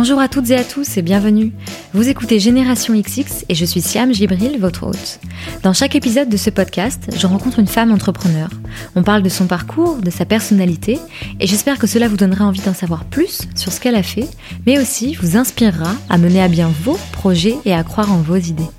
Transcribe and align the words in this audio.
Bonjour 0.00 0.20
à 0.20 0.28
toutes 0.28 0.50
et 0.50 0.54
à 0.54 0.62
tous 0.62 0.96
et 0.96 1.02
bienvenue. 1.02 1.50
Vous 1.92 2.08
écoutez 2.08 2.38
Génération 2.38 2.94
XX 2.94 3.44
et 3.48 3.56
je 3.56 3.64
suis 3.64 3.80
Siam 3.80 4.14
Gibril, 4.14 4.56
votre 4.60 4.86
hôte. 4.86 5.18
Dans 5.64 5.72
chaque 5.72 5.96
épisode 5.96 6.28
de 6.28 6.36
ce 6.36 6.50
podcast, 6.50 7.10
je 7.16 7.26
rencontre 7.26 7.58
une 7.58 7.66
femme 7.66 7.90
entrepreneur. 7.90 8.48
On 8.94 9.02
parle 9.02 9.24
de 9.24 9.28
son 9.28 9.48
parcours, 9.48 9.96
de 9.96 10.10
sa 10.10 10.24
personnalité 10.24 11.00
et 11.40 11.48
j'espère 11.48 11.80
que 11.80 11.88
cela 11.88 12.06
vous 12.06 12.16
donnera 12.16 12.44
envie 12.44 12.60
d'en 12.60 12.74
savoir 12.74 13.06
plus 13.06 13.40
sur 13.56 13.72
ce 13.72 13.80
qu'elle 13.80 13.96
a 13.96 14.04
fait, 14.04 14.28
mais 14.66 14.78
aussi 14.78 15.14
vous 15.16 15.36
inspirera 15.36 15.92
à 16.08 16.16
mener 16.16 16.40
à 16.40 16.46
bien 16.46 16.70
vos 16.84 16.96
projets 17.10 17.56
et 17.64 17.74
à 17.74 17.82
croire 17.82 18.12
en 18.12 18.18
vos 18.18 18.36
idées. 18.36 18.70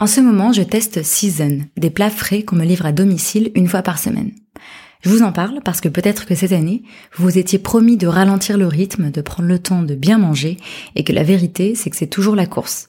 En 0.00 0.08
ce 0.08 0.20
moment, 0.20 0.52
je 0.52 0.62
teste 0.62 1.04
Season, 1.04 1.60
des 1.76 1.90
plats 1.90 2.10
frais 2.10 2.42
qu'on 2.42 2.56
me 2.56 2.64
livre 2.64 2.84
à 2.84 2.90
domicile 2.90 3.52
une 3.54 3.68
fois 3.68 3.82
par 3.82 4.00
semaine. 4.00 4.32
Je 5.02 5.10
vous 5.10 5.22
en 5.22 5.32
parle 5.32 5.60
parce 5.64 5.80
que 5.80 5.88
peut-être 5.88 6.26
que 6.26 6.36
cette 6.36 6.52
année, 6.52 6.84
vous 7.16 7.24
vous 7.24 7.38
étiez 7.38 7.58
promis 7.58 7.96
de 7.96 8.06
ralentir 8.06 8.56
le 8.56 8.68
rythme, 8.68 9.10
de 9.10 9.20
prendre 9.20 9.48
le 9.48 9.58
temps 9.58 9.82
de 9.82 9.96
bien 9.96 10.16
manger, 10.16 10.56
et 10.94 11.02
que 11.02 11.12
la 11.12 11.24
vérité, 11.24 11.74
c'est 11.74 11.90
que 11.90 11.96
c'est 11.96 12.06
toujours 12.06 12.36
la 12.36 12.46
course. 12.46 12.88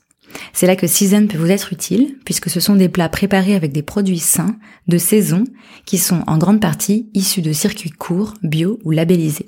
C'est 0.53 0.67
là 0.67 0.75
que 0.75 0.87
Season 0.87 1.27
peut 1.27 1.37
vous 1.37 1.49
être 1.49 1.73
utile, 1.73 2.17
puisque 2.23 2.51
ce 2.51 2.59
sont 2.59 2.75
des 2.75 2.89
plats 2.89 3.09
préparés 3.09 3.55
avec 3.55 3.71
des 3.71 3.81
produits 3.81 4.19
sains, 4.19 4.57
de 4.87 4.99
saison, 4.99 5.43
qui 5.85 5.97
sont 5.97 6.23
en 6.27 6.37
grande 6.37 6.61
partie 6.61 7.09
issus 7.15 7.41
de 7.41 7.51
circuits 7.51 7.89
courts, 7.89 8.35
bio 8.43 8.79
ou 8.83 8.91
labellisés. 8.91 9.47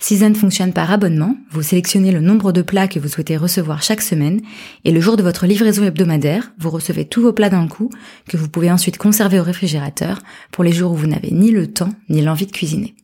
Season 0.00 0.32
fonctionne 0.32 0.72
par 0.72 0.92
abonnement, 0.92 1.36
vous 1.50 1.62
sélectionnez 1.62 2.12
le 2.12 2.20
nombre 2.20 2.52
de 2.52 2.62
plats 2.62 2.86
que 2.86 3.00
vous 3.00 3.08
souhaitez 3.08 3.36
recevoir 3.36 3.82
chaque 3.82 4.00
semaine, 4.00 4.40
et 4.84 4.92
le 4.92 5.00
jour 5.00 5.16
de 5.16 5.24
votre 5.24 5.44
livraison 5.44 5.82
hebdomadaire, 5.82 6.52
vous 6.58 6.70
recevez 6.70 7.04
tous 7.04 7.20
vos 7.20 7.32
plats 7.32 7.50
d'un 7.50 7.66
coup, 7.66 7.90
que 8.28 8.36
vous 8.36 8.48
pouvez 8.48 8.70
ensuite 8.70 8.96
conserver 8.96 9.40
au 9.40 9.42
réfrigérateur 9.42 10.20
pour 10.52 10.62
les 10.62 10.72
jours 10.72 10.92
où 10.92 10.96
vous 10.96 11.08
n'avez 11.08 11.32
ni 11.32 11.50
le 11.50 11.66
temps 11.66 11.92
ni 12.08 12.22
l'envie 12.22 12.46
de 12.46 12.52
cuisiner. 12.52 12.94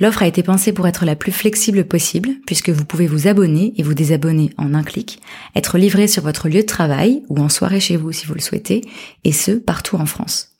L'offre 0.00 0.24
a 0.24 0.26
été 0.26 0.42
pensée 0.42 0.72
pour 0.72 0.88
être 0.88 1.04
la 1.04 1.14
plus 1.14 1.30
flexible 1.30 1.84
possible, 1.84 2.30
puisque 2.44 2.70
vous 2.70 2.84
pouvez 2.84 3.06
vous 3.06 3.28
abonner 3.28 3.72
et 3.76 3.84
vous 3.84 3.94
désabonner 3.94 4.50
en 4.58 4.74
un 4.74 4.82
clic, 4.82 5.20
être 5.54 5.78
livré 5.78 6.08
sur 6.08 6.24
votre 6.24 6.48
lieu 6.48 6.62
de 6.62 6.66
travail 6.66 7.22
ou 7.28 7.38
en 7.38 7.48
soirée 7.48 7.78
chez 7.78 7.96
vous 7.96 8.10
si 8.10 8.26
vous 8.26 8.34
le 8.34 8.40
souhaitez, 8.40 8.80
et 9.22 9.32
ce, 9.32 9.52
partout 9.52 9.94
en 9.94 10.06
France. 10.06 10.51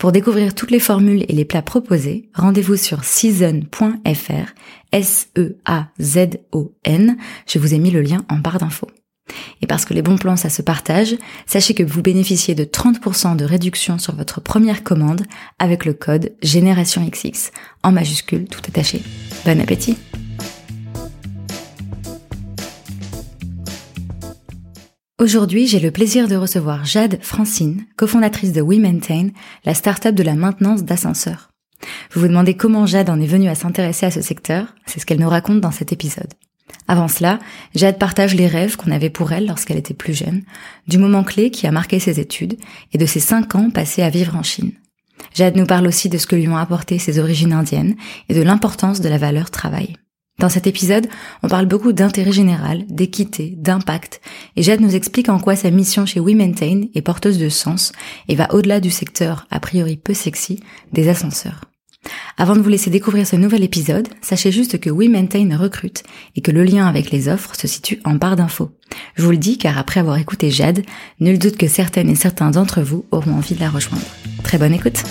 Pour 0.00 0.10
découvrir 0.12 0.54
toutes 0.54 0.70
les 0.70 0.80
formules 0.80 1.26
et 1.28 1.34
les 1.34 1.44
plats 1.44 1.60
proposés, 1.60 2.30
rendez-vous 2.34 2.76
sur 2.76 3.04
season.fr, 3.04 4.54
S-E-A-Z-O-N. 4.92 5.56
Je 7.46 7.58
vous 7.58 7.74
ai 7.74 7.78
mis 7.78 7.90
le 7.90 8.00
lien 8.00 8.24
en 8.30 8.36
barre 8.36 8.56
d'infos. 8.56 8.88
Et 9.60 9.66
parce 9.66 9.84
que 9.84 9.92
les 9.92 10.00
bons 10.00 10.16
plans, 10.16 10.36
ça 10.36 10.48
se 10.48 10.62
partage, 10.62 11.16
sachez 11.44 11.74
que 11.74 11.82
vous 11.82 12.00
bénéficiez 12.00 12.54
de 12.54 12.64
30% 12.64 13.36
de 13.36 13.44
réduction 13.44 13.98
sur 13.98 14.16
votre 14.16 14.40
première 14.40 14.84
commande 14.84 15.26
avec 15.58 15.84
le 15.84 15.92
code 15.92 16.32
GénérationXX, 16.42 17.50
en 17.82 17.92
majuscule 17.92 18.46
tout 18.46 18.62
attaché. 18.66 19.02
Bon 19.44 19.60
appétit 19.60 19.98
Aujourd'hui, 25.20 25.66
j'ai 25.66 25.80
le 25.80 25.90
plaisir 25.90 26.28
de 26.28 26.34
recevoir 26.34 26.86
Jade 26.86 27.18
Francine, 27.20 27.84
cofondatrice 27.96 28.54
de 28.54 28.62
WeMaintain, 28.62 29.28
la 29.66 29.74
start-up 29.74 30.14
de 30.14 30.22
la 30.22 30.32
maintenance 30.32 30.82
d'ascenseurs. 30.82 31.50
Vous 32.10 32.22
vous 32.22 32.28
demandez 32.28 32.54
comment 32.54 32.86
Jade 32.86 33.10
en 33.10 33.20
est 33.20 33.26
venue 33.26 33.50
à 33.50 33.54
s'intéresser 33.54 34.06
à 34.06 34.10
ce 34.10 34.22
secteur, 34.22 34.74
c'est 34.86 34.98
ce 34.98 35.04
qu'elle 35.04 35.20
nous 35.20 35.28
raconte 35.28 35.60
dans 35.60 35.72
cet 35.72 35.92
épisode. 35.92 36.32
Avant 36.88 37.06
cela, 37.06 37.38
Jade 37.74 37.98
partage 37.98 38.34
les 38.34 38.46
rêves 38.46 38.78
qu'on 38.78 38.92
avait 38.92 39.10
pour 39.10 39.30
elle 39.32 39.46
lorsqu'elle 39.46 39.76
était 39.76 39.92
plus 39.92 40.14
jeune, 40.14 40.40
du 40.88 40.96
moment 40.96 41.22
clé 41.22 41.50
qui 41.50 41.66
a 41.66 41.70
marqué 41.70 41.98
ses 41.98 42.18
études 42.18 42.56
et 42.94 42.96
de 42.96 43.04
ses 43.04 43.20
cinq 43.20 43.54
ans 43.54 43.68
passés 43.68 44.02
à 44.02 44.08
vivre 44.08 44.36
en 44.36 44.42
Chine. 44.42 44.72
Jade 45.34 45.54
nous 45.54 45.66
parle 45.66 45.86
aussi 45.86 46.08
de 46.08 46.16
ce 46.16 46.26
que 46.26 46.36
lui 46.36 46.48
ont 46.48 46.56
apporté 46.56 46.98
ses 46.98 47.18
origines 47.18 47.52
indiennes 47.52 47.94
et 48.30 48.34
de 48.34 48.40
l'importance 48.40 49.02
de 49.02 49.08
la 49.10 49.18
valeur 49.18 49.50
travail. 49.50 49.96
Dans 50.40 50.48
cet 50.48 50.66
épisode, 50.66 51.06
on 51.42 51.48
parle 51.48 51.66
beaucoup 51.66 51.92
d'intérêt 51.92 52.32
général, 52.32 52.86
d'équité, 52.88 53.54
d'impact, 53.58 54.22
et 54.56 54.62
Jade 54.62 54.80
nous 54.80 54.96
explique 54.96 55.28
en 55.28 55.38
quoi 55.38 55.54
sa 55.54 55.70
mission 55.70 56.06
chez 56.06 56.18
WeMaintain 56.18 56.84
est 56.94 57.02
porteuse 57.02 57.38
de 57.38 57.50
sens 57.50 57.92
et 58.26 58.36
va 58.36 58.52
au-delà 58.54 58.80
du 58.80 58.90
secteur, 58.90 59.46
a 59.50 59.60
priori 59.60 59.98
peu 59.98 60.14
sexy, 60.14 60.60
des 60.94 61.10
ascenseurs. 61.10 61.66
Avant 62.38 62.56
de 62.56 62.62
vous 62.62 62.70
laisser 62.70 62.88
découvrir 62.88 63.26
ce 63.26 63.36
nouvel 63.36 63.62
épisode, 63.62 64.08
sachez 64.22 64.50
juste 64.50 64.80
que 64.80 64.88
WeMaintain 64.88 65.54
recrute 65.58 66.04
et 66.36 66.40
que 66.40 66.50
le 66.50 66.64
lien 66.64 66.86
avec 66.86 67.10
les 67.10 67.28
offres 67.28 67.54
se 67.54 67.66
situe 67.66 68.00
en 68.06 68.14
barre 68.14 68.36
d'infos. 68.36 68.70
Je 69.16 69.22
vous 69.22 69.32
le 69.32 69.36
dis 69.36 69.58
car 69.58 69.76
après 69.76 70.00
avoir 70.00 70.16
écouté 70.16 70.50
Jade, 70.50 70.84
nul 71.20 71.38
doute 71.38 71.58
que 71.58 71.68
certaines 71.68 72.08
et 72.08 72.14
certains 72.14 72.50
d'entre 72.50 72.80
vous 72.80 73.04
auront 73.10 73.34
envie 73.34 73.56
de 73.56 73.60
la 73.60 73.68
rejoindre. 73.68 74.06
Très 74.42 74.56
bonne 74.56 74.72
écoute 74.72 75.04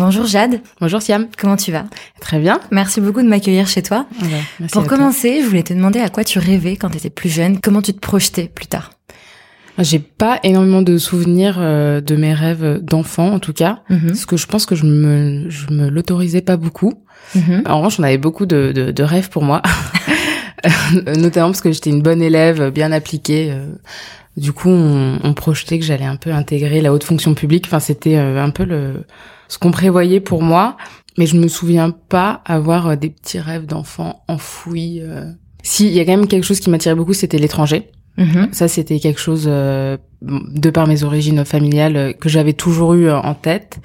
Bonjour 0.00 0.24
Jade. 0.24 0.62
Bonjour 0.80 1.02
Siam. 1.02 1.26
Comment 1.36 1.56
tu 1.56 1.72
vas? 1.72 1.84
Très 2.22 2.38
bien. 2.38 2.58
Merci 2.70 3.02
beaucoup 3.02 3.20
de 3.20 3.28
m'accueillir 3.28 3.68
chez 3.68 3.82
toi. 3.82 4.06
Pour 4.72 4.86
commencer, 4.86 5.42
je 5.42 5.46
voulais 5.46 5.62
te 5.62 5.74
demander 5.74 6.00
à 6.00 6.08
quoi 6.08 6.24
tu 6.24 6.38
rêvais 6.38 6.76
quand 6.76 6.88
tu 6.88 6.96
étais 6.96 7.10
plus 7.10 7.28
jeune, 7.28 7.60
comment 7.60 7.82
tu 7.82 7.92
te 7.92 7.98
projetais 7.98 8.48
plus 8.48 8.66
tard? 8.66 8.92
J'ai 9.78 9.98
pas 9.98 10.40
énormément 10.42 10.80
de 10.80 10.96
souvenirs 10.96 11.58
euh, 11.58 12.00
de 12.00 12.16
mes 12.16 12.32
rêves 12.32 12.80
d'enfant 12.82 13.30
en 13.30 13.38
tout 13.40 13.52
cas, 13.52 13.80
mhm. 13.90 14.06
parce 14.06 14.24
que 14.24 14.38
je 14.38 14.46
pense 14.46 14.64
que 14.64 14.74
je 14.74 14.86
me 14.86 15.50
je 15.50 15.70
me 15.70 15.90
l'autorisais 15.90 16.40
pas 16.40 16.56
beaucoup. 16.56 16.94
Mhm. 17.34 17.64
En 17.66 17.76
revanche, 17.76 18.00
on 18.00 18.02
avait 18.02 18.18
beaucoup 18.18 18.46
de, 18.46 18.72
de, 18.74 18.92
de 18.92 19.02
rêves 19.02 19.28
pour 19.28 19.42
moi, 19.42 19.60
notamment 21.18 21.48
parce 21.48 21.60
que 21.60 21.72
j'étais 21.72 21.90
une 21.90 22.02
bonne 22.02 22.22
élève, 22.22 22.70
bien 22.70 22.90
appliquée. 22.90 23.50
Euh. 23.52 23.66
Du 24.38 24.52
coup, 24.52 24.70
on, 24.70 25.18
on 25.22 25.34
projetait 25.34 25.78
que 25.78 25.84
j'allais 25.84 26.06
un 26.06 26.16
peu 26.16 26.32
intégrer 26.32 26.80
la 26.80 26.90
haute 26.94 27.04
fonction 27.04 27.34
publique. 27.34 27.64
Enfin, 27.66 27.80
c'était 27.80 28.16
euh, 28.16 28.42
un 28.42 28.50
peu 28.50 28.64
le 28.64 29.04
ce 29.50 29.58
qu'on 29.58 29.72
prévoyait 29.72 30.20
pour 30.20 30.42
moi, 30.42 30.76
mais 31.18 31.26
je 31.26 31.36
me 31.36 31.48
souviens 31.48 31.90
pas 31.90 32.40
avoir 32.46 32.86
euh, 32.86 32.96
des 32.96 33.10
petits 33.10 33.40
rêves 33.40 33.66
d'enfant 33.66 34.22
enfouis. 34.28 35.00
Euh. 35.02 35.32
Si, 35.62 35.88
il 35.88 35.92
y 35.92 36.00
a 36.00 36.04
quand 36.04 36.16
même 36.16 36.28
quelque 36.28 36.44
chose 36.44 36.60
qui 36.60 36.70
m'attirait 36.70 36.94
beaucoup, 36.94 37.12
c'était 37.12 37.36
l'étranger. 37.36 37.90
Mm-hmm. 38.16 38.52
Ça, 38.52 38.68
c'était 38.68 39.00
quelque 39.00 39.20
chose, 39.20 39.44
euh, 39.48 39.98
de 40.22 40.70
par 40.70 40.86
mes 40.86 41.02
origines 41.02 41.44
familiales, 41.44 42.14
que 42.18 42.28
j'avais 42.28 42.52
toujours 42.52 42.94
eu 42.94 43.10
en 43.10 43.34
tête. 43.34 43.80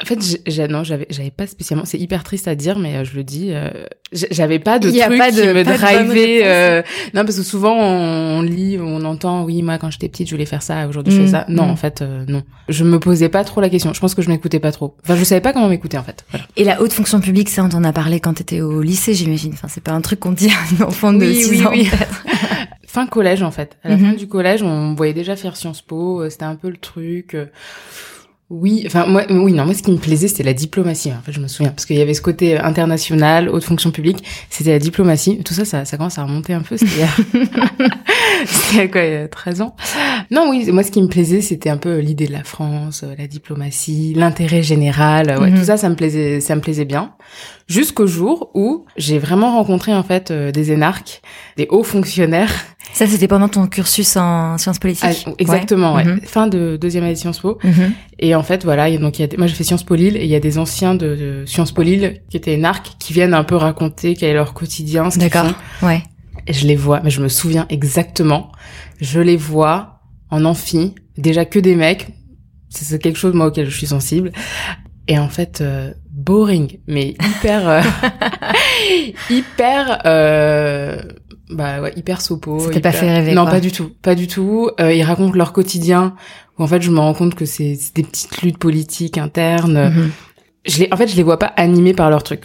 En 0.00 0.04
fait, 0.04 0.40
j'ai, 0.46 0.68
non, 0.68 0.84
j'avais, 0.84 1.06
j'avais 1.10 1.32
pas 1.32 1.46
spécialement. 1.48 1.84
C'est 1.84 1.98
hyper 1.98 2.22
triste 2.22 2.46
à 2.46 2.54
dire, 2.54 2.78
mais 2.78 2.96
euh, 2.96 3.04
je 3.04 3.16
le 3.16 3.24
dis. 3.24 3.48
Euh, 3.50 3.68
j'avais 4.12 4.60
pas 4.60 4.78
de 4.78 4.90
truc 4.90 5.02
qui 5.02 5.08
me 5.08 5.64
drivait. 5.64 6.42
Euh, 6.44 6.82
non, 7.14 7.24
parce 7.24 7.36
que 7.36 7.42
souvent 7.42 7.74
on, 7.76 8.42
lit, 8.42 8.78
on 8.80 9.04
entend, 9.04 9.44
oui, 9.44 9.62
moi 9.62 9.78
quand 9.78 9.90
j'étais 9.90 10.08
petite, 10.08 10.28
je 10.28 10.34
voulais 10.34 10.46
faire 10.46 10.62
ça. 10.62 10.86
Aujourd'hui, 10.86 11.12
je 11.12 11.18
fais 11.18 11.26
mm, 11.26 11.30
ça. 11.30 11.44
Non, 11.48 11.66
mm. 11.66 11.70
en 11.70 11.76
fait, 11.76 12.04
non. 12.28 12.42
Je 12.68 12.84
me 12.84 13.00
posais 13.00 13.28
pas 13.28 13.42
trop 13.42 13.60
la 13.60 13.68
question. 13.68 13.92
Je 13.92 14.00
pense 14.00 14.14
que 14.14 14.22
je 14.22 14.28
m'écoutais 14.28 14.60
pas 14.60 14.70
trop. 14.70 14.94
Enfin, 15.02 15.16
je 15.16 15.24
savais 15.24 15.40
pas 15.40 15.52
comment 15.52 15.68
m'écouter 15.68 15.98
en 15.98 16.04
fait. 16.04 16.24
Et 16.56 16.62
la 16.62 16.80
haute 16.80 16.92
fonction 16.92 17.20
publique, 17.20 17.48
ça, 17.48 17.64
on 17.64 17.68
t'en 17.68 17.82
a 17.82 17.92
parlé 17.92 18.20
quand 18.20 18.34
t'étais 18.34 18.60
au 18.60 18.80
lycée, 18.82 19.14
j'imagine. 19.14 19.52
Enfin, 19.54 19.68
c'est 19.68 19.82
pas 19.82 19.92
un 19.92 20.00
truc 20.00 20.20
qu'on 20.20 20.32
dit 20.32 20.48
à 20.48 20.84
un 20.84 20.86
enfant 20.86 21.12
de 21.12 21.26
oui, 21.26 21.34
6 21.34 21.50
oui, 21.50 21.66
ans. 21.66 21.70
Oui. 21.72 21.90
fin 22.86 23.06
collège 23.06 23.42
en 23.42 23.50
fait. 23.50 23.76
À 23.82 23.90
la 23.90 23.98
fin 23.98 24.12
mm-hmm. 24.12 24.16
du 24.16 24.28
collège, 24.28 24.62
on 24.62 24.94
voyait 24.94 25.12
déjà 25.12 25.34
faire 25.34 25.56
Sciences 25.56 25.82
Po. 25.82 26.30
C'était 26.30 26.44
un 26.44 26.54
peu 26.54 26.70
le 26.70 26.76
truc. 26.76 27.36
Oui, 28.50 28.84
enfin 28.86 29.06
moi, 29.06 29.24
oui, 29.28 29.52
non, 29.52 29.66
moi 29.66 29.74
ce 29.74 29.82
qui 29.82 29.92
me 29.92 29.98
plaisait 29.98 30.26
c'était 30.26 30.42
la 30.42 30.54
diplomatie. 30.54 31.12
En 31.12 31.20
fait, 31.20 31.32
je 31.32 31.40
me 31.40 31.48
souviens 31.48 31.70
parce 31.70 31.84
qu'il 31.84 31.96
y 31.96 32.00
avait 32.00 32.14
ce 32.14 32.22
côté 32.22 32.58
international, 32.58 33.50
haute 33.50 33.64
fonction 33.64 33.90
publique, 33.90 34.24
c'était 34.48 34.70
la 34.70 34.78
diplomatie. 34.78 35.42
Tout 35.44 35.52
ça, 35.52 35.66
ça, 35.66 35.84
ça 35.84 35.98
commence 35.98 36.18
à 36.18 36.24
remonter 36.24 36.54
un 36.54 36.62
peu. 36.62 36.78
C'était 36.78 36.92
il 38.72 38.76
y 38.78 38.80
a 38.80 38.88
quoi, 38.88 39.02
il 39.02 39.12
y 39.12 39.16
a 39.16 39.28
13 39.28 39.60
ans. 39.60 39.76
Non, 40.30 40.48
oui, 40.48 40.70
moi 40.72 40.82
ce 40.82 40.90
qui 40.90 41.02
me 41.02 41.08
plaisait 41.08 41.42
c'était 41.42 41.68
un 41.68 41.76
peu 41.76 41.98
l'idée 41.98 42.26
de 42.26 42.32
la 42.32 42.42
France, 42.42 43.04
la 43.18 43.26
diplomatie, 43.26 44.14
l'intérêt 44.16 44.62
général. 44.62 45.38
Ouais, 45.38 45.50
mhm. 45.50 45.58
tout 45.58 45.64
ça, 45.64 45.76
ça 45.76 45.90
me 45.90 45.94
plaisait, 45.94 46.40
ça 46.40 46.56
me 46.56 46.62
plaisait 46.62 46.86
bien. 46.86 47.12
Jusqu'au 47.68 48.06
jour 48.06 48.50
où 48.54 48.86
j'ai 48.96 49.18
vraiment 49.18 49.52
rencontré 49.52 49.94
en 49.94 50.02
fait 50.02 50.30
euh, 50.30 50.52
des 50.52 50.72
énarques, 50.72 51.20
des 51.58 51.66
hauts 51.68 51.84
fonctionnaires 51.84 52.64
ça, 52.92 53.06
c'était 53.06 53.28
pendant 53.28 53.48
ton 53.48 53.66
cursus 53.66 54.16
en 54.16 54.58
sciences 54.58 54.78
politiques. 54.78 55.24
Ah, 55.26 55.32
exactement, 55.38 55.94
ouais. 55.94 56.04
Mhm. 56.04 56.20
Fin 56.22 56.46
de 56.46 56.76
deuxième 56.80 57.04
année 57.04 57.14
de 57.14 57.18
Sciences 57.18 57.40
Po. 57.40 57.58
Mhm. 57.62 57.92
Et 58.18 58.34
en 58.34 58.42
fait, 58.42 58.64
voilà, 58.64 58.90
donc 58.96 59.18
il 59.18 59.22
y 59.22 59.24
a, 59.24 59.38
moi 59.38 59.46
j'ai 59.46 59.54
fait 59.54 59.64
Sciences 59.64 59.84
Po 59.84 59.94
Lille 59.94 60.16
et 60.16 60.24
il 60.24 60.30
y 60.30 60.34
a 60.34 60.40
des 60.40 60.58
anciens 60.58 60.94
de, 60.94 61.44
Sciences 61.46 61.72
Po 61.72 61.82
Lille 61.82 62.22
qui 62.30 62.36
étaient 62.36 62.56
narcs 62.56 62.96
qui 62.98 63.12
viennent 63.12 63.34
un 63.34 63.44
peu 63.44 63.54
raconter 63.54 64.14
quel 64.14 64.30
est 64.30 64.34
leur 64.34 64.54
quotidien, 64.54 65.10
ce 65.10 65.20
font. 65.20 65.54
Ouais. 65.82 66.02
Et 66.46 66.52
je 66.52 66.66
les 66.66 66.76
vois, 66.76 67.00
mais 67.04 67.10
je 67.10 67.20
me 67.20 67.28
souviens 67.28 67.66
exactement. 67.68 68.52
Je 69.00 69.20
les 69.20 69.36
vois 69.36 70.00
en 70.30 70.44
amphi, 70.44 70.94
déjà 71.16 71.44
que 71.44 71.58
des 71.58 71.74
mecs. 71.74 72.08
C'est 72.70 73.00
quelque 73.00 73.18
chose 73.18 73.34
moi 73.34 73.46
auquel 73.46 73.68
je 73.68 73.76
suis 73.76 73.86
sensible. 73.86 74.32
Et 75.08 75.18
en 75.18 75.28
fait, 75.28 75.62
euh, 75.62 75.92
boring, 76.10 76.80
mais 76.86 77.16
hyper, 77.24 77.68
euh, 77.68 77.82
hyper. 79.30 80.02
Euh, 80.04 81.00
bah 81.50 81.80
ouais, 81.80 81.92
hyper 81.96 82.20
sopo. 82.20 82.60
C'était 82.60 82.80
pas 82.80 82.92
fait 82.92 83.10
rêver. 83.10 83.34
Non, 83.34 83.46
pas 83.46 83.60
du 83.60 83.72
tout, 83.72 83.90
pas 84.02 84.14
du 84.14 84.26
tout. 84.26 84.70
Euh, 84.80 84.92
ils 84.92 85.02
racontent 85.02 85.34
leur 85.34 85.52
quotidien. 85.52 86.14
Où 86.58 86.62
en 86.62 86.66
fait, 86.66 86.82
je 86.82 86.90
me 86.90 86.98
rends 86.98 87.14
compte 87.14 87.34
que 87.34 87.44
c'est 87.44 87.78
des 87.94 88.02
petites 88.02 88.42
luttes 88.42 88.58
politiques 88.58 89.18
internes. 89.18 89.90
Mhm. 89.90 90.10
Je 90.66 90.78
les, 90.80 90.88
en 90.92 90.96
fait, 90.96 91.08
je 91.08 91.16
les 91.16 91.22
vois 91.22 91.38
pas 91.38 91.52
animés 91.56 91.94
par 91.94 92.10
leur 92.10 92.22
truc. 92.22 92.42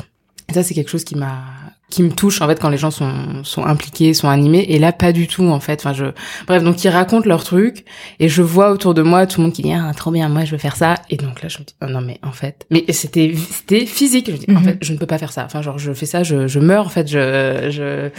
Et 0.49 0.53
ça, 0.53 0.63
c'est 0.63 0.73
quelque 0.73 0.89
chose 0.89 1.03
qui 1.03 1.15
m'a 1.15 1.43
qui 1.89 2.01
me 2.01 2.11
touche 2.11 2.41
en 2.41 2.47
fait 2.47 2.59
quand 2.59 2.69
les 2.69 2.77
gens 2.77 2.91
sont 2.91 3.43
sont 3.43 3.65
impliqués, 3.65 4.13
sont 4.13 4.27
animés 4.27 4.65
et 4.69 4.79
là 4.79 4.91
pas 4.91 5.11
du 5.11 5.27
tout 5.27 5.45
en 5.45 5.59
fait. 5.59 5.79
Enfin 5.79 5.93
je 5.93 6.05
bref 6.47 6.63
donc 6.63 6.83
ils 6.83 6.89
racontent 6.89 7.27
leur 7.27 7.43
truc 7.43 7.85
et 8.19 8.29
je 8.29 8.41
vois 8.41 8.71
autour 8.71 8.93
de 8.93 9.03
moi 9.03 9.27
tout 9.27 9.39
le 9.39 9.45
monde 9.45 9.53
qui 9.53 9.61
dit 9.61 9.73
ah 9.73 9.91
trop 9.95 10.09
bien 10.09 10.27
moi 10.29 10.43
je 10.45 10.51
veux 10.51 10.57
faire 10.57 10.75
ça 10.75 10.95
et 11.09 11.17
donc 11.17 11.43
là 11.43 11.49
je 11.49 11.59
me 11.59 11.63
dis 11.63 11.75
oh, 11.83 11.85
non 11.87 12.01
mais 12.01 12.19
en 12.23 12.31
fait 12.31 12.65
mais 12.71 12.83
c'était 12.89 13.33
c'était 13.51 13.85
physique 13.85 14.27
je 14.27 14.31
me 14.31 14.37
dis 14.37 14.45
en 14.49 14.59
mhm. 14.59 14.63
fait 14.63 14.77
je 14.81 14.93
ne 14.93 14.97
peux 14.97 15.05
pas 15.05 15.17
faire 15.17 15.31
ça. 15.31 15.43
Enfin 15.45 15.61
genre 15.61 15.77
je 15.77 15.93
fais 15.93 16.07
ça 16.07 16.23
je 16.23 16.47
je 16.47 16.59
meurs 16.59 16.87
en 16.87 16.89
fait 16.89 17.07
je 17.07 17.69
je 17.69 18.09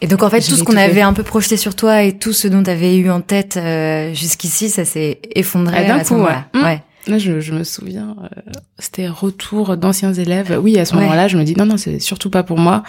Et 0.00 0.08
donc 0.08 0.22
en 0.22 0.30
fait 0.30 0.40
tout 0.40 0.56
ce 0.56 0.64
qu'on 0.64 0.76
avait 0.76 1.02
un 1.02 1.12
peu 1.12 1.22
projeté 1.22 1.56
sur 1.56 1.76
toi 1.76 2.02
et 2.02 2.18
tout 2.18 2.32
ce 2.32 2.48
dont 2.48 2.62
tu 2.62 2.70
avais 2.70 2.96
eu 2.96 3.10
en 3.10 3.20
tête 3.20 3.56
euh, 3.56 4.12
jusqu'ici 4.14 4.68
ça 4.68 4.84
s'est 4.84 5.20
effondré 5.34 5.76
ah, 5.78 5.84
d'un 5.84 6.04
coup 6.04 6.16
ouais. 6.16 6.38
Mmh. 6.54 6.64
ouais. 6.64 6.82
Là, 7.08 7.18
je, 7.18 7.40
je, 7.40 7.52
me 7.52 7.64
souviens, 7.64 8.16
euh, 8.22 8.52
c'était 8.78 9.08
retour 9.08 9.76
d'anciens 9.76 10.12
élèves. 10.12 10.58
Oui, 10.62 10.78
à 10.78 10.84
ce 10.84 10.94
moment-là, 10.94 11.26
je 11.26 11.36
me 11.36 11.42
dis 11.42 11.56
non, 11.56 11.66
non, 11.66 11.76
c'est 11.76 11.98
surtout 11.98 12.30
pas 12.30 12.42
pour 12.42 12.58
moi. 12.58 12.84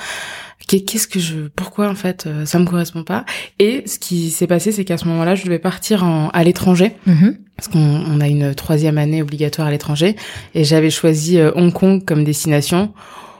Qu'est-ce 0.67 1.07
que 1.07 1.19
je, 1.19 1.47
pourquoi 1.55 1.89
en 1.89 1.95
fait, 1.95 2.25
euh, 2.25 2.45
ça 2.45 2.59
me 2.59 2.65
correspond 2.65 3.03
pas? 3.03 3.25
Et 3.59 3.83
ce 3.85 3.99
qui 3.99 4.29
s'est 4.29 4.47
passé, 4.47 4.71
c'est 4.71 4.85
qu'à 4.85 4.97
ce 4.97 5.05
moment-là, 5.05 5.35
je 5.35 5.43
devais 5.43 5.59
partir 5.59 6.03
en, 6.03 6.29
à 6.29 6.43
l'étranger. 6.43 6.93
Mm-hmm. 7.07 7.37
Parce 7.57 7.67
qu'on 7.67 7.79
on 7.79 8.21
a 8.21 8.27
une 8.27 8.55
troisième 8.55 8.97
année 8.97 9.21
obligatoire 9.21 9.67
à 9.67 9.71
l'étranger. 9.71 10.15
Et 10.53 10.63
j'avais 10.63 10.89
choisi 10.89 11.39
euh, 11.39 11.51
Hong 11.55 11.73
Kong 11.73 12.05
comme 12.05 12.23
destination. 12.23 12.93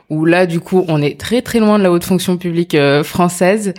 Où 0.10 0.26
là, 0.26 0.46
du 0.46 0.60
coup, 0.60 0.84
on 0.88 1.02
est 1.02 1.20
très 1.20 1.42
très 1.42 1.60
loin 1.60 1.78
de 1.78 1.84
la 1.84 1.92
haute 1.92 2.04
fonction 2.04 2.38
publique 2.38 2.78
française 3.04 3.74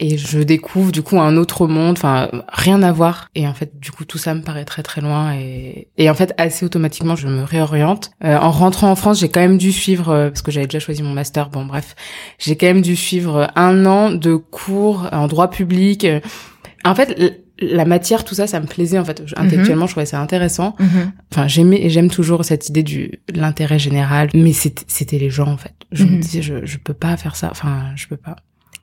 et 0.00 0.16
je 0.16 0.38
découvre 0.38 0.92
du 0.92 1.02
coup 1.02 1.20
un 1.20 1.36
autre 1.36 1.66
monde, 1.66 1.96
enfin 1.98 2.30
rien 2.48 2.82
à 2.82 2.92
voir. 2.92 3.28
Et 3.34 3.48
en 3.48 3.54
fait, 3.54 3.78
du 3.80 3.90
coup, 3.90 4.04
tout 4.04 4.18
ça 4.18 4.34
me 4.34 4.42
paraît 4.42 4.64
très 4.64 4.82
très 4.82 5.00
loin. 5.00 5.34
Et, 5.34 5.88
et 5.96 6.08
en 6.08 6.14
fait, 6.14 6.34
assez 6.38 6.64
automatiquement, 6.64 7.16
je 7.16 7.26
me 7.26 7.42
réoriente. 7.42 8.12
Euh, 8.24 8.36
en 8.36 8.50
rentrant 8.50 8.90
en 8.90 8.96
France, 8.96 9.18
j'ai 9.18 9.28
quand 9.28 9.40
même 9.40 9.58
dû 9.58 9.72
suivre, 9.72 10.10
euh, 10.10 10.28
parce 10.28 10.42
que 10.42 10.52
j'avais 10.52 10.66
déjà 10.66 10.78
choisi 10.78 11.02
mon 11.02 11.12
master. 11.12 11.50
Bon, 11.50 11.64
bref, 11.64 11.96
j'ai 12.38 12.56
quand 12.56 12.66
même 12.66 12.82
dû 12.82 12.94
suivre 12.94 13.50
un 13.56 13.86
an 13.86 14.10
de 14.10 14.36
cours 14.36 15.08
en 15.10 15.26
droit 15.26 15.50
public. 15.50 16.06
En 16.84 16.94
fait, 16.94 17.44
la 17.60 17.84
matière, 17.84 18.24
tout 18.24 18.34
ça, 18.34 18.46
ça 18.46 18.60
me 18.60 18.66
plaisait 18.66 18.98
en 18.98 19.04
fait. 19.04 19.22
Intellectuellement, 19.36 19.86
je 19.86 19.92
trouvais 19.92 20.06
ça 20.06 20.20
intéressant. 20.20 20.76
Mhm. 20.78 21.12
Enfin, 21.32 21.48
j'aimais 21.48 21.82
et 21.82 21.90
j'aime 21.90 22.08
toujours 22.08 22.44
cette 22.44 22.68
idée 22.68 22.84
du 22.84 23.20
de 23.32 23.40
l'intérêt 23.40 23.78
général. 23.78 24.30
Mais 24.34 24.52
c'était 24.52 25.18
les 25.18 25.30
gens 25.30 25.48
en 25.48 25.56
fait. 25.56 25.74
Je 25.90 26.04
me 26.04 26.12
mhm. 26.12 26.20
disais, 26.20 26.42
je 26.42 26.64
je 26.64 26.78
peux 26.78 26.94
pas 26.94 27.16
faire 27.16 27.34
ça. 27.34 27.48
Enfin, 27.50 27.86
je 27.96 28.06
peux 28.06 28.16
pas. 28.16 28.36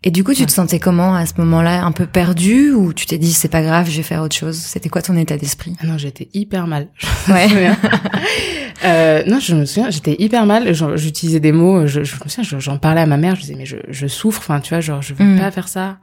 Et 0.07 0.12
du 0.12 0.24
coup, 0.24 0.36
tu 0.36 0.46
te 0.46 0.52
sentais 0.52 0.78
comment 0.78 1.16
à 1.16 1.25
ce 1.25 1.34
moment-là 1.40 1.84
Un 1.84 1.92
peu 1.92 2.06
perdu 2.06 2.72
ou 2.72 2.94
tu 2.94 3.07
t'es 3.07 3.18
dit 3.18 3.34
c'est 3.34 3.50
pas 3.50 3.63
grave, 3.63 3.90
je 3.90 3.98
vais 3.98 4.04
faire 4.04 4.22
autre 4.22 4.36
chose? 4.36 4.56
C'était 4.56 4.88
quoi 4.88 5.02
ton 5.02 5.18
état 5.18 5.36
d'esprit? 5.36 5.75
Ah 5.81 5.88
Non, 5.88 5.98
j'étais 5.98 6.30
hyper 6.34 6.68
mal. 6.68 6.88
Ouais. 7.28 7.48
euh, 8.86 9.24
non, 9.25 9.40
je 9.40 9.56
me 9.56 9.66
souviens, 9.66 9.90
j'étais 9.90 10.16
hyper 10.19 10.46
mal. 10.46 10.72
J'utilisais 10.96 11.40
des 11.40 11.52
mots. 11.52 11.88
Je, 11.88 12.04
je 12.04 12.16
me 12.24 12.30
souviens, 12.30 12.60
j'en 12.60 12.78
parlais 12.78 13.02
à 13.02 13.07
ma 13.07 13.18
mère. 13.18 13.36
Je 13.36 13.42
disais 13.42 13.56
mais 13.56 13.66
je, 13.66 13.78
je 13.90 14.06
souffre. 14.06 14.42
Enfin, 14.42 14.60
tu 14.60 14.69
vois, 14.69 14.80
genre 14.80 15.02
je 15.02 15.16
veux 15.16 15.25
mm. 15.25 15.40
pas 15.40 15.50
faire 15.50 15.68
ça. 15.68 15.98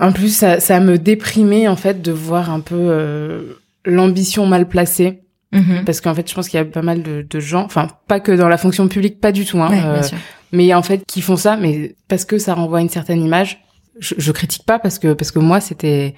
En 0.00 0.10
plus, 0.10 0.34
ça, 0.34 0.58
ça 0.58 0.80
me 0.80 0.96
déprimait 0.96 1.68
en 1.68 1.76
fait 1.76 2.00
de 2.00 2.12
voir 2.12 2.50
un 2.50 2.60
peu 2.60 2.74
euh, 2.78 3.58
l'ambition 3.84 4.46
mal 4.46 4.66
placée. 4.68 5.20
Mm-hmm. 5.52 5.84
Parce 5.84 6.00
qu'en 6.00 6.14
fait, 6.14 6.28
je 6.28 6.34
pense 6.34 6.48
qu'il 6.48 6.56
y 6.56 6.62
a 6.62 6.64
pas 6.64 6.82
mal 6.82 7.02
de, 7.02 7.26
de, 7.28 7.40
gens, 7.40 7.64
enfin 7.64 7.88
pas 8.08 8.20
que 8.20 8.32
dans 8.32 8.48
la 8.48 8.56
fonction 8.56 8.88
publique, 8.88 9.20
pas 9.20 9.32
du 9.32 9.44
tout. 9.44 9.60
Hein, 9.60 9.68
ouais, 9.68 9.80
bien 9.80 9.90
euh, 9.90 10.02
sûr 10.02 10.18
mais 10.54 10.72
en 10.74 10.82
fait 10.82 11.04
qui 11.06 11.20
font 11.20 11.36
ça 11.36 11.56
mais 11.56 11.94
parce 12.08 12.24
que 12.24 12.38
ça 12.38 12.54
renvoie 12.54 12.80
une 12.80 12.88
certaine 12.88 13.22
image 13.22 13.64
je, 13.98 14.14
je 14.16 14.32
critique 14.32 14.64
pas 14.64 14.78
parce 14.78 14.98
que 14.98 15.12
parce 15.12 15.30
que 15.30 15.38
moi 15.38 15.60
c'était 15.60 16.14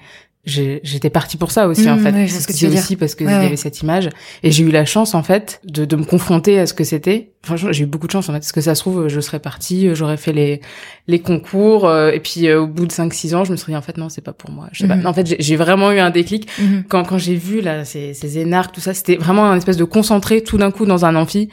j'étais 0.47 1.09
partie 1.09 1.37
pour 1.37 1.51
ça 1.51 1.67
aussi 1.67 1.89
en 1.89 1.97
mmh, 1.97 2.03
fait. 2.03 2.27
c'est 2.27 2.53
ce 2.53 2.67
aussi 2.67 2.95
parce 2.95 3.15
que 3.15 3.23
il 3.23 3.29
y 3.29 3.33
avait 3.33 3.57
cette 3.57 3.81
image. 3.81 4.09
Et 4.43 4.51
j'ai 4.51 4.63
eu 4.63 4.71
la 4.71 4.85
chance 4.85 5.13
en 5.13 5.23
fait 5.23 5.59
de, 5.65 5.83
de 5.83 5.95
me 5.95 6.05
confronter 6.05 6.57
à 6.59 6.65
ce 6.65 6.73
que 6.73 6.83
c'était. 6.83 7.31
Franchement 7.43 7.71
j'ai 7.71 7.83
eu 7.83 7.87
beaucoup 7.87 8.07
de 8.07 8.11
chance 8.11 8.29
en 8.29 8.33
fait 8.33 8.39
parce 8.39 8.51
que 8.51 8.61
ça 8.61 8.73
se 8.73 8.81
trouve 8.81 9.07
je 9.09 9.19
serais 9.19 9.39
partie 9.39 9.93
j'aurais 9.93 10.17
fait 10.17 10.33
les 10.33 10.61
les 11.07 11.19
concours 11.19 11.87
euh, 11.87 12.11
et 12.11 12.19
puis 12.19 12.47
euh, 12.47 12.61
au 12.61 12.67
bout 12.67 12.85
de 12.85 12.91
5 12.91 13.13
6 13.13 13.35
ans 13.35 13.43
je 13.43 13.51
me 13.51 13.57
serais 13.57 13.73
dit 13.73 13.77
en 13.77 13.81
fait 13.81 13.97
non 13.97 14.09
c'est 14.09 14.21
pas 14.21 14.33
pour 14.33 14.51
moi. 14.51 14.69
Je 14.71 14.83
sais 14.83 14.87
pas. 14.87 14.95
Mmh. 14.95 15.05
en 15.05 15.13
fait 15.13 15.35
j'ai 15.37 15.55
vraiment 15.55 15.91
eu 15.91 15.99
un 15.99 16.11
déclic. 16.11 16.47
Mmh. 16.59 16.83
quand 16.87 17.03
quand 17.03 17.17
j'ai 17.17 17.35
vu 17.35 17.61
là 17.61 17.83
ces 17.83 18.13
ces 18.13 18.37
énarques 18.39 18.73
tout 18.73 18.81
ça 18.81 18.93
c'était 18.93 19.17
vraiment 19.17 19.45
un 19.49 19.57
espèce 19.57 19.77
de 19.77 19.83
concentré 19.83 20.41
tout 20.41 20.57
d'un 20.57 20.71
coup 20.71 20.85
dans 20.85 21.05
un 21.05 21.15
amphi 21.15 21.49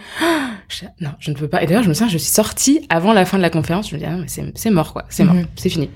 non, 1.00 1.10
je 1.18 1.30
ne 1.30 1.36
peux 1.36 1.48
pas. 1.48 1.62
Et 1.62 1.66
d'ailleurs, 1.66 1.82
je 1.82 1.88
me 1.88 1.94
souviens, 1.94 2.12
je 2.12 2.18
suis 2.18 2.30
sortie 2.30 2.86
avant 2.88 3.12
la 3.12 3.24
fin 3.24 3.36
de 3.36 3.42
la 3.42 3.50
conférence. 3.50 3.90
Je 3.90 3.94
me 3.94 4.00
dis, 4.00 4.06
ah, 4.06 4.16
mais 4.16 4.52
c'est 4.54 4.70
mort, 4.70 4.92
quoi. 4.92 5.04
C'est 5.08 5.24
mort. 5.24 5.34
Mhm. 5.34 5.46
C'est 5.56 5.68
fini. 5.68 5.90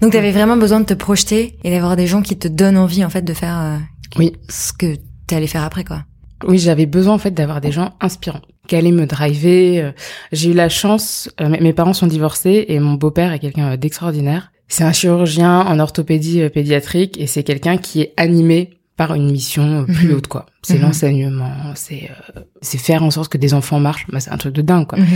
Donc, 0.00 0.12
tu 0.12 0.18
avais 0.18 0.30
vraiment 0.30 0.56
besoin 0.56 0.80
de 0.80 0.84
te 0.84 0.94
projeter 0.94 1.58
et 1.64 1.70
d'avoir 1.70 1.96
des 1.96 2.06
gens 2.06 2.22
qui 2.22 2.38
te 2.38 2.48
donnent 2.48 2.78
envie, 2.78 3.04
en 3.04 3.10
fait, 3.10 3.22
de 3.22 3.34
faire 3.34 3.60
euh, 3.60 3.76
oui. 4.18 4.32
ce 4.48 4.72
que 4.72 4.96
tu 5.26 5.34
allais 5.34 5.46
faire 5.46 5.62
après, 5.62 5.84
quoi. 5.84 6.04
Oui, 6.46 6.58
j'avais 6.58 6.86
besoin, 6.86 7.14
en 7.14 7.18
fait, 7.18 7.32
d'avoir 7.32 7.60
des 7.60 7.72
gens 7.72 7.94
inspirants 8.00 8.42
qui 8.68 8.76
allaient 8.76 8.92
me 8.92 9.06
driver. 9.06 9.80
Euh. 9.80 9.92
J'ai 10.30 10.50
eu 10.50 10.54
la 10.54 10.68
chance, 10.68 11.30
euh, 11.40 11.48
mes 11.48 11.72
parents 11.72 11.94
sont 11.94 12.06
divorcés 12.06 12.66
et 12.68 12.78
mon 12.78 12.94
beau-père 12.94 13.32
est 13.32 13.38
quelqu'un 13.38 13.76
d'extraordinaire. 13.76 14.52
C'est 14.68 14.84
un 14.84 14.92
chirurgien 14.92 15.60
en 15.60 15.78
orthopédie 15.78 16.48
pédiatrique 16.48 17.20
et 17.20 17.26
c'est 17.26 17.42
quelqu'un 17.42 17.76
qui 17.76 18.00
est 18.00 18.14
animé 18.16 18.70
par 18.96 19.14
une 19.14 19.30
mission 19.30 19.84
plus 19.86 20.08
mhm. 20.08 20.14
haute 20.14 20.26
quoi. 20.26 20.46
C'est 20.62 20.76
mhm. 20.76 20.82
l'enseignement, 20.82 21.72
c'est 21.74 22.10
euh, 22.36 22.40
c'est 22.60 22.78
faire 22.78 23.02
en 23.02 23.10
sorte 23.10 23.32
que 23.32 23.38
des 23.38 23.54
enfants 23.54 23.80
marchent, 23.80 24.06
bah, 24.08 24.20
c'est 24.20 24.30
un 24.30 24.38
truc 24.38 24.54
de 24.54 24.62
dingue 24.62 24.86
quoi. 24.86 24.98
Mhm. 24.98 25.06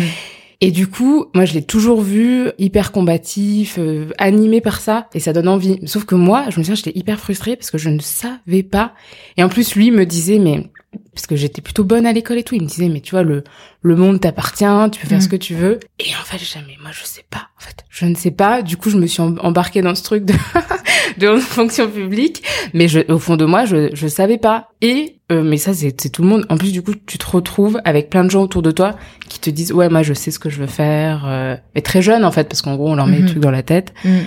Et 0.62 0.70
du 0.70 0.87
coup, 0.87 1.26
moi 1.34 1.44
je 1.44 1.52
l'ai 1.52 1.62
toujours 1.62 2.00
vu 2.00 2.50
hyper 2.58 2.90
combatif, 2.93 3.76
euh, 3.78 4.08
animé 4.19 4.61
par 4.61 4.81
ça 4.81 5.08
et 5.12 5.20
ça 5.20 5.32
donne 5.32 5.49
envie. 5.49 5.78
Sauf 5.84 6.05
que 6.05 6.14
moi, 6.14 6.44
je 6.49 6.58
me 6.58 6.64
souviens 6.64 6.75
j'étais 6.75 6.99
hyper 6.99 7.20
frustrée 7.20 7.56
parce 7.56 7.70
que 7.70 7.78
je 7.78 7.90
ne 7.90 8.00
savais 8.00 8.62
pas 8.62 8.94
et 9.37 9.43
en 9.43 9.49
plus 9.49 9.75
lui 9.75 9.90
me 9.90 10.06
disait 10.06 10.38
mais 10.38 10.70
parce 11.14 11.26
que 11.26 11.37
j'étais 11.37 11.62
plutôt 11.62 11.84
bonne 11.84 12.06
à 12.06 12.12
l'école 12.12 12.38
et 12.38 12.44
tout, 12.44 12.54
il 12.54 12.62
me 12.62 12.66
disait 12.66 12.88
mais 12.88 13.00
tu 13.00 13.12
vois 13.12 13.22
le 13.22 13.44
le 13.82 13.94
monde 13.94 14.20
t'appartient, 14.20 14.90
tu 14.90 15.00
peux 15.00 15.06
faire 15.06 15.22
ce 15.22 15.28
que 15.28 15.37
tu 15.37 15.54
veux. 15.54 15.78
Et 15.98 16.10
en 16.20 16.25
fait, 16.25 16.38
jamais 16.38 16.76
moi 16.82 16.90
je 16.93 17.04
sais 17.04 17.25
pas 17.31 17.48
en 17.58 17.62
fait. 17.62 17.84
Je 17.88 18.06
ne 18.06 18.14
sais 18.14 18.31
pas, 18.31 18.62
du 18.62 18.76
coup 18.76 18.90
je 18.90 18.96
me 18.96 19.06
suis 19.06 19.22
embarquée 19.22 19.82
dans 19.82 19.94
ce 19.94 20.02
truc 20.02 20.25
de 20.25 20.34
de 21.19 21.37
fonction 21.37 21.88
publique, 21.88 22.43
mais 22.75 22.88
je, 22.88 23.00
au 23.12 23.19
fond 23.19 23.37
de 23.37 23.44
moi, 23.44 23.64
je 23.64 23.90
je 23.94 24.08
savais 24.08 24.38
pas. 24.38 24.70
Et 24.82 25.19
euh, 25.31 25.43
mais 25.43 25.56
ça 25.56 25.72
c'est 25.75 25.93
tout 26.10 26.22
le 26.22 26.28
monde. 26.28 26.46
En 26.48 26.56
plus 26.56 26.72
du 26.72 26.82
coup, 26.82 26.94
tu 27.06 27.19
te 27.19 27.26
retrouves 27.26 27.81
avec 27.84 28.10
plein 28.10 28.25
de 28.25 28.31
gens 28.31 28.43
autour 28.43 28.62
de 28.62 28.70
toi 28.70 28.96
qui 29.28 29.38
te 29.38 29.50
disent 29.50 29.72
ouais 29.72 29.88
moi 29.88 30.02
je 30.02 30.14
sais 30.14 30.31
ce 30.31 30.38
que 30.38 30.50
je 30.50 30.60
veux 30.60 30.66
faire, 30.66 31.25
euh, 31.26 31.56
mais 31.75 31.81
très 31.81 32.02
jeune 32.02 32.25
en 32.25 32.32
fait 32.32 32.48
parce 32.48 32.62
qu'en 32.62 32.76
gros 32.76 32.90
on 32.90 32.94
leur 32.94 33.06
met 33.06 33.16
des 33.16 33.22
mhm. 33.22 33.28
trucs 33.28 33.43
dans 33.43 33.50
la 33.50 33.62
tête. 33.62 33.94
Mhm. 34.04 34.26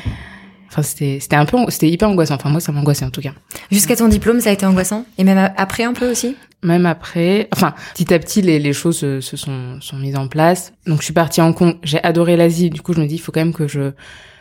Enfin, 0.70 0.84
c'était, 0.84 1.18
c'était 1.20 1.36
un 1.36 1.46
peu, 1.46 1.58
c'était 1.70 1.90
hyper 1.90 2.10
angoissant. 2.10 2.36
Enfin, 2.36 2.50
moi, 2.50 2.60
ça 2.60 2.72
m'angoissait 2.72 3.06
en 3.06 3.10
tout 3.10 3.22
cas. 3.22 3.34
Jusqu'à 3.72 3.96
ton 3.96 4.08
diplôme, 4.08 4.40
ça 4.40 4.52
a 4.52 4.54
été 4.54 4.68
angoissant? 4.68 5.04
Et 5.18 5.24
même 5.24 5.52
après 5.58 5.84
un 5.84 5.94
peu 5.94 6.12
aussi? 6.12 6.36
Même 6.64 6.86
après. 6.86 7.48
Enfin, 7.54 7.74
petit 7.94 8.14
à 8.14 8.20
petit, 8.20 8.42
les, 8.42 8.60
les 8.60 8.74
choses 8.74 8.98
se, 8.98 9.22
se 9.22 9.38
sont, 9.38 9.80
sont 9.82 9.98
mises 9.98 10.18
en 10.18 10.28
place. 10.28 10.74
Donc, 10.86 11.00
je 11.00 11.06
suis 11.06 11.14
partie 11.14 11.42
en 11.42 11.54
Hong 11.58 11.78
J'ai 11.84 12.04
adoré 12.04 12.36
l'Asie. 12.36 12.70
Du 12.70 12.82
coup, 12.82 12.94
je 12.94 13.00
me 13.00 13.08
dis, 13.08 13.16
il 13.16 13.20
faut 13.20 13.32
quand 13.32 13.40
même 13.40 13.54
que 13.54 13.68
je, 13.68 13.92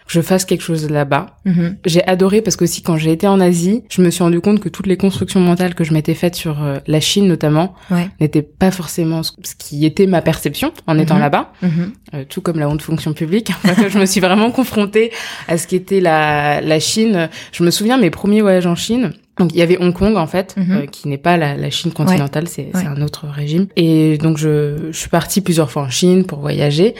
je 0.08 0.20
fasse 0.22 0.44
quelque 0.44 0.62
chose 0.62 0.90
là-bas. 0.90 1.38
Mhm. 1.44 1.76
J'ai 1.84 2.04
adoré 2.06 2.40
parce 2.40 2.56
que 2.56 2.64
aussi 2.64 2.82
quand 2.82 2.96
j'ai 2.96 3.12
été 3.12 3.28
en 3.28 3.40
Asie, 3.40 3.84
je 3.90 4.02
me 4.02 4.10
suis 4.10 4.22
rendu 4.22 4.40
compte 4.40 4.58
que 4.58 4.68
toutes 4.68 4.86
les 4.86 4.96
constructions 4.96 5.40
mentales 5.40 5.74
que 5.74 5.84
je 5.84 5.92
m'étais 5.92 6.14
faites 6.14 6.34
sur 6.34 6.62
euh, 6.62 6.78
la 6.86 7.00
Chine 7.00 7.28
notamment 7.28 7.74
n'étaient 8.20 8.42
pas 8.42 8.70
forcément 8.70 9.22
ce 9.22 9.32
qui 9.56 9.84
était 9.84 10.06
ma 10.06 10.22
perception 10.22 10.72
en 10.87 10.98
étant 10.98 11.16
mhm. 11.16 11.20
là-bas. 11.20 11.52
Mhm. 11.62 11.92
Euh, 12.14 12.25
tout 12.28 12.40
comme 12.40 12.58
la 12.58 12.68
honte 12.68 12.82
fonction 12.82 13.12
publique. 13.12 13.52
je 13.88 13.98
me 13.98 14.06
suis 14.06 14.20
vraiment 14.20 14.50
confrontée 14.50 15.12
à 15.46 15.58
ce 15.58 15.66
qu'était 15.66 16.00
la, 16.00 16.60
la 16.62 16.80
Chine. 16.80 17.28
Je 17.52 17.62
me 17.62 17.70
souviens 17.70 17.98
mes 17.98 18.10
premiers 18.10 18.40
voyages 18.40 18.66
en 18.66 18.75
Chine. 18.75 19.12
Donc 19.38 19.52
il 19.52 19.59
y 19.59 19.62
avait 19.62 19.78
Hong 19.78 19.92
Kong 19.92 20.16
en 20.16 20.26
fait, 20.26 20.54
euh, 20.59 20.87
qui 20.87 21.09
n'est 21.09 21.18
pas 21.18 21.37
la, 21.37 21.57
la, 21.57 21.71
Chine 21.71 21.92
continentale, 21.92 22.49
c'est 22.49 22.71
un 22.75 23.00
autre 23.02 23.26
régime. 23.28 23.66
Et 23.76 24.18
donc 24.18 24.37
je, 24.37 24.90
je 24.90 24.99
suis 24.99 25.09
partie 25.11 25.40
plusieurs 25.40 25.71
fois 25.71 25.83
en 25.83 25.90
Chine 25.90 26.25
pour 26.25 26.40
voyager. 26.40 26.95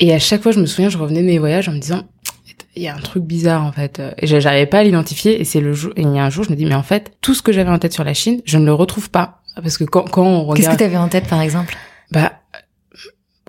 Et 0.00 0.12
à 0.12 0.18
chaque 0.18 0.42
fois, 0.42 0.50
je 0.50 0.58
me 0.58 0.66
souviens, 0.66 0.88
je 0.88 0.98
revenais 0.98 1.20
de 1.20 1.26
mes 1.26 1.38
voyages 1.38 1.68
en 1.68 1.72
me 1.72 1.78
disant, 1.78 2.02
il 2.76 2.82
y 2.82 2.88
a 2.88 2.94
un 2.94 3.00
truc 3.00 3.22
bizarre 3.24 3.64
en 3.64 3.72
fait. 3.72 4.02
Et 4.18 4.26
j'arrivais 4.26 4.66
pas 4.66 4.78
à 4.78 4.84
l'identifier. 4.84 5.40
Et 5.40 5.44
c'est 5.44 5.60
le 5.60 5.72
jour 5.72 5.92
et 5.96 6.02
il 6.02 6.12
y 6.12 6.18
a 6.18 6.24
un 6.24 6.30
jour 6.30 6.44
je 6.44 6.50
me 6.50 6.56
dis 6.56 6.66
mais 6.66 6.74
en 6.74 6.82
fait 6.82 7.12
tout 7.20 7.34
ce 7.34 7.42
que 7.42 7.52
j'avais 7.52 7.70
en 7.70 7.78
tête 7.78 7.92
sur 7.92 8.04
la 8.04 8.14
Chine 8.14 8.40
je 8.44 8.58
ne 8.58 8.64
le 8.64 8.72
retrouve 8.72 9.10
pas. 9.10 9.40
Parce 9.56 9.78
que 9.78 9.84
quand 9.84 10.10
quand 10.10 10.26
on 10.26 10.44
regarde 10.44 10.56
qu'est-ce 10.56 10.70
que 10.70 10.82
t'avais 10.82 10.96
en 10.96 11.08
tête 11.08 11.28
par 11.28 11.40
exemple? 11.40 11.76
Bah 12.10 12.32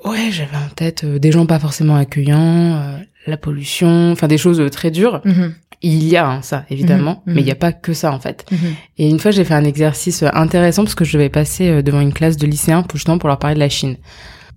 ouais 0.05 0.31
j'avais 0.31 0.57
en 0.57 0.69
tête 0.75 1.03
euh, 1.03 1.19
des 1.19 1.31
gens 1.31 1.45
pas 1.45 1.59
forcément 1.59 1.95
accueillants 1.95 2.75
euh, 2.75 2.97
la 3.25 3.37
pollution 3.37 4.11
enfin 4.11 4.27
des 4.27 4.37
choses 4.37 4.59
euh, 4.59 4.69
très 4.69 4.91
dures. 4.91 5.21
Mm-hmm. 5.25 5.51
Il 5.81 6.03
y 6.03 6.17
a 6.17 6.27
hein, 6.27 6.41
ça, 6.41 6.65
évidemment, 6.69 7.23
mm-hmm. 7.27 7.33
mais 7.33 7.41
il 7.41 7.45
n'y 7.45 7.51
a 7.51 7.55
pas 7.55 7.71
que 7.71 7.93
ça, 7.93 8.11
en 8.11 8.19
fait. 8.19 8.45
Mm-hmm. 8.51 8.57
Et 8.97 9.09
une 9.09 9.19
fois, 9.19 9.31
j'ai 9.31 9.43
fait 9.43 9.53
un 9.53 9.63
exercice 9.63 10.23
intéressant 10.33 10.83
parce 10.83 10.95
que 10.95 11.05
je 11.05 11.13
devais 11.13 11.29
passer 11.29 11.83
devant 11.83 12.01
une 12.01 12.13
classe 12.13 12.37
de 12.37 12.47
lycéens, 12.47 12.83
justement, 12.93 13.17
pour 13.17 13.29
leur 13.29 13.39
parler 13.39 13.55
de 13.55 13.59
la 13.59 13.69
Chine. 13.69 13.97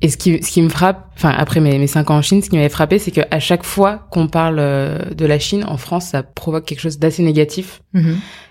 Et 0.00 0.08
ce 0.08 0.16
qui, 0.16 0.42
ce 0.42 0.50
qui 0.50 0.62
me 0.62 0.68
frappe, 0.68 1.10
enfin 1.16 1.34
après 1.36 1.60
mes, 1.60 1.76
mes 1.78 1.88
cinq 1.88 2.10
ans 2.10 2.18
en 2.18 2.22
Chine, 2.22 2.40
ce 2.40 2.50
qui 2.50 2.56
m'avait 2.56 2.68
frappé, 2.68 2.98
c'est 3.00 3.10
qu'à 3.10 3.40
chaque 3.40 3.64
fois 3.64 4.06
qu'on 4.10 4.28
parle 4.28 4.58
euh, 4.60 4.98
de 5.12 5.26
la 5.26 5.40
Chine 5.40 5.64
en 5.66 5.76
France, 5.76 6.06
ça 6.06 6.22
provoque 6.22 6.66
quelque 6.66 6.80
chose 6.80 6.98
d'assez 6.98 7.22
négatif. 7.22 7.82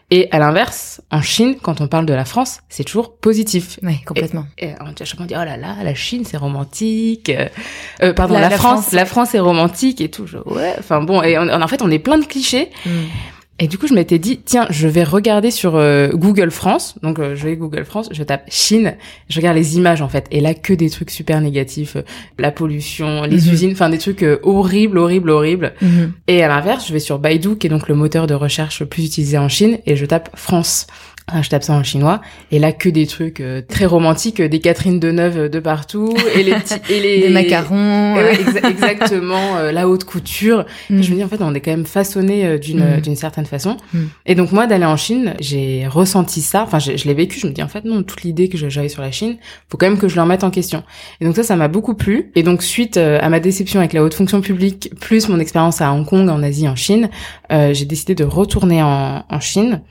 Et 0.09 0.29
à 0.31 0.39
l'inverse, 0.39 1.01
en 1.11 1.21
Chine, 1.21 1.57
quand 1.61 1.81
on 1.81 1.89
parle 1.89 2.05
de 2.05 2.13
la 2.13 2.23
France, 2.23 2.61
c'est 2.69 2.85
toujours 2.85 3.17
positif. 3.17 3.77
Oui, 3.83 4.01
complètement. 4.05 4.45
Et, 4.57 4.69
on 4.79 4.93
chaque 4.97 5.17
fois 5.17 5.25
dit 5.25 5.33
oh 5.35 5.43
là 5.43 5.57
là, 5.57 5.75
la 5.83 5.95
Chine 5.95 6.23
c'est 6.23 6.37
romantique. 6.37 7.29
Euh, 7.29 7.49
euh 8.01 8.13
pardon, 8.13 8.39
la, 8.39 8.49
France, 8.49 8.93
la 8.93 9.05
France 9.05 9.35
est 9.35 9.39
romantique 9.39 9.99
et 9.99 10.09
tout. 10.09 10.25
ouais, 10.45 10.75
enfin 10.79 11.01
bon, 11.01 11.21
et 11.23 11.37
en 11.37 11.67
fait 11.67 11.81
on 11.81 11.91
est 11.91 11.99
plein 11.99 12.17
de 12.17 12.25
clichés. 12.25 12.69
Mm. 12.85 12.89
Et 13.59 13.67
du 13.67 13.79
coup, 13.79 13.87
je 13.87 13.93
m'étais 13.93 14.19
dit, 14.19 14.39
tiens, 14.43 14.67
je 14.69 14.87
vais 14.87 15.03
regarder 15.03 15.49
sur 15.49 15.75
euh, 15.75 16.09
Google 16.09 16.51
France. 16.51 16.95
Donc, 17.01 17.17
euh, 17.17 17.35
je 17.35 17.43
vais 17.43 17.55
Google 17.55 17.85
France, 17.85 18.07
je 18.11 18.21
tape 18.21 18.43
Chine, 18.49 18.95
je 19.29 19.39
regarde 19.39 19.57
les 19.57 19.77
images 19.77 20.01
en 20.01 20.09
fait. 20.09 20.27
Et 20.29 20.41
là, 20.41 20.53
que 20.53 20.73
des 20.73 20.89
trucs 20.91 21.09
super 21.09 21.41
négatifs, 21.41 21.95
euh, 21.95 22.03
la 22.37 22.51
pollution, 22.51 23.23
les 23.23 23.47
mhm. 23.47 23.53
usines, 23.53 23.71
enfin 23.71 23.89
des 23.89 23.97
trucs 23.97 24.23
horribles, 24.43 24.99
horribles, 24.99 25.31
horribles. 25.31 25.73
Mhm. 25.81 26.13
Et 26.27 26.43
à 26.43 26.47
l'inverse, 26.47 26.87
je 26.87 26.93
vais 26.93 26.99
sur 26.99 27.17
Baidu, 27.17 27.57
qui 27.57 27.67
est 27.67 27.69
donc 27.69 27.87
le 27.87 27.95
moteur 27.95 28.27
de 28.27 28.35
recherche 28.35 28.81
le 28.81 28.85
plus 28.85 29.05
utilisé 29.05 29.37
en 29.39 29.49
Chine, 29.49 29.79
et 29.87 29.95
je 29.95 30.05
tape 30.05 30.29
France 30.35 30.85
je 31.41 31.50
tape 31.50 31.63
ça 31.63 31.74
en 31.74 31.84
chinois 31.84 32.22
et 32.51 32.60
là 32.60 32.72
que 32.72 32.88
des 32.88 33.05
trucs 33.05 33.41
euh, 33.41 33.62
très 33.67 33.86
romantiques, 33.86 34.41
des 34.41 34.60
Catherine 34.60 34.98
Deneuve 34.98 35.50
de 35.50 35.60
partout 35.60 36.15
et 36.34 36.43
les 36.43 36.53
petits 36.53 36.75
et 36.89 37.01
les 37.01 37.19
des 37.27 37.29
macarons, 37.29 38.15
exactement 38.63 39.57
euh, 39.57 39.74
la 39.74 39.89
haute 39.89 40.05
couture. 40.05 40.65
Mm. 40.89 41.01
Je 41.01 41.12
me 41.12 41.15
dis 41.17 41.24
en 41.24 41.27
fait 41.27 41.41
on 41.41 41.53
est 41.53 41.60
quand 41.60 41.72
même 41.72 41.86
façonné 41.86 42.46
euh, 42.46 42.57
d'une 42.57 42.98
mm. 42.98 43.01
d'une 43.01 43.17
certaine 43.17 43.46
façon. 43.46 43.75
Mm. 43.93 44.00
Et 44.25 44.36
donc 44.36 44.53
moi 44.53 44.67
d'aller 44.67 44.86
en 44.86 44.96
Chine, 44.96 45.34
j'ai 45.41 45.86
ressenti 45.88 46.39
ça. 46.41 46.63
Enfin 46.63 46.79
je, 46.79 46.96
je 46.96 47.05
l'ai 47.05 47.13
vécu. 47.13 47.39
Je 47.39 47.48
me 47.48 47.51
dis 47.51 47.62
en 47.62 47.67
fait 47.67 47.84
non 47.84 48.03
toute 48.03 48.24
l'idée 48.24 48.48
que 48.48 48.57
j'avais 48.57 48.89
sur 48.89 49.01
la 49.01 49.12
Chine, 49.12 49.36
faut 49.69 49.77
quand 49.77 49.89
même 49.89 50.00
que 50.00 50.07
je 50.07 50.15
le 50.15 50.22
remette 50.22 50.46
en 50.46 50.51
question. 50.51 50.84
Et 51.19 51.25
donc 51.25 51.36
ça 51.36 51.43
ça 51.43 51.57
m'a 51.57 51.67
beaucoup 51.67 51.93
plu. 51.93 52.31
Et 52.36 52.43
donc 52.43 52.63
suite 52.63 52.96
à 52.96 53.27
ma 53.27 53.41
déception 53.41 53.81
avec 53.81 53.91
la 53.91 54.01
haute 54.01 54.13
fonction 54.13 54.39
publique 54.39 54.91
plus 55.01 55.27
mon 55.27 55.39
expérience 55.39 55.81
à 55.81 55.91
Hong 55.91 56.05
Kong, 56.05 56.29
en 56.29 56.41
Asie, 56.41 56.69
en 56.69 56.77
Chine, 56.77 57.10
j'ai 57.50 57.86
décidé 57.86 58.16
de 58.16 58.24
retourner 58.24 58.82
en, 58.82 59.24
en 59.30 59.39
Chine. 59.39 59.82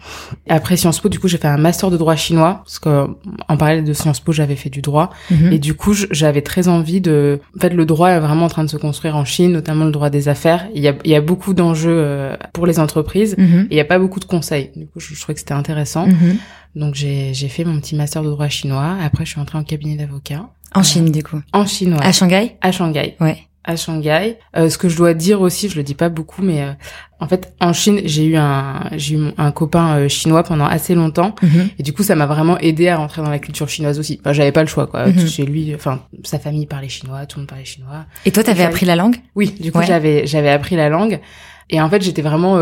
Après 0.49 0.77
Sciences 0.77 1.01
Po 1.01 1.09
du 1.09 1.19
coup 1.19 1.29
j'ai 1.29 1.39
fait 1.39 1.49
un 1.49 1.57
master 1.57 1.91
de 1.91 1.97
droit 1.97 2.17
chinois 2.17 2.63
parce 2.65 2.79
que 2.79 3.07
en 3.49 3.57
parallèle 3.57 3.85
de 3.85 3.93
Sciences 3.93 4.21
Po, 4.21 4.33
j'avais 4.33 4.57
fait 4.57 4.71
du 4.71 4.83
droit 4.83 5.11
mhm. 5.31 5.53
et 5.53 5.59
du 5.59 5.75
coup, 5.75 5.95
j'avais 6.11 6.43
très 6.43 6.69
envie 6.69 7.01
de. 7.01 7.41
En 7.57 7.61
fait, 7.61 7.71
le 7.71 7.87
droit 7.87 8.11
est 8.11 8.21
vraiment 8.21 8.47
en 8.47 8.49
train 8.49 8.65
de 8.65 8.71
se 8.71 8.77
construire 8.77 9.17
en 9.17 9.25
Chine, 9.25 9.53
notamment 9.53 9.85
le 9.85 9.93
droit 9.93 10.11
des 10.11 10.29
affaires. 10.29 10.69
Il 10.75 10.83
y 10.83 10.89
a, 10.89 10.95
il 11.05 11.11
y 11.11 11.15
a 11.15 11.21
beaucoup 11.21 11.55
d'enjeux 11.55 11.97
euh, 11.97 12.37
pour 12.53 12.67
les 12.67 12.79
entreprises 12.79 13.37
mhm. 13.39 13.69
et 13.71 13.75
il 13.75 13.77
y 13.77 13.81
a 13.81 13.85
pas 13.85 13.99
beaucoup 13.99 14.21
de 14.21 14.25
conseils. 14.25 14.71
Du 14.77 14.87
coup, 14.87 15.01
je, 15.01 15.15
trouvais 15.15 15.35
que 15.35 15.41
c'était 15.41 15.55
intéressant. 15.55 16.07
Mhm. 16.07 16.37
Donc 16.75 16.95
j'ai 16.95 17.33
j'ai 17.33 17.49
fait 17.49 17.65
mon 17.65 17.81
petit 17.81 17.97
master 17.97 18.23
de 18.23 18.31
droit 18.31 18.49
chinois. 18.49 18.97
Après, 19.03 19.25
je 19.25 19.31
suis 19.31 19.41
entrée 19.41 19.59
en 19.59 19.65
cabinet 19.65 19.97
d'avocat. 19.97 20.51
En 20.75 20.83
Chine, 20.83 21.11
du 21.11 21.23
coup. 21.23 21.41
En 21.53 21.65
Chine, 21.65 21.95
ouais. 21.95 22.05
À 22.05 22.13
Shanghai? 22.13 22.57
À 22.61 22.73
Shanghai. 22.73 23.17
Ouais 23.21 23.46
à 23.66 23.76
Shanghai. 23.76 24.38
Euh, 24.56 24.70
ce 24.70 24.78
que 24.78 24.88
je 24.88 24.96
dois 24.96 25.12
dire 25.12 25.40
aussi, 25.40 25.68
je 25.68 25.76
le 25.76 25.82
dis 25.82 25.94
pas 25.94 26.08
beaucoup, 26.08 26.42
mais 26.42 26.62
euh, 26.62 26.73
en 27.20 27.26
fait, 27.26 27.52
en 27.61 27.73
Chine, 27.73 28.00
j'ai 28.04 28.25
eu 28.25 28.37
un 28.37 28.88
j'ai 28.96 29.16
eu 29.16 29.32
un 29.37 29.50
copain 29.50 29.96
euh, 29.96 30.08
chinois 30.08 30.44
pendant 30.44 30.66
assez 30.66 30.94
longtemps, 30.94 31.35
mhm. 31.42 31.68
et 31.78 31.82
du 31.82 31.92
coup, 31.92 32.02
ça 32.02 32.14
m'a 32.14 32.26
vraiment 32.26 32.58
aidé 32.58 32.88
à 32.88 32.96
rentrer 32.96 33.23
dans 33.23 33.30
la 33.30 33.38
culture 33.38 33.68
chinoise 33.68 33.99
aussi. 33.99 34.18
Enfin, 34.20 34.32
j'avais 34.32 34.52
pas 34.52 34.62
le 34.62 34.68
choix, 34.68 34.87
quoi. 34.87 35.06
Mhm. 35.06 35.26
Chez 35.26 35.44
lui, 35.44 35.75
enfin, 35.75 36.00
sa 36.23 36.38
famille 36.38 36.66
parlait 36.66 36.88
chinois, 36.88 37.26
tout 37.26 37.38
le 37.38 37.42
monde 37.42 37.49
parlait 37.49 37.64
chinois. 37.64 38.06
Et 38.25 38.32
toi, 38.32 38.44
t'avais 38.44 38.64
appris 38.64 38.87
la 38.87 38.96
langue? 38.96 39.16
Oui, 39.35 39.54
du 39.61 39.73
coup, 39.73 39.82
j'avais 39.82 40.26
j'avais 40.26 40.50
appris 40.50 40.76
la 40.76 40.88
langue. 40.88 41.20
Et 41.68 41.80
en 41.80 41.90
fait, 41.90 42.00
j'étais 42.00 42.23
vraiment 42.23 42.61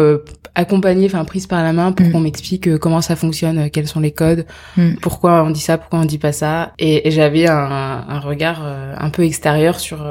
accompagnée, 0.54 1.04
enfin 1.04 1.26
prise 1.26 1.46
par 1.46 1.62
la 1.62 1.74
main 1.74 1.92
pour 1.92 2.06
mhm. 2.06 2.12
qu'on 2.12 2.20
m'explique 2.20 2.78
comment 2.78 3.02
ça 3.02 3.16
fonctionne, 3.16 3.68
quels 3.68 3.86
sont 3.86 4.00
les 4.00 4.12
codes, 4.12 4.46
pourquoi 5.02 5.44
on 5.44 5.50
dit 5.50 5.60
ça, 5.60 5.76
pourquoi 5.76 5.98
on 5.98 6.06
dit 6.06 6.16
pas 6.16 6.32
ça. 6.32 6.72
Et, 6.78 7.06
et 7.06 7.10
j'avais 7.10 7.46
un, 7.46 7.54
un, 8.08 8.18
regard 8.20 8.62
un 8.64 9.10
peu 9.10 9.24
extérieur 9.24 9.78
sur 9.78 10.06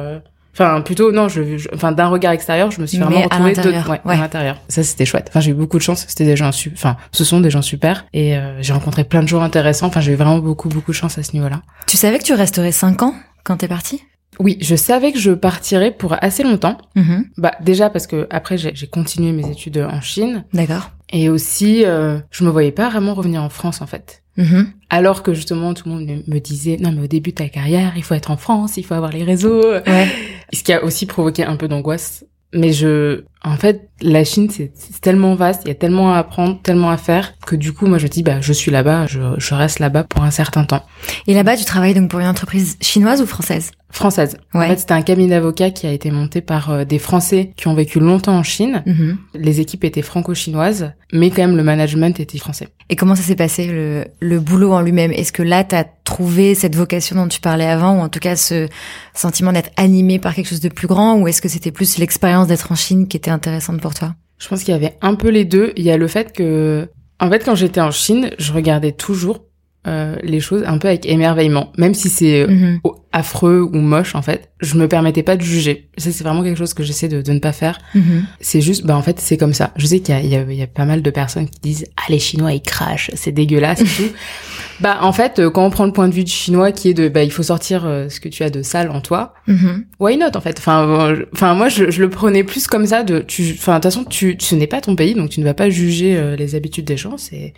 Enfin, 0.54 0.82
plutôt, 0.82 1.12
non, 1.12 1.30
je, 1.30 1.42
enfin, 1.74 1.92
d'un 1.92 2.08
regard 2.08 2.32
extérieur, 2.32 2.70
je 2.70 2.80
me 2.80 2.86
suis 2.86 3.00
vraiment 3.00 3.22
retrouvée 3.22 3.54
de, 3.54 3.90
ouais, 3.90 4.00
à 4.06 4.16
l'intérieur. 4.18 4.58
Ça, 4.68 4.84
c'était 4.84 5.06
chouette. 5.06 5.28
Enfin, 5.30 5.40
j'ai 5.40 5.52
eu 5.52 5.56
beaucoup 5.56 5.78
de 5.78 5.84
chance. 5.84 6.06
C'était 6.08 6.26
des 6.26 6.36
gens, 6.36 6.50
enfin, 6.74 6.96
ce 7.12 7.24
sont 7.24 7.42
des 7.42 7.50
gens 7.50 7.64
super. 7.64 8.06
Et 8.14 8.38
euh, 8.38 8.62
j'ai 8.62 8.74
rencontré 8.74 9.04
plein 9.04 9.24
de 9.24 9.28
gens 9.28 9.42
intéressants. 9.42 9.88
Enfin, 9.88 10.00
j'ai 10.00 10.12
eu 10.12 10.16
vraiment 10.16 10.38
beaucoup, 10.38 10.70
beaucoup 10.70 10.92
de 10.92 10.96
chance 10.96 11.18
à 11.18 11.24
ce 11.24 11.34
niveau-là. 11.34 11.62
Tu 11.88 11.98
savais 11.98 12.20
que 12.20 12.24
tu 12.24 12.34
resterais 12.34 12.72
cinq 12.72 13.02
ans 13.02 13.16
quand 13.44 13.58
t'es 13.58 13.68
partie? 13.68 14.04
Oui, 14.40 14.58
je 14.62 14.76
savais 14.76 15.12
que 15.12 15.20
je 15.20 15.32
partirais 15.32 15.92
pour 15.92 16.16
assez 16.24 16.44
longtemps. 16.44 16.78
Mm-hmm. 16.96 17.24
Bah 17.38 17.52
déjà 17.62 17.90
parce 17.92 18.08
que 18.08 18.28
après 18.32 18.58
j'ai 18.58 18.88
continué 18.88 19.32
mes 19.32 19.48
études 19.48 19.78
en 19.78 20.02
Chine. 20.02 20.44
D'accord. 20.54 20.90
Et 21.12 21.30
aussi, 21.30 21.86
euh, 21.86 22.18
je 22.32 22.44
me 22.44 22.50
voyais 22.50 22.72
pas 22.72 22.90
vraiment 22.90 23.14
revenir 23.14 23.44
en 23.44 23.50
France 23.50 23.82
en 23.82 23.86
fait. 23.86 24.23
Mm-hmm. 24.38 24.66
Alors 24.90 25.24
que 25.24 25.34
justement, 25.34 25.74
tout 25.74 25.88
le 25.88 25.96
monde 25.96 26.24
me 26.28 26.40
disait, 26.40 26.78
non 26.80 26.92
mais 26.92 27.04
au 27.04 27.08
début 27.08 27.32
de 27.32 27.36
ta 27.36 27.50
carrière, 27.50 27.94
il 27.96 28.04
faut 28.04 28.16
être 28.16 28.32
en 28.32 28.38
France, 28.38 28.78
il 28.78 28.86
faut 28.86 28.96
avoir 28.96 29.12
les 29.12 29.24
réseaux. 29.24 29.72
Ouais. 29.72 30.08
Ce 30.52 30.64
qui 30.64 30.74
a 30.74 30.84
aussi 30.84 31.06
provoqué 31.06 31.44
un 31.44 31.56
peu 31.56 31.68
d'angoisse. 31.68 32.26
Mais 32.56 32.72
je, 32.72 33.24
en 33.44 33.58
fait, 33.58 33.90
la 34.02 34.24
Chine, 34.24 34.50
c'est 34.50 34.72
tellement 35.02 35.36
vaste, 35.36 35.64
il 35.66 35.68
y 35.68 35.72
a 35.72 35.76
tellement 35.76 36.14
à 36.14 36.18
apprendre, 36.18 36.62
tellement 36.62 36.90
à 36.90 36.98
faire, 36.98 37.34
que 37.46 37.56
du 37.56 37.74
coup, 37.74 37.88
moi, 37.88 37.98
je 37.98 38.08
dis, 38.08 38.24
bah, 38.24 38.42
je 38.42 38.54
suis 38.54 38.72
là-bas, 38.72 39.06
je, 39.08 39.20
je 39.38 39.54
reste 39.54 39.80
là-bas 39.80 40.04
pour 40.04 40.24
un 40.24 40.32
certain 40.32 40.64
temps. 40.64 40.84
Et 41.28 41.34
là-bas, 41.34 41.58
tu 41.58 41.66
travailles 41.66 41.94
donc 41.94 42.10
pour 42.10 42.20
une 42.20 42.28
entreprise 42.28 42.78
chinoise 42.82 43.22
ou 43.22 43.26
française? 43.26 43.72
Française. 43.90 44.38
Ouais. 44.56 44.66
En 44.66 44.70
fait, 44.70 44.80
c'était 44.80 44.94
un 44.94 45.04
cabinet 45.04 45.30
d'avocats 45.30 45.70
qui 45.70 45.86
a 45.86 45.92
été 45.92 46.10
monté 46.10 46.42
par 46.42 46.72
euh, 46.72 46.84
des 46.84 46.98
Français 46.98 47.52
qui 47.56 47.68
ont 47.68 47.76
vécu 47.76 48.00
longtemps 48.00 48.36
en 48.36 48.42
Chine. 48.42 48.82
Mm-hmm. 48.88 49.16
Les 49.36 49.60
équipes 49.60 49.84
étaient 49.84 50.02
franco-chinoises, 50.02 50.94
mais 51.12 51.30
quand 51.30 51.44
même, 51.44 51.56
le 51.56 51.62
management 51.62 52.20
était 52.20 52.40
français. 52.40 52.70
Et 52.90 52.96
comment 52.96 53.14
ça 53.14 53.22
s'est 53.22 53.36
passé, 53.36 53.68
le, 53.68 54.06
le 54.20 54.40
boulot 54.40 54.74
en 54.74 54.82
lui-même? 54.82 55.12
Est-ce 55.12 55.32
que 55.32 55.44
là, 55.44 55.64
tu 55.64 55.76
as 55.76 55.86
trouvé 56.06 56.56
cette 56.56 56.76
vocation 56.76 57.16
dont 57.16 57.28
tu 57.28 57.40
parlais 57.40 57.68
avant, 57.68 58.00
ou 58.00 58.02
en 58.02 58.10
tout 58.10 58.20
cas 58.20 58.36
ce 58.36 58.68
sentiment 59.14 59.54
d'être 59.54 59.70
animé 59.78 60.18
par 60.18 60.34
quelque 60.34 60.50
chose 60.50 60.60
de 60.60 60.70
plus 60.70 60.88
grand, 60.88 61.20
ou 61.20 61.28
est-ce 61.28 61.42
que 61.42 61.48
c'était 61.48 61.72
plus 61.72 62.00
l'expérience 62.00 62.48
d'être 62.48 62.72
en 62.72 62.76
Chine 62.76 63.08
qui 63.08 63.16
était 63.16 63.32
intéressante 63.34 63.82
pour 63.82 63.94
toi? 63.94 64.16
Je 64.38 64.48
pense 64.48 64.64
qu'il 64.64 64.74
y 64.74 64.76
avait 64.76 64.98
un 65.02 65.16
peu 65.16 65.30
les 65.30 65.46
deux. 65.46 65.74
Il 65.76 65.84
y 65.84 65.92
a 65.92 65.98
le 65.98 66.08
fait 66.08 66.34
que, 66.34 66.90
en 67.20 67.30
fait, 67.30 67.44
quand 67.44 67.56
j'étais 67.56 67.82
en 67.82 67.92
Chine, 67.92 68.32
je 68.38 68.54
regardais 68.54 68.92
toujours 68.92 69.46
euh, 69.86 70.16
les 70.24 70.40
choses 70.40 70.64
un 70.66 70.78
peu 70.78 70.88
avec 70.88 71.06
émerveillement, 71.06 71.74
même 71.78 71.94
si 71.94 72.08
c'est 72.08 72.44
euh, 72.44 72.48
mhm. 72.48 72.80
affreux 73.12 73.60
ou 73.62 73.76
moche 73.76 74.16
en 74.16 74.22
fait. 74.22 74.50
Je 74.62 74.78
me 74.78 74.88
permettais 74.88 75.24
pas 75.24 75.36
de 75.36 75.42
juger. 75.42 75.90
Ça 75.98 76.14
c'est 76.14 76.24
vraiment 76.24 76.42
quelque 76.42 76.58
chose 76.58 76.74
que 76.74 76.84
j'essaie 76.84 77.10
de, 77.10 77.22
de, 77.22 77.34
ne 77.34 77.40
pas 77.40 77.52
faire. 77.52 77.80
Mhm. 77.94 78.26
C'est 78.40 78.62
juste, 78.62 78.86
bah 78.86 78.96
en 78.96 79.02
fait 79.02 79.20
c'est 79.20 79.36
comme 79.36 79.54
ça. 79.54 79.72
Je 79.76 79.86
sais 79.86 80.00
qu'il 80.00 80.16
y, 80.16 80.36
y, 80.36 80.56
y 80.56 80.62
a, 80.62 80.68
pas 80.68 80.86
mal 80.86 81.02
de 81.02 81.10
personnes 81.10 81.50
qui 81.50 81.60
disent 81.60 81.86
ah 81.98 82.04
les 82.08 82.20
Chinois 82.20 82.54
ils 82.54 82.62
crachent, 82.62 83.12
c'est 83.16 83.34
dégueulasse 83.34 83.82
et 83.82 83.84
tout. 83.84 84.12
Bah 84.80 84.98
en 85.02 85.14
fait 85.14 85.38
euh, 85.38 85.52
quand 85.52 85.64
on 85.64 85.70
prend 85.70 85.86
le 85.86 85.92
point 85.92 86.08
de 86.10 86.14
vue 86.14 86.24
du 86.24 86.32
Chinois 86.32 86.72
qui 86.72 86.90
est 86.90 86.94
de 86.96 87.08
bah 87.08 87.24
il 87.24 87.32
faut 87.32 87.44
sortir 87.44 87.84
ce 87.84 88.20
que 88.20 88.28
tu 88.28 88.42
as 88.44 88.50
de 88.50 88.64
sale 88.64 88.90
en 88.90 89.02
toi. 89.02 89.36
Mhm. 89.48 89.86
Why 90.00 90.18
not 90.18 90.36
en 90.36 90.42
fait? 90.42 90.58
Enfin 90.58 91.16
enfin 91.32 91.54
moi 91.54 91.70
je, 91.70 91.92
je, 91.92 92.02
le 92.02 92.10
prenais 92.10 92.44
plus 92.44 92.68
comme 92.68 92.88
ça 92.88 93.04
de 93.04 93.20
tu 93.20 93.56
enfin 93.58 93.74
de 93.74 93.78
toute 93.78 93.84
façon 93.84 94.04
tu 94.04 94.36
ce 94.40 94.56
n'est 94.56 94.66
pas 94.66 94.82
ton 94.82 94.96
pays 94.96 95.14
donc 95.14 95.30
tu 95.30 95.42
ne 95.42 95.46
vas 95.46 95.54
pas 95.54 95.70
juger 95.70 96.36
les 96.38 96.56
habitudes 96.56 96.86
des 96.86 96.98
gens 96.98 97.18
c'est 97.18 97.54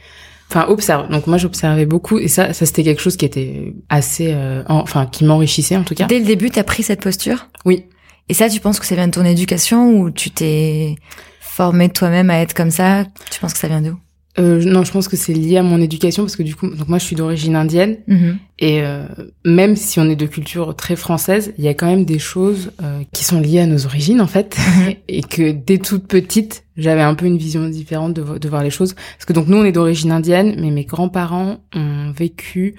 enfin 0.49 0.65
observe. 0.67 1.09
Donc 1.09 1.27
moi 1.27 1.37
j'observais 1.37 1.85
beaucoup 1.85 2.19
et 2.19 2.27
ça 2.27 2.53
ça 2.53 2.65
c'était 2.65 2.83
quelque 2.83 3.01
chose 3.01 3.17
qui 3.17 3.25
était 3.25 3.73
assez 3.89 4.31
euh, 4.33 4.63
enfin 4.67 5.05
qui 5.05 5.25
m'enrichissait 5.25 5.77
en 5.77 5.83
tout 5.83 5.95
cas. 5.95 6.05
Dès 6.05 6.19
le 6.19 6.25
début 6.25 6.49
t'as 6.49 6.63
pris 6.63 6.83
cette 6.83 7.01
posture? 7.01 7.49
Oui. 7.65 7.85
Et 8.29 8.33
ça 8.33 8.49
tu 8.49 8.59
penses 8.59 8.79
que 8.79 8.85
ça 8.85 8.95
vient 8.95 9.07
de 9.07 9.13
ton 9.13 9.25
éducation 9.25 9.91
ou 9.99 10.11
tu 10.11 10.31
t'es 10.31 10.95
formé 11.39 11.89
toi-même 11.89 12.29
à 12.29 12.39
être 12.39 12.53
comme 12.53 12.71
ça? 12.71 13.05
Tu 13.31 13.39
penses 13.39 13.53
que 13.53 13.59
ça 13.59 13.67
vient 13.67 13.81
d'où? 13.81 13.97
Euh, 14.37 14.63
non, 14.65 14.83
je 14.83 14.91
pense 14.91 15.07
que 15.07 15.15
c'est 15.15 15.33
lié 15.33 15.57
à 15.57 15.63
mon 15.63 15.79
éducation 15.79 16.23
parce 16.23 16.35
que 16.35 16.43
du 16.43 16.55
coup, 16.55 16.67
donc 16.67 16.89
moi 16.89 16.97
je 16.97 17.05
suis 17.05 17.15
d'origine 17.15 17.55
indienne. 17.55 17.97
Mm-hmm. 18.07 18.35
et 18.59 18.81
euh, 18.81 19.05
même 19.45 19.75
si 19.75 19.99
on 19.99 20.09
est 20.09 20.15
de 20.15 20.25
culture 20.25 20.75
très 20.75 20.95
française, 20.95 21.53
il 21.57 21.63
y 21.63 21.67
a 21.67 21.73
quand 21.73 21.87
même 21.87 22.05
des 22.05 22.19
choses 22.19 22.71
euh, 22.83 23.01
qui 23.13 23.23
sont 23.23 23.39
liées 23.39 23.61
à 23.61 23.65
nos 23.65 23.85
origines 23.85 24.21
en 24.21 24.27
fait. 24.27 24.55
Mm-hmm. 24.57 24.97
et 25.07 25.21
que 25.21 25.51
dès 25.51 25.77
toute 25.77 26.07
petite, 26.07 26.64
j'avais 26.77 27.01
un 27.01 27.15
peu 27.15 27.25
une 27.25 27.37
vision 27.37 27.67
différente 27.69 28.13
de, 28.13 28.37
de, 28.37 28.49
voir 28.49 28.63
les 28.63 28.69
choses. 28.69 28.93
Parce 28.93 29.25
que 29.25 29.33
donc 29.33 29.47
nous 29.47 29.57
on 29.57 29.65
est 29.65 29.71
d'origine 29.71 30.11
indienne, 30.11 30.55
mais 30.59 30.71
mes 30.71 30.85
grands-parents 30.85 31.57
ont 31.75 32.11
vécu 32.11 32.75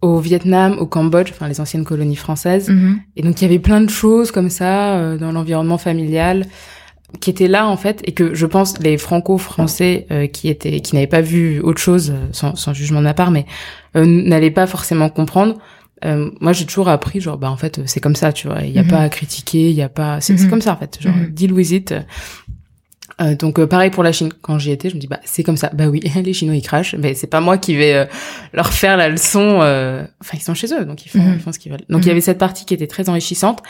au 0.00 0.18
Vietnam, 0.18 0.76
au 0.78 0.86
Cambodge, 0.86 1.30
enfin 1.30 1.48
les 1.48 1.60
anciennes 1.60 1.84
colonies 1.84 2.16
françaises. 2.16 2.70
Mm-hmm. 2.70 2.96
et 3.16 3.22
donc 3.22 3.40
il 3.40 3.42
y 3.42 3.46
avait 3.46 3.58
plein 3.58 3.80
de 3.80 3.90
choses 3.90 4.30
comme 4.30 4.50
ça 4.50 4.94
euh, 4.94 5.18
dans 5.18 5.32
l'environnement 5.32 5.78
familial 5.78 6.46
qui 7.20 7.30
était 7.30 7.48
là 7.48 7.66
en 7.66 7.76
fait 7.76 8.00
et 8.04 8.12
que 8.12 8.34
je 8.34 8.46
pense 8.46 8.78
les 8.80 8.98
franco-français 8.98 10.06
euh, 10.10 10.26
qui 10.26 10.48
étaient 10.48 10.80
qui 10.80 10.94
n'avaient 10.94 11.06
pas 11.06 11.22
vu 11.22 11.60
autre 11.60 11.80
chose 11.80 12.10
euh, 12.10 12.26
sans, 12.32 12.54
sans 12.54 12.74
jugement 12.74 12.98
de 12.98 13.04
ma 13.04 13.14
part 13.14 13.30
mais 13.30 13.46
euh, 13.96 14.04
n'allaient 14.04 14.50
pas 14.50 14.66
forcément 14.66 15.08
comprendre. 15.08 15.56
Moi 16.40 16.52
j'ai 16.52 16.64
toujours 16.64 16.88
appris 16.88 17.20
genre 17.20 17.38
bah 17.38 17.50
en 17.50 17.56
fait 17.56 17.80
c'est 17.86 17.98
comme 17.98 18.14
ça 18.14 18.32
tu 18.32 18.46
vois. 18.46 18.60
Il 18.62 18.70
y 18.70 18.78
a 18.78 18.84
mhm. 18.84 18.88
pas 18.88 19.00
à 19.00 19.08
critiquer 19.08 19.68
il 19.70 19.74
y 19.74 19.82
a 19.82 19.88
pas 19.88 20.20
c'est 20.20 20.32
mhm. 20.34 20.48
comme 20.48 20.60
ça 20.60 20.72
en 20.72 20.76
fait. 20.76 20.98
Genre 21.00 21.12
deal 21.32 21.52
with 21.52 21.72
it 21.72 21.92
euh, 23.20 23.34
donc 23.34 23.58
euh, 23.58 23.66
pareil 23.66 23.90
pour 23.90 24.02
la 24.02 24.12
Chine. 24.12 24.30
Quand 24.42 24.58
j'y 24.58 24.70
étais, 24.70 24.90
je 24.90 24.94
me 24.94 25.00
dis 25.00 25.06
bah 25.06 25.20
c'est 25.24 25.42
comme 25.42 25.56
ça. 25.56 25.70
Bah 25.74 25.88
oui, 25.88 26.00
les 26.24 26.32
Chinois 26.32 26.56
ils 26.56 26.62
crachent, 26.62 26.94
mais 26.98 27.14
c'est 27.14 27.26
pas 27.26 27.40
moi 27.40 27.58
qui 27.58 27.74
vais 27.74 27.94
euh, 27.94 28.04
leur 28.52 28.72
faire 28.72 28.96
la 28.96 29.08
leçon. 29.08 29.56
Enfin 30.20 30.34
ils 30.34 30.42
sont 30.42 30.54
chez 30.54 30.72
eux, 30.74 30.84
donc 30.84 31.04
ils 31.06 31.08
font, 31.08 31.18
mhm. 31.18 31.52
ce 31.52 31.58
qu'ils 31.58 31.72
veulent. 31.72 31.84
Donc 31.88 32.02
il 32.02 32.04
y 32.04 32.08
mhm. 32.08 32.12
avait 32.12 32.20
cette 32.20 32.38
partie 32.38 32.64
qui 32.64 32.74
était 32.74 32.86
très 32.86 33.08
enrichissante. 33.08 33.62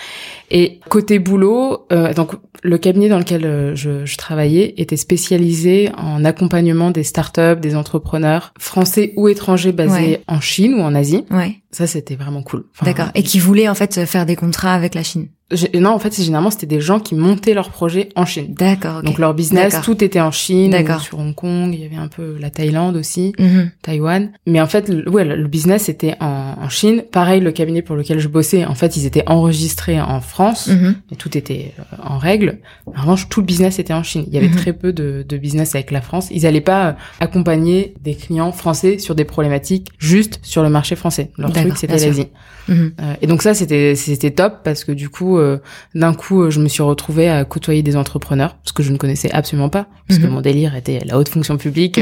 Et 0.50 0.80
côté 0.88 1.18
boulot, 1.18 1.86
donc 2.16 2.32
le 2.62 2.78
cabinet 2.78 3.08
dans 3.08 3.18
lequel 3.18 3.74
je, 3.74 4.04
je, 4.04 4.16
travaillais 4.16 4.74
était 4.78 4.96
spécialisé 4.96 5.90
en 5.96 6.24
accompagnement 6.24 6.90
des 6.90 7.04
startups, 7.04 7.60
des 7.60 7.76
entrepreneurs 7.76 8.52
français 8.58 9.12
ou 9.16 9.28
étrangers 9.28 9.72
basés 9.72 10.20
en 10.26 10.40
Chine 10.40 10.74
ou 10.74 10.80
en 10.80 10.94
Asie. 10.94 11.24
Ouais 11.30 11.56
Ça, 11.70 11.86
c'était 11.86 12.16
vraiment 12.16 12.42
cool. 12.42 12.64
D'accord. 12.82 13.08
Et 13.14 13.22
qui 13.22 13.38
voulaient 13.38 13.68
en 13.68 13.74
fait 13.74 14.06
faire 14.06 14.26
des 14.26 14.36
contrats 14.36 14.74
avec 14.74 14.94
la 14.94 15.02
Chine. 15.02 15.28
Non, 15.74 15.90
en 15.90 15.98
fait, 15.98 16.14
généralement 16.14 16.50
c'était 16.50 16.66
des 16.66 16.82
gens 16.82 17.00
qui 17.00 17.14
montaient 17.14 17.54
leurs 17.54 17.70
projets 17.70 18.10
en 18.16 18.26
Chine. 18.26 18.52
D'accord. 18.52 19.02
Donc 19.02 19.18
leur 19.18 19.32
business, 19.32 19.80
tout 19.82 20.04
était 20.04 20.20
en 20.20 20.30
Chine, 20.30 20.72
D'accord. 20.72 21.00
sur 21.00 21.18
Hong 21.18 21.34
Kong, 21.34 21.70
il 21.72 21.80
y 21.80 21.86
avait 21.86 21.96
un 21.96 22.08
peu 22.08 22.36
la 22.38 22.50
Thaïlande 22.50 22.96
aussi, 22.96 23.32
mm 23.38 23.70
Taïwan. 23.80 24.30
Mais 24.46 24.60
en 24.60 24.66
fait, 24.66 24.90
le, 24.90 25.08
ouais, 25.08 25.24
le 25.24 25.48
business 25.48 25.88
était 25.88 26.16
en, 26.20 26.56
en, 26.60 26.68
Chine. 26.68 27.02
Pareil, 27.10 27.40
le 27.40 27.50
cabinet 27.50 27.80
pour 27.80 27.96
lequel 27.96 28.18
je 28.18 28.28
bossais, 28.28 28.66
en 28.66 28.74
fait, 28.74 28.96
ils 28.98 29.06
étaient 29.06 29.24
enregistrés 29.26 29.98
en 29.98 30.20
France, 30.20 30.68
mm 30.68 30.94
mais 31.10 31.16
tout 31.16 31.38
était 31.38 31.72
euh, 31.78 31.96
en 32.02 32.18
règle. 32.18 32.58
En 32.86 33.00
revanche, 33.00 33.30
tout 33.30 33.40
le 33.40 33.46
business 33.46 33.78
était 33.78 33.94
en 33.94 34.02
Chine. 34.02 34.24
Il 34.28 34.34
y 34.34 34.36
avait 34.36 34.48
mhm. 34.48 34.56
très 34.56 34.74
peu 34.74 34.92
de, 34.92 35.24
de, 35.26 35.36
business 35.38 35.74
avec 35.74 35.90
la 35.90 36.02
France. 36.02 36.28
Ils 36.30 36.44
allaient 36.44 36.60
pas 36.60 36.88
euh, 36.88 36.92
accompagner 37.20 37.94
des 38.02 38.14
clients 38.14 38.52
français 38.52 38.98
sur 38.98 39.14
des 39.14 39.24
problématiques 39.24 39.88
juste 39.98 40.40
sur 40.42 40.62
le 40.62 40.68
marché 40.68 40.94
français. 40.94 41.30
Leur 41.38 41.52
truc, 41.62 41.76
c'était 41.76 41.98
l'Asie. 41.98 42.28
Mhm. 42.68 42.92
Euh, 43.00 43.14
et 43.22 43.26
donc 43.26 43.42
ça, 43.42 43.54
c'était 43.54 43.94
c'était 43.94 44.30
top 44.30 44.58
parce 44.62 44.84
que 44.84 44.92
du 44.92 45.08
coup, 45.08 45.38
euh, 45.38 45.58
d'un 45.94 46.14
coup, 46.14 46.50
je 46.50 46.60
me 46.60 46.68
suis 46.68 46.82
retrouvée 46.82 47.28
à 47.28 47.44
côtoyer 47.44 47.82
des 47.82 47.96
entrepreneurs, 47.96 48.56
ce 48.64 48.72
que 48.72 48.82
je 48.82 48.92
ne 48.92 48.98
connaissais 48.98 49.30
absolument 49.32 49.68
pas, 49.68 49.86
parce 50.06 50.20
que 50.20 50.26
mhm. 50.26 50.32
mon 50.32 50.40
délire 50.40 50.74
était 50.74 51.00
la 51.04 51.18
haute 51.18 51.28
fonction 51.28 51.56
publique. 51.56 52.00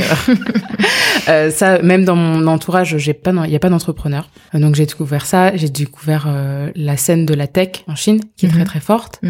euh, 1.29 1.51
ça, 1.51 1.81
même 1.83 2.05
dans 2.05 2.17
mon 2.17 2.47
entourage, 2.47 2.97
j'ai 2.99 3.15
pas, 3.15 3.33
il 3.45 3.51
y 3.51 3.57
a 3.57 3.61
pas 3.61 3.71
d'entrepreneurs. 3.71 4.29
donc 4.55 4.75
j'ai 4.75 4.87
découvert 4.87 5.27
ça. 5.27 5.57
J'ai 5.57 5.69
découvert 5.69 6.29
la 6.75 6.97
scène 6.97 7.27
de 7.27 7.35
la 7.35 7.47
tech 7.47 7.85
en 7.87 7.95
Chine, 7.95 8.21
qui 8.37 8.47
est 8.47 8.51
très 8.51 8.65
très 8.65 8.81
forte. 8.81 9.21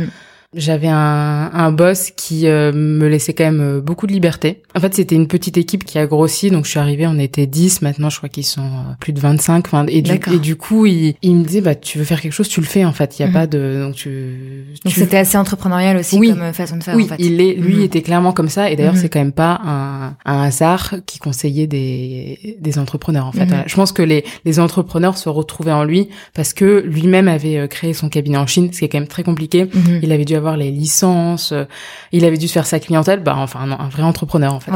J'avais 0.57 0.89
un, 0.89 1.51
un 1.53 1.71
boss 1.71 2.13
qui 2.17 2.49
euh, 2.49 2.73
me 2.73 3.07
laissait 3.09 3.35
quand 3.35 3.45
même 3.45 3.61
euh, 3.61 3.81
beaucoup 3.83 4.07
de 4.07 4.13
liberté. 4.13 4.63
En 4.75 4.81
fait, 4.81 4.95
c'était 4.95 5.15
une 5.15 5.29
petite 5.29 5.59
équipe 5.59 5.85
qui 5.85 5.99
a 5.99 6.07
grossi, 6.07 6.51
donc 6.51 6.65
je 6.65 6.71
suis 6.71 6.79
arrivée, 6.79 7.07
on 7.07 7.19
était 7.19 7.47
10, 7.47 7.83
maintenant 7.83 8.09
je 8.09 8.17
crois 8.17 8.31
qu'ils 8.31 8.47
sont 8.47 8.63
euh, 8.63 8.95
plus 8.99 9.13
de 9.13 9.21
25. 9.21 9.67
Enfin, 9.67 9.85
et, 9.89 10.01
du, 10.01 10.13
et 10.33 10.39
du 10.39 10.57
coup, 10.57 10.87
il, 10.87 11.15
il 11.21 11.37
me 11.37 11.45
disait, 11.45 11.61
bah, 11.61 11.75
tu 11.75 11.99
veux 11.99 12.05
faire 12.05 12.23
quelque 12.23 12.33
chose, 12.33 12.49
tu 12.49 12.61
le 12.61 12.67
fais 12.67 12.87
en 12.87 12.93
fait. 12.93 13.19
Il 13.19 13.23
y 13.23 13.25
a 13.27 13.29
mhm. 13.29 13.35
pas 13.35 13.47
de... 13.47 13.83
Donc, 13.85 13.97
tu, 13.97 14.65
donc 14.83 14.95
c'était 14.95 15.19
assez 15.19 15.37
entrepreneurial 15.37 15.99
aussi 15.99 16.19
comme 16.19 16.53
façon 16.55 16.79
de 16.79 16.83
faire 16.83 16.97
oui, 16.97 17.05
en 17.05 17.09
fait. 17.09 17.17
il 17.19 17.41
est, 17.43 17.55
lui 17.55 17.77
mhm. 17.77 17.83
était 17.83 18.01
clairement 18.01 18.33
comme 18.33 18.49
ça. 18.49 18.71
Et 18.71 18.77
d'ailleurs, 18.77 18.95
mhm. 18.95 19.01
c'est 19.01 19.09
quand 19.11 19.21
même 19.21 19.33
pas 19.33 19.61
un, 19.63 20.17
un 20.25 20.43
hasard 20.43 20.95
qui 21.05 21.19
conseillait 21.19 21.67
des, 21.67 22.57
des 22.59 22.79
entrepreneurs 22.79 23.27
en 23.27 23.33
fait. 23.33 23.47
Je 23.67 23.75
pense 23.75 23.93
que 23.93 24.03
les, 24.03 24.25
les 24.47 24.59
entrepreneurs 24.59 25.19
se 25.19 25.29
retrouvaient 25.29 25.73
en 25.73 25.85
lui 25.85 26.09
parce 26.35 26.55
que 26.55 26.83
lui-même 26.87 27.29
avait 27.29 27.69
créé 27.69 27.93
son 27.93 28.09
cabinet 28.09 28.39
en 28.39 28.47
Chine, 28.47 28.73
ce 28.73 28.79
qui 28.79 28.85
est 28.87 28.89
quand 28.89 29.01
même 29.01 29.09
très 29.09 29.23
compliqué. 29.23 29.69
Il 30.03 30.13
avait 30.13 30.25
dû 30.25 30.35
avoir 30.35 30.46
les 30.55 30.71
licences, 30.71 31.53
euh, 31.53 31.65
il 32.13 32.25
avait 32.25 32.37
dû 32.37 32.47
se 32.47 32.53
faire 32.53 32.67
sa 32.67 32.79
clientèle, 32.79 33.21
bah 33.21 33.35
enfin 33.37 33.61
un, 33.71 33.89
vrai 33.89 34.03
entrepreneur 34.03 34.55
en 34.55 34.61
fait. 34.61 34.71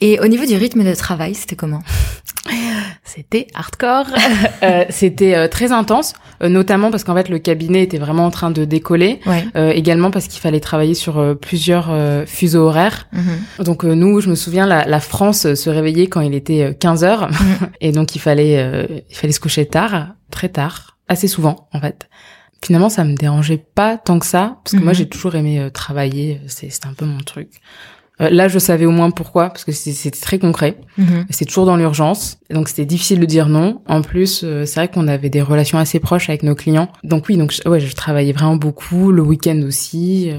Et 0.00 0.20
au 0.20 0.26
niveau 0.26 0.44
du 0.44 0.54
rythme 0.54 0.84
de 0.84 0.94
travail, 0.94 1.34
c'était 1.34 1.56
comment? 1.56 1.82
C'était 3.04 3.46
hardcore, 3.54 4.06
euh, 4.62 4.84
c'était 4.90 5.34
euh, 5.34 5.48
très 5.48 5.72
intense, 5.72 6.14
notamment 6.42 6.90
parce 6.90 7.04
qu'en 7.04 7.14
fait 7.14 7.28
le 7.28 7.38
cabinet 7.38 7.82
était 7.82 7.98
vraiment 7.98 8.26
en 8.26 8.30
train 8.30 8.50
de 8.50 8.64
décoller, 8.64 9.20
également 9.54 10.10
parce 10.10 10.26
qu'il 10.26 10.40
fallait 10.40 10.60
travailler 10.60 10.94
sur 10.94 11.36
plusieurs 11.38 11.94
fuseaux 12.26 12.66
horaires. 12.66 13.06
Mhm. 13.12 13.64
Donc 13.64 13.84
nous, 13.84 14.20
je 14.20 14.28
me 14.28 14.34
souviens, 14.34 14.66
la, 14.66 15.00
France 15.00 15.54
se 15.54 15.70
réveillait 15.70 16.08
quand 16.08 16.20
il 16.20 16.34
était 16.34 16.76
15 16.78 17.04
heures, 17.04 17.30
mhm. 17.30 17.68
et 17.80 17.92
donc 17.92 18.14
il 18.14 18.18
fallait 18.18 19.02
il 19.08 19.16
fallait 19.16 19.32
se 19.32 19.40
coucher 19.40 19.66
tard, 19.66 20.08
très 20.30 20.48
tard, 20.48 20.98
assez 21.08 21.28
souvent 21.28 21.68
en 21.72 21.80
fait 21.80 22.08
finalement 22.64 22.88
ça 22.88 23.04
me 23.04 23.14
dérangeait 23.14 23.62
pas 23.74 23.98
tant 23.98 24.18
que 24.18 24.26
ça 24.26 24.58
parce 24.64 24.76
que 24.76 24.80
moi 24.80 24.92
mhm. 24.92 24.98
j'ai 24.98 25.08
toujours 25.08 25.34
aimé 25.34 25.60
euh, 25.60 25.70
travailler 25.70 26.40
euh, 26.42 26.48
c'était 26.48 26.86
un 26.86 26.94
peu 26.94 27.04
mon 27.04 27.18
truc. 27.18 27.48
Euh, 28.20 28.30
là 28.30 28.48
je 28.48 28.58
savais 28.58 28.86
au 28.86 28.90
moins 28.90 29.10
pourquoi 29.10 29.48
parce 29.48 29.64
que 29.64 29.72
c'était 29.72 30.10
très 30.18 30.38
concret. 30.38 30.78
Mhm. 30.96 31.26
c'est 31.30 31.44
toujours 31.44 31.66
dans 31.66 31.76
l'urgence. 31.76 32.38
Donc 32.50 32.68
c'était 32.68 32.86
difficile 32.86 33.20
de 33.20 33.26
dire 33.26 33.48
non. 33.48 33.82
En 33.86 34.02
plus 34.02 34.44
c'est 34.64 34.74
vrai 34.74 34.88
qu'on 34.88 35.08
avait 35.08 35.30
des 35.30 35.42
relations 35.42 35.78
assez 35.78 36.00
proches 36.00 36.28
avec 36.28 36.42
nos 36.42 36.54
clients. 36.54 36.88
Donc 37.02 37.26
oui 37.28 37.36
donc 37.36 37.54
ouais 37.66 37.80
je 37.80 37.94
travaillais 37.94 38.32
vraiment 38.32 38.56
beaucoup 38.56 39.12
le 39.12 39.22
week-end 39.22 39.60
aussi 39.66 40.30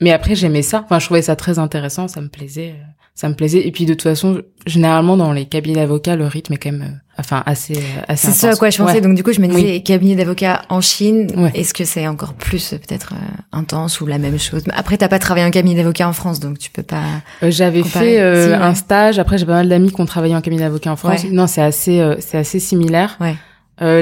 mais 0.00 0.12
après 0.12 0.34
j'aimais 0.34 0.62
ça. 0.62 0.82
Enfin 0.84 0.98
je 0.98 1.06
trouvais 1.06 1.22
ça 1.22 1.36
très 1.36 1.58
intéressant 1.58 2.08
ça 2.08 2.20
me 2.20 2.28
plaisait 2.28 2.74
ça 3.14 3.28
me 3.28 3.34
plaisait. 3.34 3.66
Et 3.66 3.70
puis 3.70 3.86
de 3.86 3.94
toute 3.94 4.02
façon 4.02 4.42
généralement 4.66 5.16
dans 5.16 5.32
les 5.32 5.46
cabinets 5.46 5.76
d'avocats 5.76 6.16
le 6.16 6.26
rythme 6.26 6.54
est 6.54 6.56
quand 6.56 6.72
même 6.72 7.00
enfin 7.16 7.44
assez 7.46 7.78
assez 8.08 8.28
c'est 8.28 8.32
ça 8.32 8.50
à 8.50 8.56
quoi 8.56 8.70
je 8.70 8.78
pensais. 8.78 9.00
Donc 9.00 9.14
du 9.14 9.22
coup 9.22 9.32
je 9.32 9.40
me 9.40 9.46
disais 9.46 9.80
cabinet 9.82 10.16
d'avocats 10.16 10.62
en 10.68 10.80
Chine 10.80 11.28
est-ce 11.54 11.72
que 11.72 11.84
c'est 11.84 12.08
encore 12.08 12.34
plus 12.34 12.70
peut-être 12.70 13.14
euh, 13.14 13.26
intense 13.52 14.00
ou 14.00 14.06
la 14.06 14.18
même 14.18 14.38
chose? 14.38 14.64
Après 14.74 14.96
t'as 14.96 15.08
pas 15.08 15.20
travaillé 15.20 15.46
en 15.46 15.50
cabinet 15.50 15.76
d'avocats 15.76 16.08
en 16.08 16.12
France 16.12 16.40
donc 16.40 16.58
tu 16.58 16.70
peux 16.70 16.82
pas 16.82 17.02
euh, 17.42 17.50
j'avais 17.50 17.84
fait 17.84 18.20
euh, 18.20 18.58
un 18.60 18.74
stage. 18.74 19.18
Après 19.20 19.38
j'ai 19.38 19.46
pas 19.46 19.52
mal 19.52 19.68
d'amis 19.68 19.92
qui 19.92 20.00
ont 20.00 20.06
travaillé 20.06 20.34
en 20.34 20.40
cabinet 20.40 20.62
d'avocats 20.62 20.92
en 20.92 20.96
France. 20.96 21.24
Non 21.30 21.46
c'est 21.46 21.62
assez 21.62 22.04
c'est 22.18 22.38
assez 22.38 22.58
similaire. 22.58 23.16
Ouais. 23.20 23.36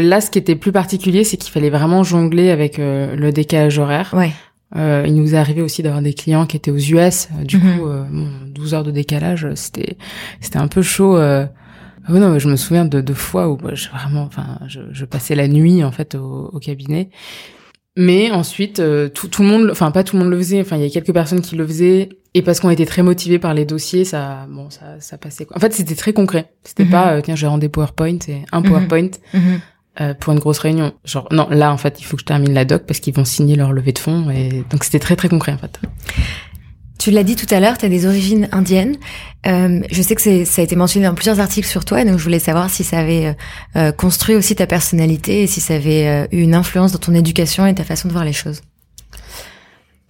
là 0.00 0.20
ce 0.22 0.30
qui 0.30 0.38
était 0.38 0.56
plus 0.56 0.72
particulier 0.72 1.24
c'est 1.24 1.36
qu'il 1.36 1.52
fallait 1.52 1.70
vraiment 1.70 2.02
jongler 2.02 2.50
avec 2.50 2.78
le 2.78 3.30
décalage 3.30 3.78
horaire. 3.78 4.14
Ouais. 4.16 4.32
Euh, 4.76 5.04
il 5.06 5.14
nous 5.14 5.34
est 5.34 5.38
arrivé 5.38 5.60
aussi 5.60 5.82
d'avoir 5.82 6.02
des 6.02 6.14
clients 6.14 6.46
qui 6.46 6.56
étaient 6.56 6.70
aux 6.70 6.76
US. 6.76 7.28
Du 7.44 7.58
mhm. 7.58 7.78
coup, 7.78 7.86
euh, 7.86 8.04
12 8.46 8.74
heures 8.74 8.84
de 8.84 8.90
décalage, 8.90 9.46
c'était 9.54 9.96
c'était 10.40 10.58
un 10.58 10.68
peu 10.68 10.82
chaud. 10.82 11.16
Euh, 11.16 11.46
Oh 12.08 12.14
non, 12.14 12.36
je 12.36 12.48
me 12.48 12.56
souviens 12.56 12.84
de 12.84 13.00
deux 13.00 13.14
fois 13.14 13.48
où 13.48 13.58
je 13.74 13.88
vraiment, 13.88 14.22
enfin, 14.22 14.58
je, 14.66 14.80
je, 14.90 15.04
passais 15.04 15.36
la 15.36 15.46
nuit 15.46 15.84
en 15.84 15.92
fait 15.92 16.16
au, 16.16 16.50
au 16.52 16.58
cabinet. 16.58 17.10
Mais 17.96 18.30
ensuite, 18.30 18.80
euh, 18.80 19.08
tout, 19.08 19.28
tout, 19.28 19.42
le 19.42 19.48
monde, 19.48 19.68
enfin 19.70 19.90
pas 19.90 20.02
tout 20.02 20.16
le 20.16 20.22
monde 20.22 20.32
le 20.32 20.38
faisait. 20.38 20.60
Enfin, 20.60 20.76
il 20.76 20.82
y 20.82 20.86
a 20.86 20.90
quelques 20.90 21.12
personnes 21.12 21.42
qui 21.42 21.56
le 21.56 21.66
faisaient, 21.66 22.08
et 22.32 22.40
parce 22.40 22.60
qu'on 22.60 22.70
était 22.70 22.86
très 22.86 23.02
motivés 23.02 23.38
par 23.38 23.52
les 23.52 23.66
dossiers, 23.66 24.04
ça, 24.06 24.46
bon, 24.48 24.70
ça, 24.70 24.98
ça 24.98 25.18
passait. 25.18 25.44
Quoi. 25.44 25.58
En 25.58 25.60
fait, 25.60 25.74
c'était 25.74 25.94
très 25.94 26.14
concret. 26.14 26.52
C'était 26.64 26.84
mhm. 26.84 26.90
pas, 26.90 27.12
euh, 27.12 27.20
tiens, 27.22 27.36
j'ai 27.36 27.46
rendu 27.46 27.68
PowerPoint, 27.68 28.16
c'est 28.24 28.42
un 28.50 28.60
mhm. 28.60 28.68
PowerPoint. 28.68 29.10
Mhm. 29.34 29.60
Euh, 30.00 30.14
pour 30.14 30.32
une 30.32 30.38
grosse 30.38 30.58
réunion. 30.58 30.94
Genre 31.04 31.28
non, 31.30 31.46
là 31.50 31.70
en 31.70 31.76
fait, 31.76 32.00
il 32.00 32.04
faut 32.04 32.16
que 32.16 32.22
je 32.22 32.24
termine 32.24 32.54
la 32.54 32.64
doc 32.64 32.84
parce 32.86 32.98
qu'ils 32.98 33.12
vont 33.12 33.26
signer 33.26 33.56
leur 33.56 33.74
levée 33.74 33.92
de 33.92 33.98
fonds 33.98 34.30
et 34.30 34.64
donc 34.70 34.84
c'était 34.84 34.98
très 34.98 35.16
très 35.16 35.28
concret 35.28 35.52
en 35.52 35.58
fait. 35.58 35.78
Tu 36.98 37.10
l'as 37.10 37.24
dit 37.24 37.36
tout 37.36 37.52
à 37.52 37.60
l'heure, 37.60 37.76
tu 37.76 37.84
as 37.84 37.88
des 37.90 38.06
origines 38.06 38.48
indiennes. 38.52 38.96
Euh, 39.46 39.80
je 39.90 40.00
sais 40.00 40.14
que 40.14 40.44
ça 40.44 40.62
a 40.62 40.64
été 40.64 40.76
mentionné 40.76 41.04
dans 41.04 41.14
plusieurs 41.14 41.40
articles 41.40 41.68
sur 41.68 41.84
toi, 41.84 42.04
donc 42.04 42.16
je 42.16 42.22
voulais 42.22 42.38
savoir 42.38 42.70
si 42.70 42.84
ça 42.84 43.00
avait 43.00 43.26
euh, 43.26 43.32
euh, 43.74 43.92
construit 43.92 44.34
aussi 44.34 44.54
ta 44.54 44.66
personnalité 44.66 45.42
et 45.42 45.46
si 45.46 45.60
ça 45.60 45.74
avait 45.74 46.28
eu 46.32 46.40
une 46.40 46.54
influence 46.54 46.92
dans 46.92 46.98
ton 46.98 47.12
éducation 47.12 47.66
et 47.66 47.74
ta 47.74 47.84
façon 47.84 48.08
de 48.08 48.12
voir 48.14 48.24
les 48.24 48.32
choses. 48.32 48.62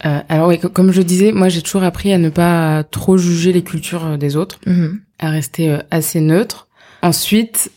alors 0.01 0.49
oui, 0.49 0.61
comme 0.61 0.93
je 0.93 1.03
disais, 1.03 1.33
moi 1.33 1.49
j'ai 1.49 1.63
toujours 1.63 1.83
appris 1.83 2.13
à 2.13 2.19
ne 2.19 2.29
pas 2.29 2.85
trop 2.85 3.17
juger 3.17 3.53
les 3.53 3.63
cultures 3.63 4.19
des 4.19 4.37
autres, 4.37 4.61
mm-hmm. 4.67 4.99
à 5.19 5.31
rester 5.31 5.79
assez 5.91 6.21
neutre. 6.21 6.69
Ensuite, 7.03 7.73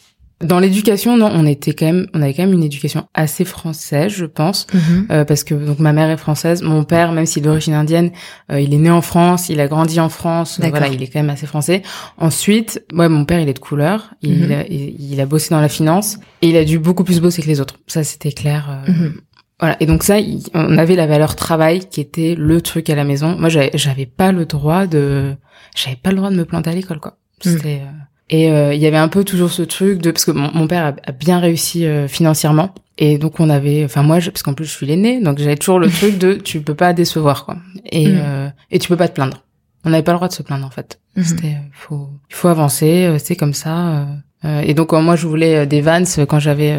dans 0.46 0.60
l'éducation, 0.60 1.18
non, 1.18 1.30
on 1.34 1.46
était 1.46 1.74
quand 1.74 1.86
même, 1.86 2.08
on 2.14 2.22
avait 2.22 2.34
quand 2.34 2.44
même 2.44 2.54
une 2.54 2.64
éducation 2.64 3.08
assez 3.14 3.46
française, 3.46 4.12
je 4.12 4.26
pense, 4.26 4.68
mhm. 4.74 5.08
euh, 5.12 5.26
parce 5.26 5.44
que 5.44 5.54
donc 5.54 5.80
ma 5.80 5.94
mère 5.94 6.10
est 6.10 6.18
française, 6.18 6.62
mon 6.62 6.84
père, 6.84 7.12
même 7.12 7.26
s'il 7.26 7.44
est 7.44 7.46
d'origine 7.46 7.74
indienne, 7.74 8.12
euh, 8.52 8.60
il 8.60 8.74
est 8.74 8.78
né 8.78 8.90
en 8.90 9.02
France, 9.02 9.50
il 9.50 9.60
a 9.60 9.68
grandi 9.68 10.00
en 10.00 10.10
France, 10.10 10.60
voilà, 10.60 10.88
il 10.88 11.02
est 11.02 11.08
quand 11.08 11.20
même 11.20 11.30
assez 11.30 11.48
français. 11.48 11.82
Ensuite, 12.18 12.84
ouais, 12.94 13.10
mon 13.10 13.26
père, 13.26 13.40
il 13.40 13.50
est 13.50 13.54
de 13.54 13.60
couleur, 13.60 14.14
il, 14.22 14.46
mhm. 14.46 14.52
a, 14.52 14.64
il, 14.68 15.20
a 15.20 15.26
bossé 15.26 15.50
dans 15.50 15.62
la 15.62 15.70
finance 15.70 16.18
et 16.42 16.50
il 16.50 16.58
a 16.58 16.64
dû 16.64 16.80
beaucoup 16.80 17.04
plus 17.04 17.20
bosser 17.20 17.42
que 17.42 17.48
les 17.48 17.60
autres. 17.60 17.76
Ça, 17.88 18.04
c'était 18.04 18.32
clair. 18.32 18.70
Euh, 18.70 18.92
mhm. 18.92 19.14
Voilà. 19.60 19.78
Et 19.80 19.86
donc 19.86 20.04
ça, 20.04 20.18
on 20.54 20.78
avait 20.78 20.96
la 20.96 21.08
valeur 21.08 21.36
travail 21.36 21.88
qui 21.90 22.02
était 22.02 22.36
le 22.38 22.62
truc 22.62 22.90
à 22.90 22.96
la 22.96 23.06
maison. 23.06 23.38
Moi, 23.38 23.50
j'avais 23.50 24.06
pas 24.06 24.32
le 24.32 24.46
droit 24.46 24.86
de, 24.86 25.34
j'avais 25.76 25.96
pas 25.96 26.10
le 26.12 26.18
droit 26.18 26.30
de 26.30 26.36
me 26.36 26.46
planter 26.46 26.72
à 26.72 26.74
l'école, 26.74 27.00
quoi. 27.00 27.18
C'était 27.42 27.82
et 28.30 28.52
euh, 28.52 28.74
il 28.74 28.80
y 28.80 28.88
avait 28.88 28.98
un 28.98 29.08
peu 29.08 29.24
toujours 29.24 29.52
ce 29.52 29.62
truc 29.62 30.02
de 30.02 30.12
parce 30.12 30.26
que 30.26 30.32
mon, 30.32 30.68
père 30.68 30.96
a, 31.06 31.12
bien 31.12 31.40
réussi 31.40 31.86
euh, 31.86 32.08
financièrement 32.08 32.74
et 32.98 33.18
donc 33.18 33.40
on 33.40 33.50
avait 33.50 33.86
enfin 33.86 34.02
moi 34.02 34.18
parce 34.20 34.42
qu'en 34.42 34.54
plus 34.54 34.66
je 34.66 34.72
suis 34.72 34.86
l'aîné 34.88 35.22
donc 35.22 35.38
j'avais 35.38 35.58
toujours 35.58 35.80
le 35.80 35.90
truc 35.92 36.18
de 36.18 36.34
tu 36.34 36.62
peux 36.62 36.74
pas 36.74 36.94
décevoir 36.94 37.46
quoi 37.46 37.58
et 37.92 38.08
mm. 38.08 38.20
euh, 38.20 38.50
et 38.72 38.80
tu 38.80 38.88
peux 38.88 38.98
pas 38.98 39.08
te 39.08 39.14
plaindre. 39.14 39.44
On 39.88 39.92
n'avait 39.92 40.04
pas 40.04 40.14
le 40.14 40.18
droit 40.18 40.28
de 40.28 40.34
se 40.34 40.42
plaindre 40.42 40.66
en 40.66 40.72
fait. 40.72 41.00
Mm-hmm. 41.16 41.24
C'était 41.24 41.58
faut 41.72 42.10
il 42.30 42.36
faut 42.36 42.48
avancer, 42.48 43.16
c'est 43.20 43.36
comme 43.36 43.54
ça. 43.54 44.08
et 44.44 44.74
donc 44.74 44.94
moi 44.94 45.16
je 45.16 45.28
voulais 45.28 45.68
des 45.68 45.82
Vans 45.82 46.04
quand 46.28 46.40
j'avais 46.40 46.76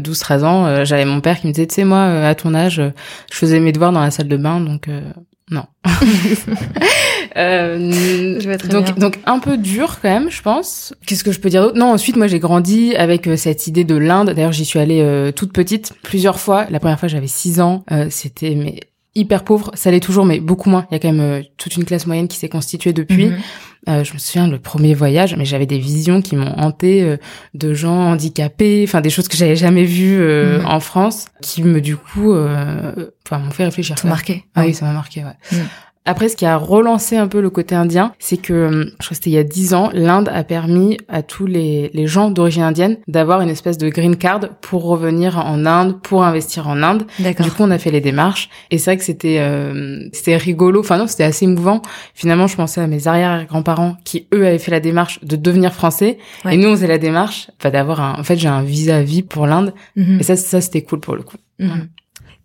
12-13 0.00 0.44
ans, 0.44 0.84
j'avais 0.84 1.06
mon 1.06 1.22
père 1.22 1.40
qui 1.40 1.46
me 1.46 1.52
disait 1.52 1.66
tu 1.66 1.76
sais 1.76 1.84
moi 1.84 2.02
à 2.02 2.34
ton 2.34 2.54
âge, 2.54 2.82
je 3.32 3.36
faisais 3.36 3.60
mes 3.60 3.72
devoirs 3.72 3.92
dans 3.92 4.02
la 4.02 4.10
salle 4.10 4.28
de 4.28 4.36
bain 4.36 4.60
donc 4.60 4.90
non. 5.50 5.64
euh, 7.36 8.38
donc, 8.68 8.98
donc 8.98 9.18
un 9.26 9.40
peu 9.40 9.56
dur 9.56 9.98
quand 10.00 10.08
même, 10.08 10.30
je 10.30 10.42
pense. 10.42 10.94
Qu'est-ce 11.06 11.24
que 11.24 11.32
je 11.32 11.40
peux 11.40 11.48
dire 11.48 11.62
d'autre? 11.62 11.76
Non, 11.76 11.92
ensuite 11.92 12.16
moi 12.16 12.28
j'ai 12.28 12.38
grandi 12.38 12.94
avec 12.94 13.26
euh, 13.26 13.36
cette 13.36 13.66
idée 13.66 13.84
de 13.84 13.96
l'Inde. 13.96 14.30
D'ailleurs 14.30 14.52
j'y 14.52 14.64
suis 14.64 14.78
allée 14.78 15.00
euh, 15.00 15.32
toute 15.32 15.52
petite 15.52 15.92
plusieurs 16.02 16.38
fois. 16.38 16.66
La 16.70 16.78
première 16.78 17.00
fois 17.00 17.08
j'avais 17.08 17.26
6 17.26 17.60
ans. 17.60 17.84
Euh, 17.90 18.06
c'était 18.10 18.54
mais 18.54 18.78
hyper 19.14 19.44
pauvre. 19.44 19.70
Ça 19.74 19.90
l'est 19.90 20.00
toujours, 20.00 20.24
mais 20.24 20.40
beaucoup 20.40 20.70
moins. 20.70 20.86
Il 20.90 20.94
y 20.94 20.96
a 20.96 20.98
quand 21.00 21.12
même 21.12 21.44
toute 21.56 21.76
une 21.76 21.84
classe 21.84 22.06
moyenne 22.06 22.28
qui 22.28 22.36
s'est 22.36 22.48
constituée 22.48 22.92
depuis. 22.92 23.26
Mhm. 23.26 23.38
Euh, 23.88 24.04
je 24.04 24.12
me 24.12 24.18
souviens 24.18 24.46
le 24.46 24.58
premier 24.58 24.92
voyage, 24.92 25.34
mais 25.36 25.46
j'avais 25.46 25.64
des 25.66 25.78
visions 25.78 26.20
qui 26.20 26.36
m'ont 26.36 26.52
hanté 26.58 27.02
euh, 27.02 27.16
de 27.54 27.72
gens 27.72 28.10
handicapés, 28.10 28.84
enfin 28.86 29.00
des 29.00 29.08
choses 29.08 29.26
que 29.26 29.38
j'avais 29.38 29.56
jamais 29.56 29.84
vues 29.84 30.20
euh, 30.20 30.58
mhm. 30.58 30.66
en 30.66 30.80
France, 30.80 31.26
qui 31.40 31.62
me 31.62 31.80
du 31.80 31.96
coup, 31.96 32.34
enfin 32.34 33.38
m'ont 33.38 33.50
fait 33.50 33.64
réfléchir. 33.64 33.98
Ça 33.98 34.08
marqué. 34.08 34.44
Ah 34.54 34.64
oui, 34.66 34.74
ça 34.74 34.84
m'a 34.84 34.92
marqué. 34.92 35.24
Ouais. 35.24 35.36
Mhm. 35.52 35.66
Après, 36.06 36.30
ce 36.30 36.36
qui 36.36 36.46
a 36.46 36.56
relancé 36.56 37.18
un 37.18 37.28
peu 37.28 37.42
le 37.42 37.50
côté 37.50 37.74
indien, 37.74 38.14
c'est 38.18 38.38
que, 38.38 38.52
euh, 38.54 38.84
je 38.84 39.04
crois 39.04 39.08
que 39.10 39.14
c'était 39.16 39.30
il 39.30 39.34
y 39.34 39.38
a 39.38 39.44
dix 39.44 39.74
ans, 39.74 39.90
l'Inde 39.92 40.30
a 40.32 40.44
permis 40.44 40.96
à 41.08 41.22
tous 41.22 41.44
les, 41.44 41.90
les 41.92 42.06
gens 42.06 42.30
d'origine 42.30 42.62
indienne 42.62 42.96
d'avoir 43.06 43.42
une 43.42 43.50
espèce 43.50 43.76
de 43.76 43.88
green 43.90 44.16
card 44.16 44.40
pour 44.62 44.84
revenir 44.84 45.36
en 45.38 45.66
Inde, 45.66 46.00
pour 46.00 46.24
investir 46.24 46.68
en 46.68 46.82
Inde. 46.82 47.04
Du 47.18 47.50
coup, 47.50 47.62
on 47.62 47.70
a 47.70 47.78
fait 47.78 47.90
les 47.90 48.00
démarches. 48.00 48.48
Et 48.70 48.78
c'est 48.78 48.92
vrai 48.92 48.96
que 48.96 49.04
c'était 49.04 49.38
euh, 49.40 50.08
c'était 50.14 50.38
rigolo. 50.38 50.80
Enfin 50.80 50.96
non, 50.96 51.06
c'était 51.06 51.24
assez 51.24 51.44
émouvant. 51.44 51.82
Finalement, 52.14 52.46
je 52.46 52.56
pensais 52.56 52.80
à 52.80 52.86
mes 52.86 53.06
arrière-grands-parents 53.06 53.96
qui, 54.04 54.26
eux, 54.32 54.46
avaient 54.46 54.58
fait 54.58 54.70
la 54.70 54.80
démarche 54.80 55.22
de 55.22 55.36
devenir 55.36 55.74
français. 55.74 56.16
Et 56.50 56.56
nous, 56.56 56.68
on 56.68 56.72
faisait 56.76 56.86
la 56.86 56.98
démarche 56.98 57.50
enfin, 57.60 57.70
d'avoir 57.70 58.00
un... 58.00 58.14
En 58.18 58.24
fait, 58.24 58.36
j'ai 58.36 58.48
un 58.48 58.62
visa 58.62 58.96
à 58.96 59.02
vie 59.02 59.22
pour 59.22 59.46
l'Inde. 59.46 59.74
Mhm. 59.96 60.18
Et 60.20 60.22
ça, 60.22 60.34
ça 60.36 60.62
c'était 60.62 60.82
cool 60.82 61.00
pour 61.00 61.14
le 61.14 61.22
coup. 61.22 61.36
Mhm. 61.58 61.88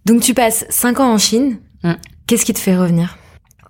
Donc, 0.06 0.22
tu 0.22 0.34
passes 0.34 0.66
cinq 0.70 1.00
ans 1.00 1.14
en 1.14 1.18
Chine. 1.18 1.58
Mm. 1.84 1.94
Qu'est-ce 2.28 2.46
qui 2.46 2.54
te 2.54 2.60
fait 2.60 2.76
revenir? 2.76 3.18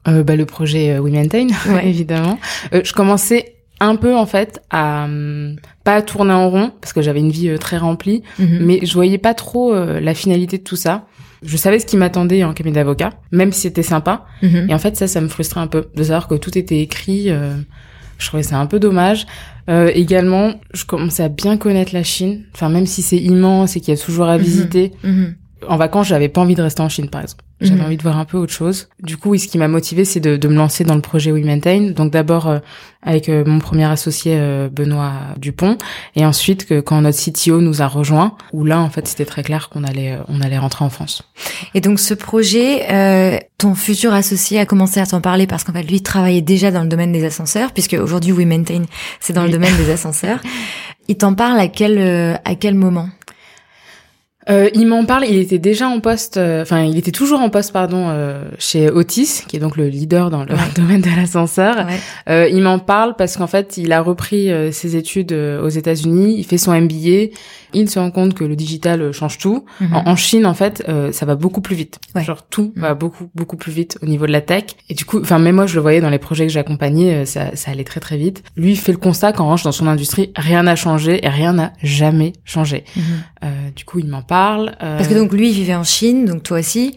Euh, 0.07 0.23
bah, 0.23 0.35
le 0.35 0.45
projet 0.45 0.93
euh, 0.93 0.99
We 0.99 1.13
Maintain, 1.13 1.47
évidemment. 1.83 2.39
Euh, 2.73 2.81
je 2.83 2.93
commençais 2.93 3.55
un 3.79 3.95
peu 3.95 4.15
en 4.15 4.25
fait 4.25 4.61
à 4.69 5.05
euh, 5.05 5.53
pas 5.83 6.01
tourner 6.01 6.33
en 6.33 6.49
rond 6.49 6.71
parce 6.79 6.93
que 6.93 7.01
j'avais 7.01 7.19
une 7.19 7.31
vie 7.31 7.49
euh, 7.49 7.57
très 7.57 7.77
remplie, 7.77 8.23
mhm. 8.39 8.59
mais 8.61 8.79
je 8.85 8.93
voyais 8.93 9.17
pas 9.17 9.33
trop 9.33 9.73
la 9.75 10.13
finalité 10.13 10.57
de 10.57 10.63
tout 10.63 10.75
ça. 10.75 11.05
Je 11.43 11.57
savais 11.57 11.79
ce 11.79 11.85
qui 11.85 11.97
m'attendait 11.97 12.43
en 12.43 12.53
cabinet 12.53 12.75
d'avocat, 12.75 13.11
même 13.31 13.51
si 13.51 13.61
c'était 13.61 13.83
sympa. 13.83 14.25
Mhm. 14.41 14.67
Et 14.69 14.73
en 14.73 14.79
fait, 14.79 14.95
ça, 14.95 15.07
ça 15.07 15.21
me 15.21 15.27
frustrait 15.27 15.59
un 15.59 15.67
peu 15.67 15.87
de 15.93 16.03
savoir 16.03 16.27
que 16.27 16.35
tout 16.35 16.57
était 16.57 16.79
écrit. 16.79 17.29
je 18.17 18.27
trouvais 18.27 18.43
ça 18.43 18.57
un 18.57 18.65
peu 18.65 18.79
dommage. 18.79 19.27
également, 19.67 20.53
je 20.73 20.85
commençais 20.85 21.23
à 21.23 21.29
bien 21.29 21.57
connaître 21.57 21.93
la 21.93 22.03
Chine. 22.03 22.45
Enfin, 22.53 22.69
même 22.69 22.87
si 22.87 23.01
c'est 23.03 23.17
immense 23.17 23.75
et 23.75 23.81
qu'il 23.81 23.93
y 23.93 23.97
a 23.97 24.01
toujours 24.01 24.25
à 24.25 24.37
mhm. 24.37 24.43
visiter. 24.43 24.91
En 25.67 25.77
vacances, 25.77 26.07
j'avais 26.07 26.29
pas 26.29 26.41
envie 26.41 26.55
de 26.55 26.61
rester 26.61 26.81
en 26.81 26.89
Chine, 26.89 27.09
par 27.09 27.21
exemple. 27.21 27.43
J'avais 27.61 27.79
mhm. 27.79 27.85
envie 27.85 27.97
de 27.97 28.03
voir 28.03 28.19
un 28.19 28.25
peu 28.25 28.37
autre 28.37 28.51
chose. 28.51 28.89
Du 29.01 29.15
coup, 29.15 29.29
oui, 29.29 29.39
ce 29.39 29.47
qui 29.47 29.57
m'a 29.57 29.69
motivé, 29.69 30.03
c'est 30.03 30.19
de, 30.19 30.35
de, 30.35 30.47
me 30.49 30.55
lancer 30.55 30.83
dans 30.83 30.95
le 30.95 31.01
projet 31.01 31.31
We 31.31 31.45
Maintain. 31.45 31.91
Donc 31.91 32.11
d'abord 32.11 32.49
euh, 32.49 32.59
avec 33.01 33.29
euh, 33.29 33.45
mon 33.45 33.59
premier 33.59 33.85
associé 33.85 34.35
euh, 34.35 34.67
Benoît 34.69 35.13
Dupont, 35.37 35.77
et 36.17 36.25
ensuite 36.25 36.65
que 36.65 36.81
quand 36.81 36.99
notre 36.99 37.17
CTO 37.17 37.61
nous 37.61 37.81
a 37.81 37.87
rejoint, 37.87 38.35
où 38.51 38.65
là, 38.65 38.81
en 38.81 38.89
fait, 38.89 39.07
c'était 39.07 39.23
très 39.23 39.41
clair 39.41 39.69
qu'on 39.69 39.85
allait 39.85 40.17
on 40.27 40.41
allait 40.41 40.57
rentrer 40.57 40.83
en 40.83 40.89
France. 40.89 41.23
Et 41.73 41.79
donc 41.79 42.01
ce 42.01 42.13
projet, 42.13 43.39
ton 43.57 43.73
futur 43.73 44.13
associé 44.13 44.59
a 44.59 44.65
commencé 44.65 44.99
à 44.99 45.05
t'en 45.05 45.21
parler 45.21 45.47
parce 45.47 45.63
qu'en 45.63 45.71
fait, 45.71 45.83
lui 45.83 46.01
travaillait 46.01 46.41
déjà 46.41 46.71
dans 46.71 46.83
le 46.83 46.89
domaine 46.89 47.13
des 47.13 47.23
ascenseurs, 47.23 47.71
puisque 47.71 47.93
aujourd'hui 47.93 48.33
We 48.33 48.45
Maintain, 48.45 48.83
c'est 49.21 49.33
dans 49.33 49.45
le 49.45 49.51
domaine 49.51 49.75
des 49.77 49.89
ascenseurs. 49.91 50.39
Il 51.07 51.15
t'en 51.15 51.35
parle 51.35 51.59
à 51.59 51.69
quel 51.69 52.37
à 52.43 52.55
quel 52.55 52.75
moment? 52.75 53.07
Euh, 54.49 54.69
il 54.75 54.85
m'en 54.85 55.05
parle, 55.05 55.25
il 55.25 55.37
était 55.37 55.57
déjà 55.57 55.87
en 55.87 55.99
poste, 55.99 56.37
euh, 56.37 56.61
enfin 56.61 56.83
il 56.83 56.97
était 56.97 57.11
toujours 57.11 57.39
en 57.39 57.49
poste 57.49 57.73
pardon 57.73 58.09
euh, 58.09 58.43
chez 58.59 58.89
Otis, 58.91 59.43
qui 59.47 59.57
est 59.57 59.59
donc 59.59 59.75
le 59.75 59.87
leader 59.87 60.29
dans 60.29 60.43
le 60.43 60.53
domaine 60.75 61.01
de 61.01 61.09
l'ascenseur. 61.09 61.87
Euh, 62.29 62.47
il 62.51 62.61
m'en 62.61 62.77
parle 62.77 63.15
parce 63.15 63.37
qu'en 63.37 63.47
fait 63.47 63.77
il 63.77 63.91
a 63.91 64.01
repris 64.01 64.51
ses 64.71 64.95
études 64.95 65.33
aux 65.33 65.69
États-Unis, 65.69 66.35
il 66.37 66.43
fait 66.43 66.57
son 66.57 66.79
MBA, 66.79 67.33
il 67.75 67.89
se 67.89 67.99
rend 67.99 68.11
compte 68.11 68.33
que 68.33 68.43
le 68.43 68.55
digital 68.55 69.11
change 69.11 69.37
tout. 69.37 69.65
Mhm. 69.81 69.93
en, 69.93 70.15
Chine 70.15 70.45
en 70.45 70.53
fait 70.53 70.83
ça 71.11 71.25
va 71.25 71.35
beaucoup 71.35 71.61
plus 71.61 71.75
vite, 71.75 71.99
genre 72.15 72.45
tout 72.47 72.73
mhm. 72.75 72.81
va 72.81 72.93
beaucoup 72.93 73.29
beaucoup 73.35 73.57
plus 73.57 73.71
vite 73.71 73.97
au 74.01 74.05
niveau 74.05 74.25
de 74.25 74.31
la 74.31 74.41
tech. 74.41 74.63
Et 74.89 74.93
du 74.93 75.05
coup, 75.05 75.19
enfin 75.19 75.39
même 75.39 75.55
moi 75.55 75.67
je 75.67 75.75
le 75.75 75.81
voyais 75.81 76.01
dans 76.01 76.09
les 76.09 76.19
projets 76.19 76.47
que 76.47 76.51
j'accompagnais, 76.51 77.25
ça, 77.25 77.55
ça 77.55 77.71
allait 77.71 77.83
très 77.83 77.99
très 77.99 78.17
vite. 78.17 78.43
Lui 78.55 78.71
il 78.71 78.77
fait 78.77 78.91
le 78.91 78.97
constat 78.97 79.33
qu'en 79.33 79.45
revanche 79.45 79.63
dans 79.63 79.71
son 79.71 79.87
industrie 79.87 80.31
rien 80.35 80.63
n'a 80.63 80.75
changé 80.75 81.23
et 81.25 81.29
rien 81.29 81.53
n'a 81.53 81.73
jamais 81.83 82.33
changé. 82.45 82.85
Mhm. 82.95 83.71
du 83.75 83.85
coup 83.85 83.99
il 83.99 84.07
m'en 84.07 84.21
parle. 84.21 84.75
Euh, 84.81 84.97
Parce 84.97 85.07
que 85.07 85.13
donc 85.13 85.33
lui 85.33 85.49
il 85.49 85.53
vivait 85.53 85.75
en 85.75 85.83
Chine, 85.83 86.25
donc 86.25 86.43
toi 86.43 86.59
aussi, 86.59 86.95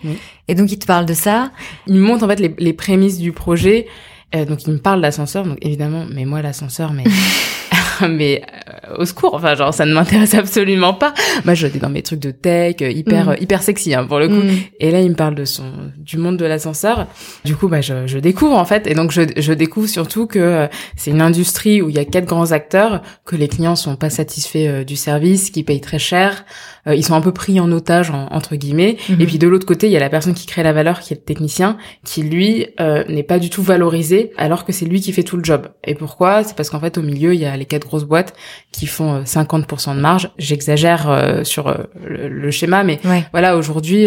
et 0.48 0.54
donc 0.54 0.72
il 0.72 0.78
te 0.78 0.86
parle 0.86 1.06
de 1.06 1.14
ça. 1.14 1.50
Il 1.86 1.94
me 1.94 2.00
montre 2.00 2.24
en 2.24 2.28
fait 2.28 2.40
les, 2.40 2.54
les 2.58 2.72
prémices 2.72 3.18
du 3.18 3.32
projet. 3.32 3.86
Euh, 4.34 4.44
donc 4.44 4.66
il 4.66 4.72
me 4.74 4.78
parle 4.78 5.00
d'ascenseur, 5.00 5.46
donc 5.46 5.56
évidemment, 5.62 6.04
mais 6.12 6.26
moi 6.26 6.42
l'ascenseur, 6.42 6.92
mais 6.92 7.04
mais 8.08 8.42
euh, 8.42 8.67
au 8.96 9.05
secours, 9.05 9.35
enfin 9.35 9.55
genre 9.55 9.74
ça 9.74 9.85
ne 9.85 9.92
m'intéresse 9.92 10.35
absolument 10.35 10.94
pas. 10.94 11.14
Moi 11.44 11.55
j'étais 11.55 11.79
dans 11.79 11.88
mes 11.88 12.03
trucs 12.03 12.20
de 12.20 12.31
tech, 12.31 12.77
euh, 12.83 12.90
hyper 12.90 13.31
mm. 13.31 13.37
hyper 13.40 13.62
sexy 13.62 13.94
hein, 13.94 14.05
pour 14.05 14.18
le 14.18 14.29
coup. 14.29 14.35
Mm. 14.35 14.59
Et 14.81 14.90
là 14.90 15.01
il 15.01 15.11
me 15.11 15.14
parle 15.14 15.35
de 15.35 15.44
son 15.44 15.70
du 15.96 16.16
monde 16.16 16.37
de 16.37 16.44
l'ascenseur. 16.44 17.07
Du 17.44 17.57
coup 17.57 17.68
bah 17.68 17.81
je, 17.81 18.07
je 18.07 18.18
découvre 18.18 18.57
en 18.57 18.64
fait, 18.64 18.87
et 18.87 18.94
donc 18.94 19.11
je, 19.11 19.22
je 19.37 19.53
découvre 19.53 19.88
surtout 19.88 20.27
que 20.27 20.68
c'est 20.96 21.11
une 21.11 21.22
industrie 21.22 21.83
où 21.83 21.88
il 21.88 21.96
y 21.96 21.98
a 21.98 22.05
quatre 22.05 22.27
grands 22.27 22.53
acteurs, 22.53 23.03
que 23.24 23.37
les 23.37 23.48
clients 23.48 23.77
sont 23.77 23.96
pas 23.96 24.11
satisfaits 24.11 24.85
du 24.85 24.96
service, 24.96 25.51
qui 25.51 25.62
payent 25.62 25.81
très 25.81 25.98
cher. 25.98 26.44
Euh, 26.88 26.94
ils 26.94 27.05
sont 27.05 27.14
un 27.14 27.20
peu 27.20 27.33
pris 27.33 27.61
en 27.61 27.70
otage 27.72 28.11
entre 28.11 28.57
guillemets. 28.57 28.96
Mhm. 29.09 29.20
Et 29.20 29.27
puis 29.27 29.38
de 29.38 29.46
l'autre 29.46 29.66
côté, 29.66 29.87
il 29.87 29.92
y 29.92 29.96
a 29.96 30.01
la 30.01 30.11
personne 30.11 30.35
qui 30.35 30.46
crée 30.46 30.62
la 30.62 30.72
valeur, 30.72 31.01
qui 31.01 31.12
est 31.12 31.16
le 31.16 31.22
technicien, 31.22 31.77
qui 32.05 32.22
lui 32.22 32.66
euh, 32.81 33.05
n'est 33.09 33.22
pas 33.22 33.38
du 33.38 33.51
tout 33.51 33.62
valorisé, 33.62 34.33
alors 34.37 34.64
que 34.64 34.72
c'est 34.72 34.87
lui 34.87 35.01
qui 35.01 35.12
fait 35.12 35.22
tout 35.22 35.37
le 35.37 35.44
job. 35.44 35.68
Et 35.85 35.94
pourquoi? 35.94 36.44
C'est 36.44 36.57
parce 36.57 36.70
qu'en 36.70 36.81
fait 36.81 36.98
au 36.98 37.03
milieu, 37.03 37.35
il 37.35 37.40
y 37.40 37.46
a 37.46 37.57
les 37.57 37.66
quatre 37.66 37.87
grosses 37.87 38.05
boîtes 38.05 38.35
qui 38.72 38.87
font 38.87 39.22
50% 39.22 39.90
euh, 39.90 39.94
de 39.94 40.01
marge. 40.01 40.31
J'exagère 40.38 41.42
sur 41.44 41.74
le, 42.05 42.51
schéma, 42.51 42.85
mais 42.85 43.01
voilà, 43.33 43.57
aujourd'hui, 43.57 44.07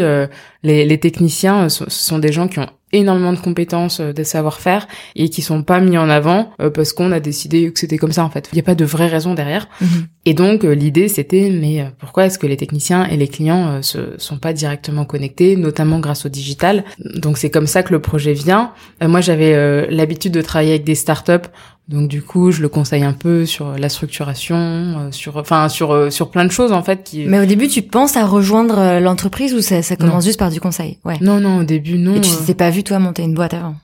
les, 0.63 0.86
les, 0.86 0.98
techniciens, 1.00 1.70
ce 1.70 1.86
sont 1.89 2.20
des 2.20 2.32
gens 2.32 2.48
qui 2.48 2.60
ont 2.60 2.67
énormément 2.93 3.34
de 3.34 3.39
compétences, 3.39 3.99
euh, 3.99 4.13
de 4.13 4.23
savoir-faire 4.23 4.88
et 5.15 5.30
qui 5.30 5.41
sont 5.41 5.63
pas 5.63 5.80
mis 5.80 5.97
en 5.97 6.10
avant 6.10 6.51
euh, 6.62 6.69
parce 6.69 6.93
qu'on 6.93 7.12
a 7.12 7.19
décidé 7.19 7.71
que 7.71 7.80
c'était 7.80 7.97
comme 7.97 8.12
ça 8.12 8.23
en 8.23 8.30
fait. 8.30 8.49
Il 8.51 8.56
n'y 8.56 8.62
a 8.62 8.63
pas 8.63 8.75
de 8.75 8.86
vraie 8.86 9.08
raison 9.08 9.34
derrière. 9.34 9.67
Mhm. 9.80 10.08
Et 10.25 10.34
donc 10.34 10.63
euh, 10.63 10.73
l'idée 10.73 11.08
c'était 11.08 11.49
mais 11.49 11.86
pourquoi 11.99 12.25
est-ce 12.25 12.38
que 12.38 12.47
les 12.47 12.58
techniciens 12.58 13.06
et 13.06 13.17
les 13.17 13.27
clients 13.27 13.82
se 13.82 14.15
sont 14.17 14.38
pas 14.38 14.54
directement 14.54 15.06
connectés, 15.06 15.56
notamment 15.56 15.99
grâce 15.99 16.25
au 16.25 16.30
digital? 16.30 16.84
Donc 17.15 17.38
c'est 17.38 17.49
comme 17.49 17.67
ça 17.67 17.84
que 17.84 17.93
le 17.93 17.99
projet 17.99 18.34
vient. 18.34 18.71
moi 19.01 19.21
j'avais 19.21 19.88
l'habitude 19.89 20.34
de 20.34 20.41
travailler 20.41 20.71
avec 20.71 20.84
des 20.84 20.95
startups 20.95 21.49
donc 21.88 22.08
du 22.08 22.22
coup, 22.22 22.52
je 22.52 22.62
le 22.62 22.70
conseille 22.70 23.04
un 23.04 23.13
peu 23.13 23.46
sur 23.46 23.78
la 23.78 23.89
structuration, 23.89 24.56
euh, 24.56 25.12
sur 25.12 25.38
enfin 25.38 25.67
sur 25.67 25.91
euh, 25.91 26.10
sur 26.10 26.32
plein 26.32 26.46
de 26.46 26.52
choses 26.52 26.72
en 26.72 26.84
fait. 26.84 27.04
Qui... 27.04 27.26
Mais 27.26 27.39
au 27.39 27.46
début, 27.46 27.67
tu 27.67 27.82
penses 27.82 28.15
à 28.15 28.26
rejoindre 28.26 28.80
euh, 28.80 29.00
l'entreprise 29.00 29.54
ou 29.54 29.62
ça, 29.62 29.82
ça 29.82 29.96
commence 29.96 30.24
juste 30.24 30.39
par 30.39 30.52
du 30.52 30.62
conseil? 30.62 31.00
Ouais. 31.04 31.17
Non 31.22 31.39
non, 31.39 31.60
au 31.60 31.63
début 31.63 31.98
non. 31.98 32.15
Et 32.15 32.22
tu 32.22 32.32
t'es 32.46 32.54
pas 32.54 32.70
vu 32.70 32.84
toi 32.84 33.00
monter 33.00 33.24
une 33.24 33.34
boîte 33.34 33.54
avant? 33.54 33.76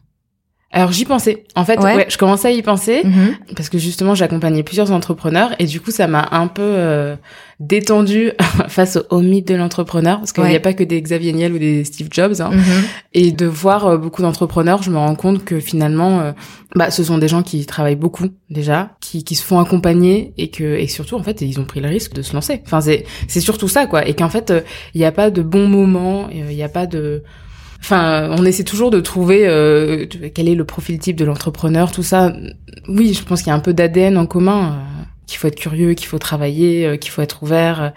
Alors 0.69 0.91
j'y 0.91 1.05
pensais. 1.05 1.45
En 1.55 1.63
fait, 1.63 1.79
ouais. 1.79 2.07
je 2.09 2.17
commençais 2.17 2.49
à 2.49 2.51
y 2.51 2.61
penser 2.61 3.01
mhm. 3.05 3.37
parce 3.55 3.69
que 3.69 3.77
justement 3.77 4.15
j'accompagnais 4.15 4.63
plusieurs 4.63 4.91
entrepreneurs 4.91 5.51
et 5.59 5.65
du 5.65 5.79
coup 5.79 5.91
ça 5.91 6.07
m'a 6.07 6.27
un 6.31 6.47
peu 6.47 6.61
euh, 6.61 7.15
détendu 7.61 8.31
face 8.67 8.99
au, 9.09 9.21
mythe 9.21 9.47
de 9.47 9.55
l'entrepreneur 9.55 10.19
parce 10.19 10.33
qu'il 10.33 10.43
n'y 10.43 10.55
a 10.57 10.59
pas 10.59 10.73
que 10.73 10.83
des 10.83 11.01
Xavier 11.01 11.31
Niel 11.31 11.53
ou 11.53 11.57
des 11.57 11.85
Steve 11.85 12.09
Jobs 12.11 12.41
hein. 12.41 12.49
mhm. 12.51 12.83
et 13.13 13.31
de 13.31 13.45
voir 13.45 13.87
euh, 13.87 13.97
beaucoup 13.97 14.21
d'entrepreneurs, 14.21 14.83
je 14.83 14.91
me 14.91 14.97
rends 14.97 15.15
compte 15.15 15.45
que 15.45 15.61
finalement 15.61 16.19
euh, 16.19 16.31
bah 16.75 16.91
ce 16.91 17.01
sont 17.01 17.17
des 17.17 17.29
gens 17.29 17.43
qui 17.43 17.65
travaillent 17.65 17.95
beaucoup 17.95 18.25
déjà, 18.49 18.91
qui, 18.99 19.23
qui 19.23 19.35
se 19.35 19.43
font 19.43 19.59
accompagner 19.59 20.33
et 20.37 20.49
que 20.49 20.65
et 20.65 20.87
surtout 20.87 21.15
en 21.15 21.23
fait 21.23 21.39
ils 21.39 21.61
ont 21.61 21.65
pris 21.65 21.79
le 21.79 21.87
risque 21.87 22.13
de 22.13 22.21
se 22.21 22.33
lancer. 22.33 22.61
Enfin 22.65 22.81
c'est 22.81 23.05
c'est 23.29 23.41
surtout 23.41 23.69
ça 23.69 23.85
quoi 23.85 24.05
et 24.05 24.15
qu'en 24.15 24.29
fait 24.29 24.53
il 24.93 24.99
n'y 24.99 25.05
a 25.05 25.13
pas 25.13 25.31
de 25.31 25.41
bon 25.41 25.65
moment, 25.69 26.27
il 26.29 26.43
n'y 26.43 26.63
a 26.63 26.69
pas 26.69 26.87
de 26.87 27.23
Enfin, 27.79 28.29
on 28.37 28.45
essaie 28.45 28.63
toujours 28.63 28.91
de 28.91 28.99
trouver 28.99 29.47
euh, 29.47 30.05
quel 30.33 30.49
est 30.49 30.55
le 30.55 30.65
profil 30.65 30.99
type 30.99 31.15
de 31.15 31.25
l'entrepreneur, 31.25 31.91
tout 31.91 32.03
ça. 32.03 32.33
Oui, 32.87 33.13
je 33.13 33.23
pense 33.23 33.41
qu'il 33.41 33.49
y 33.49 33.53
a 33.53 33.55
un 33.55 33.59
peu 33.59 33.73
d'ADN 33.73 34.17
en 34.17 34.25
commun. 34.25 34.79
Euh 35.27 35.37
qu'il 35.37 35.37
faut 35.37 35.47
être 35.47 35.55
curieux, 35.55 35.93
qu'il 35.93 36.07
faut 36.07 36.17
travailler, 36.17 36.85
euh, 36.85 36.97
qu'il 36.97 37.11
faut 37.11 37.21
être 37.21 37.43
ouvert, 37.43 37.81
euh, 37.81 37.89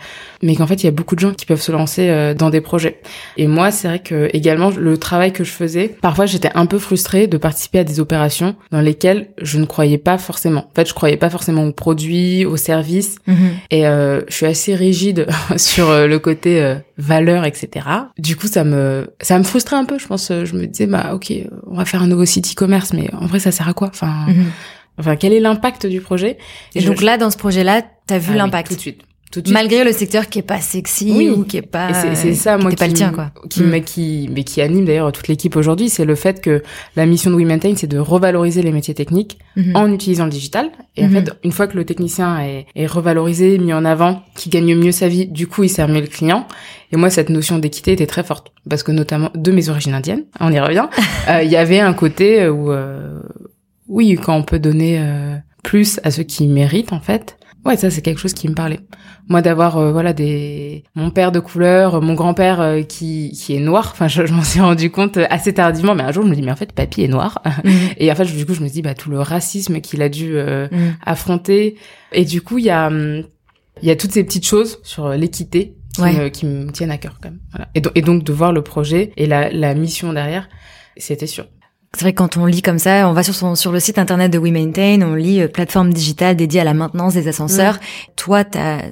mais 0.43 0.57
qu'en 0.57 0.67
fait 0.67 0.83
il 0.83 0.85
y 0.85 0.89
a 0.89 0.93
beaucoup 0.93 1.15
de 1.15 1.21
gens 1.21 1.33
qui 1.33 1.47
peuvent 1.47 1.61
se 1.61 1.73
lancer 1.73 2.09
euh, 2.11 2.35
dans 2.35 2.51
des 2.51 2.61
projets. 2.61 3.01
Et 3.37 3.47
moi, 3.47 3.71
c'est 3.71 3.89
vrai 3.89 3.99
que 4.01 4.29
également 4.35 4.71
le 4.71 4.99
travail 4.99 5.33
que 5.33 5.45
je 5.45 5.53
faisais, 5.53 5.89
parfois 6.03 6.27
j'étais 6.27 6.51
un 6.55 6.67
peu 6.67 6.79
frustrée 6.79 7.29
de 7.29 7.39
participer 7.39 7.79
à 7.79 7.85
des 7.85 8.01
opérations 8.01 8.57
dans 8.73 8.81
lesquelles 8.81 9.29
je 9.41 9.59
ne 9.59 9.65
croyais 9.65 9.97
pas 9.97 10.19
forcément. 10.19 10.67
En 10.71 10.75
fait, 10.75 10.89
je 10.89 10.95
croyais 10.95 11.17
pas 11.17 11.31
forcément 11.31 11.65
aux 11.65 11.73
produits, 11.73 12.45
aux 12.45 12.57
services, 12.57 13.17
mhm. 13.27 13.51
et 13.71 13.83
je 13.83 14.25
suis 14.35 14.47
assez 14.47 14.75
rigide 14.75 15.27
sur 15.57 15.91
le 15.91 16.19
côté 16.19 16.77
valeur, 16.99 17.45
etc. 17.45 17.87
Du 18.19 18.37
coup, 18.37 18.49
ça 18.49 18.65
me 18.65 19.09
ça 19.21 19.39
me 19.39 19.45
frustrait 19.45 19.77
un 19.77 19.85
peu. 19.85 19.99
Je 19.99 20.07
pense, 20.07 20.29
je 20.31 20.55
me 20.55 20.67
disais 20.67 20.87
bah 20.87 21.13
ok, 21.15 21.33
on 21.67 21.77
va 21.77 21.85
faire 21.85 22.03
un 22.03 22.09
nouveau 22.09 22.25
site 22.25 22.53
e-commerce, 22.53 22.93
mais 22.93 23.09
en 23.15 23.27
vrai 23.27 23.39
ça 23.39 23.53
sert 23.53 23.69
à 23.69 23.73
quoi? 23.73 23.89
Enfin. 23.89 24.27
Mhm. 24.29 24.47
Enfin, 25.01 25.17
quel 25.17 25.33
est 25.33 25.41
l'impact 25.41 25.87
du 25.87 26.01
projet 26.01 26.39
Et, 26.75 26.83
donc 26.83 27.03
là, 27.03 27.19
dans 27.19 27.31
ce 27.31 27.39
projet-là, 27.39 27.83
t'as 28.07 28.19
vu 28.19 28.33
ah 28.35 28.37
l'impact 28.37 28.69
tout 28.69 28.75
de 28.77 28.81
suite. 28.81 29.03
Tout 29.31 29.41
de 29.41 29.47
suite. 29.47 29.55
Malgré 29.55 29.85
le 29.85 29.93
secteur 29.93 30.29
qui 30.29 30.41
est 30.41 30.43
pas 30.43 30.61
sexy 30.61 31.31
ou 31.31 31.45
qui 31.45 31.57
est 31.57 31.63
pas 31.63 31.95
c'est 31.95 32.35
ça 32.35 32.59
moi 32.59 32.71
qui 32.71 32.77
pas 32.77 32.89
le 32.89 32.95
tien 32.95 33.13
quoi. 33.13 33.31
qui 33.49 33.63
mm. 33.63 33.81
qui 33.83 34.29
mais 34.35 34.43
qui 34.43 34.61
anime 34.61 34.85
d'ailleurs 34.85 35.13
toute 35.13 35.29
l'équipe 35.29 35.55
aujourd'hui 35.55 35.89
c'est 35.89 36.05
le 36.05 36.17
fait 36.17 36.41
que 36.41 36.65
la 36.97 37.07
mission 37.07 37.31
de 37.31 37.37
We 37.37 37.47
Maintain 37.47 37.75
c'est 37.77 37.87
de 37.87 37.99
revaloriser 37.99 38.61
les 38.63 38.73
métiers 38.73 38.93
techniques 38.93 39.39
mm-hmm. 39.57 39.77
en 39.77 39.93
utilisant 39.93 40.25
le 40.25 40.33
digital 40.33 40.71
et 40.97 41.05
en 41.05 41.09
mm-hmm. 41.09 41.13
fait 41.13 41.33
une 41.45 41.53
fois 41.53 41.69
que 41.69 41.77
le 41.77 41.85
technicien 41.85 42.41
est, 42.41 42.67
est 42.75 42.87
revalorisé 42.87 43.57
mis 43.59 43.73
en 43.73 43.85
avant 43.85 44.25
qui 44.35 44.51
gagne 44.51 44.75
mieux 44.75 44.91
sa 44.91 45.07
vie 45.07 45.29
du 45.29 45.47
coup 45.47 45.63
il 45.63 45.69
sert 45.69 45.87
mieux 45.87 46.01
le 46.01 46.09
client 46.09 46.49
et 46.91 46.97
moi 46.97 47.09
cette 47.09 47.29
notion 47.29 47.61
d'équité 47.61 47.93
était 47.93 48.09
très 48.09 48.25
forte 48.25 48.51
parce 48.69 48.83
que 48.83 48.91
notamment 48.91 49.31
de 49.37 49.53
mes 49.53 49.69
origines 49.69 49.95
indiennes 49.95 50.25
on 50.41 50.53
y 50.53 50.59
revient 50.59 50.89
euh, 51.29 51.45
il 51.45 51.51
y 51.53 51.57
avait 51.57 51.79
un 51.79 51.93
côté 51.93 52.49
où 52.49 52.73
euh, 52.73 53.21
oui, 53.91 54.15
quand 54.15 54.37
on 54.37 54.43
peut 54.43 54.59
donner 54.59 54.99
euh, 54.99 55.37
plus 55.63 56.01
à 56.05 56.11
ceux 56.11 56.23
qui 56.23 56.47
méritent 56.47 56.93
en 56.93 57.01
fait, 57.01 57.37
Ouais, 57.65 57.77
ça 57.77 57.91
c'est 57.91 58.01
quelque 58.01 58.19
chose 58.19 58.33
qui 58.33 58.49
me 58.49 58.55
parlait. 58.55 58.81
Moi 59.29 59.43
d'avoir 59.43 59.77
euh, 59.77 59.93
voilà 59.93 60.15
des 60.15 60.85
mon 60.95 61.11
père 61.11 61.31
de 61.31 61.41
couleur, 61.41 62.01
mon 62.01 62.15
grand-père 62.15 62.61
euh, 62.61 62.83
qui 62.83 63.33
qui 63.33 63.55
est 63.55 63.61
noir. 63.61 63.91
Enfin, 63.93 64.09
je, 64.09 64.23
m'en 64.33 64.43
suis 64.43 64.61
rendu 64.61 64.91
compte 64.91 65.19
assez 65.29 65.53
tardivement, 65.53 65.95
mais 65.95 66.03
un 66.03 66.13
jour 66.13 66.25
je 66.25 66.31
me 66.31 66.35
dis 66.35 66.43
mais 66.43 66.53
en 66.53 66.57
fait 66.57 66.73
papy 66.73 67.03
est 67.03 67.09
noir. 67.09 67.43
Mhm. 67.65 67.73
Et 67.99 68.11
en 68.11 68.15
fait 68.15 68.25
du 68.25 68.47
coup 68.47 68.55
je 68.55 68.63
me 68.63 68.69
dis 68.69 68.81
bah 68.81 68.95
tout 68.95 69.11
le 69.11 69.21
racisme 69.21 69.81
qu'il 69.81 70.01
a 70.01 70.09
dû 70.09 70.37
euh, 70.37 70.69
mhm. 70.73 70.97
affronter. 71.05 71.77
Et 72.13 72.25
du 72.25 72.41
coup 72.41 72.57
il 72.57 72.65
y 72.65 72.71
a 72.71 72.87
hum, 72.87 73.25
il 73.83 73.89
y 73.89 73.91
a 73.91 73.97
toutes 73.97 74.13
ces 74.13 74.25
petites 74.25 74.47
choses 74.47 74.79
sur 74.83 75.11
l'équité 75.11 75.75
qui, 75.95 76.31
qui, 76.33 76.47
me 76.47 76.71
tiennent 76.71 76.91
à 76.91 76.99
cœur 76.99 77.19
quand 77.21 77.31
même. 77.31 77.41
Voilà. 77.51 77.69
Et, 77.75 77.83
et, 77.95 78.03
donc 78.03 78.25
de 78.25 78.33
voir 78.33 78.53
le 78.53 78.63
projet 78.63 79.13
et 79.17 79.27
la, 79.27 79.51
la 79.51 79.75
mission 79.75 80.13
derrière, 80.13 80.49
c'était 80.97 81.27
sûr. 81.27 81.47
C'est 81.95 82.03
vrai 82.03 82.13
que 82.13 82.19
quand 82.19 82.37
on 82.37 82.47
lit 82.47 82.63
comme 82.63 82.79
ça, 82.79 83.09
on 83.09 83.13
va 83.13 83.23
sur 83.23 83.35
son, 83.35 83.55
sur 83.55 83.73
le 83.73 83.81
site 83.81 83.99
internet 83.99 84.33
de 84.33 84.39
We 84.39 84.53
Maintain, 84.53 85.03
on 85.03 85.15
lit 85.15 85.43
euh, 85.43 85.49
plateforme 85.49 85.93
digitale 85.93 86.37
dédiée 86.37 86.61
à 86.61 86.65
la 86.65 86.75
maintenance 86.75 87.15
des 87.15 87.27
ascenseurs. 87.27 87.75
Mm. 87.75 88.13
Toi, 88.17 88.45
t'as, 88.45 88.83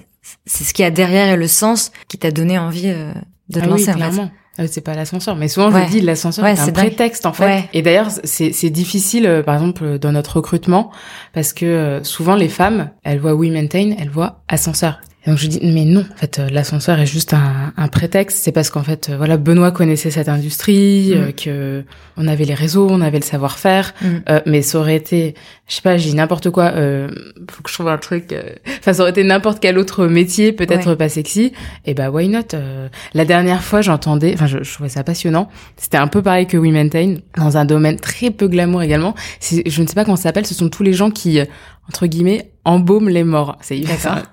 c'est 0.46 0.64
ce 0.64 0.74
qui 0.74 0.82
a 0.82 0.90
derrière 0.90 1.36
le 1.36 1.46
sens 1.46 1.92
qui 2.08 2.18
t'a 2.18 2.30
donné 2.30 2.58
envie 2.58 2.88
euh, 2.88 3.12
de 3.50 3.60
te 3.60 3.64
ah 3.64 3.68
lancer. 3.68 3.90
Oui, 3.90 3.94
clairement. 3.94 4.30
Euh, 4.58 4.66
c'est 4.68 4.80
pas 4.80 4.94
l'ascenseur, 4.94 5.36
mais 5.36 5.46
souvent 5.46 5.70
je 5.70 5.88
dis 5.88 6.00
l'ascenseur 6.00 6.44
c'est 6.56 6.70
un 6.70 6.72
prétexte 6.72 7.26
en 7.26 7.32
fait. 7.32 7.68
Et 7.72 7.80
d'ailleurs 7.80 8.08
c'est 8.24 8.50
c'est 8.50 8.70
difficile 8.70 9.44
par 9.46 9.54
exemple 9.54 10.00
dans 10.00 10.10
notre 10.10 10.38
recrutement 10.38 10.90
parce 11.32 11.52
que 11.52 12.00
souvent 12.02 12.34
les 12.34 12.48
femmes 12.48 12.90
elles 13.04 13.20
voient 13.20 13.36
We 13.36 13.52
Maintain, 13.52 13.94
elles 13.96 14.10
voient 14.10 14.42
ascenseur 14.48 15.00
donc 15.28 15.36
je 15.36 15.46
dis 15.46 15.60
mais 15.62 15.84
non, 15.84 16.06
en 16.10 16.16
fait 16.16 16.38
euh, 16.38 16.48
l'ascenseur 16.50 16.98
est 16.98 17.06
juste 17.06 17.34
un, 17.34 17.74
un 17.76 17.88
prétexte. 17.88 18.38
C'est 18.42 18.52
parce 18.52 18.70
qu'en 18.70 18.82
fait 18.82 19.10
euh, 19.10 19.16
voilà 19.18 19.36
Benoît 19.36 19.72
connaissait 19.72 20.10
cette 20.10 20.30
industrie, 20.30 21.12
mm. 21.14 21.18
euh, 21.18 21.32
que 21.32 21.84
on 22.16 22.26
avait 22.26 22.46
les 22.46 22.54
réseaux, 22.54 22.88
on 22.90 23.02
avait 23.02 23.18
le 23.18 23.24
savoir-faire, 23.24 23.94
mm. 24.00 24.40
mais 24.46 24.62
ça 24.62 24.78
aurait 24.78 24.96
été, 24.96 25.34
je 25.68 25.74
sais 25.74 25.82
pas, 25.82 25.98
j'ai 25.98 26.14
n'importe 26.14 26.50
quoi. 26.50 26.70
faut 26.70 27.62
que 27.62 27.68
je 27.68 27.74
trouve 27.74 27.88
un 27.88 27.98
truc. 27.98 28.34
Enfin 28.80 28.94
ça 28.94 29.02
aurait 29.02 29.10
été 29.10 29.22
n'importe 29.22 29.60
quel 29.60 29.78
autre 29.78 30.06
métier, 30.06 30.52
peut-être 30.52 30.94
pas 30.94 31.10
sexy. 31.10 31.52
Et 31.84 31.92
bah 31.92 32.10
why 32.10 32.28
not 32.28 32.56
La 33.12 33.24
dernière 33.26 33.62
fois 33.62 33.82
j'entendais, 33.82 34.32
enfin 34.32 34.46
je, 34.46 34.62
je, 34.62 34.72
trouvais 34.72 34.88
ça 34.88 35.04
passionnant. 35.04 35.50
C'était 35.76 35.98
un 35.98 36.08
peu 36.08 36.22
pareil 36.22 36.46
que 36.46 36.56
We 36.56 36.72
Maintain 36.72 37.16
dans 37.36 37.58
un 37.58 37.66
domaine 37.66 38.00
très 38.00 38.30
peu 38.30 38.48
glamour 38.48 38.82
également. 38.82 39.14
Je 39.42 39.82
ne 39.82 39.86
sais 39.86 39.94
pas 39.94 40.04
comment 40.04 40.16
ça 40.16 40.24
s'appelle. 40.24 40.46
Ce 40.46 40.54
sont 40.54 40.70
tous 40.70 40.82
les 40.82 40.94
gens 40.94 41.10
qui 41.10 41.38
entre 41.88 42.06
guillemets 42.06 42.50
embaume 42.64 43.08
les 43.08 43.24
morts. 43.24 43.56
C'est 43.60 43.82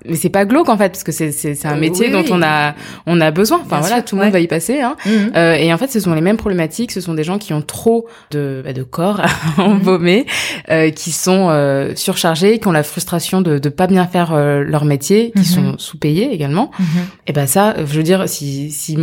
mais 0.05 0.15
c'est 0.15 0.29
pas 0.29 0.45
glauque 0.45 0.69
en 0.69 0.77
fait 0.77 0.89
parce 0.89 1.03
que 1.03 1.11
c'est 1.11 1.31
c'est 1.31 1.65
un 1.65 1.75
métier 1.77 2.09
dont 2.09 2.25
on 2.31 2.41
a 2.41 2.75
on 3.05 3.21
a 3.21 3.31
besoin. 3.31 3.61
Enfin 3.63 3.79
voilà, 3.79 4.01
tout 4.01 4.15
le 4.15 4.23
monde 4.23 4.31
va 4.31 4.39
y 4.39 4.47
passer. 4.47 4.81
Hein. 4.81 4.95
Mhm. 5.05 5.31
euh, 5.35 5.53
et 5.55 5.73
en 5.73 5.77
fait, 5.77 5.87
ce 5.91 5.99
sont 5.99 6.13
les 6.13 6.21
mêmes 6.21 6.37
problématiques. 6.37 6.91
Ce 6.91 7.01
sont 7.01 7.13
des 7.13 7.23
gens 7.23 7.37
qui 7.37 7.53
ont 7.53 7.61
trop 7.61 8.07
de 8.31 8.61
bah, 8.63 8.73
de 8.73 8.83
corps 8.83 9.21
à 9.21 9.27
embaumer, 9.61 10.25
euh, 10.69 10.91
qui 10.91 11.11
sont 11.11 11.47
euh, 11.49 11.93
surchargés, 11.95 12.59
qui 12.59 12.67
ont 12.67 12.73
la 12.73 12.83
frustration 12.83 13.41
de 13.41 13.57
de 13.59 13.69
pas 13.69 13.87
bien 13.87 14.05
faire 14.05 14.33
euh, 14.33 14.63
leur 14.63 14.85
métier, 14.85 15.31
qui 15.31 15.39
mhm. 15.39 15.45
sont 15.45 15.77
sous-payés 15.77 16.33
également. 16.33 16.71
Mhm. 16.79 16.85
Et 17.27 17.33
ben 17.33 17.47
ça, 17.47 17.75
je 17.77 17.97
veux 17.97 18.03
dire, 18.03 18.27
si 18.27 18.71
si 18.71 18.97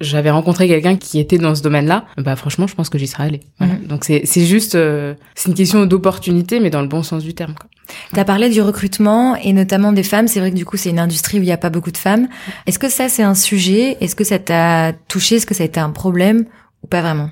j'avais 0.00 0.30
rencontré 0.30 0.68
quelqu'un 0.68 0.96
qui 0.96 1.18
était 1.18 1.38
dans 1.38 1.54
ce 1.54 1.62
domaine-là, 1.62 2.04
bah 2.18 2.36
franchement, 2.36 2.66
je 2.66 2.74
pense 2.74 2.88
que 2.88 2.98
j'y 2.98 3.06
serais 3.06 3.24
allée. 3.24 3.40
Donc 3.88 4.04
c'est 4.04 4.22
c'est 4.24 4.44
juste 4.44 4.74
euh, 4.74 5.14
c'est 5.34 5.48
une 5.48 5.54
question 5.54 5.86
d'opportunité, 5.86 6.60
mais 6.60 6.70
dans 6.70 6.82
le 6.82 6.88
bon 6.88 7.02
sens 7.02 7.22
du 7.22 7.34
terme. 7.34 7.54
Quoi. 7.54 7.68
Tu 8.12 8.20
as 8.20 8.24
parlé 8.24 8.48
du 8.48 8.60
recrutement 8.64 9.36
et 9.36 9.52
notamment 9.52 9.92
des 9.92 10.02
femmes. 10.02 10.28
C'est 10.28 10.40
vrai 10.40 10.50
que 10.50 10.56
du 10.56 10.64
coup, 10.64 10.76
c'est 10.76 10.90
une 10.90 10.98
industrie 10.98 11.38
où 11.38 11.42
il 11.42 11.46
n'y 11.46 11.52
a 11.52 11.56
pas 11.56 11.70
beaucoup 11.70 11.90
de 11.90 11.96
femmes. 11.96 12.28
Est-ce 12.66 12.78
que 12.78 12.88
ça, 12.88 13.08
c'est 13.08 13.22
un 13.22 13.34
sujet? 13.34 13.96
Est-ce 14.00 14.16
que 14.16 14.24
ça 14.24 14.38
t'a 14.38 14.92
touché? 15.08 15.36
Est-ce 15.36 15.46
que 15.46 15.54
ça 15.54 15.62
a 15.62 15.66
été 15.66 15.80
un 15.80 15.90
problème? 15.90 16.46
Ou 16.82 16.86
pas 16.86 17.00
vraiment? 17.00 17.30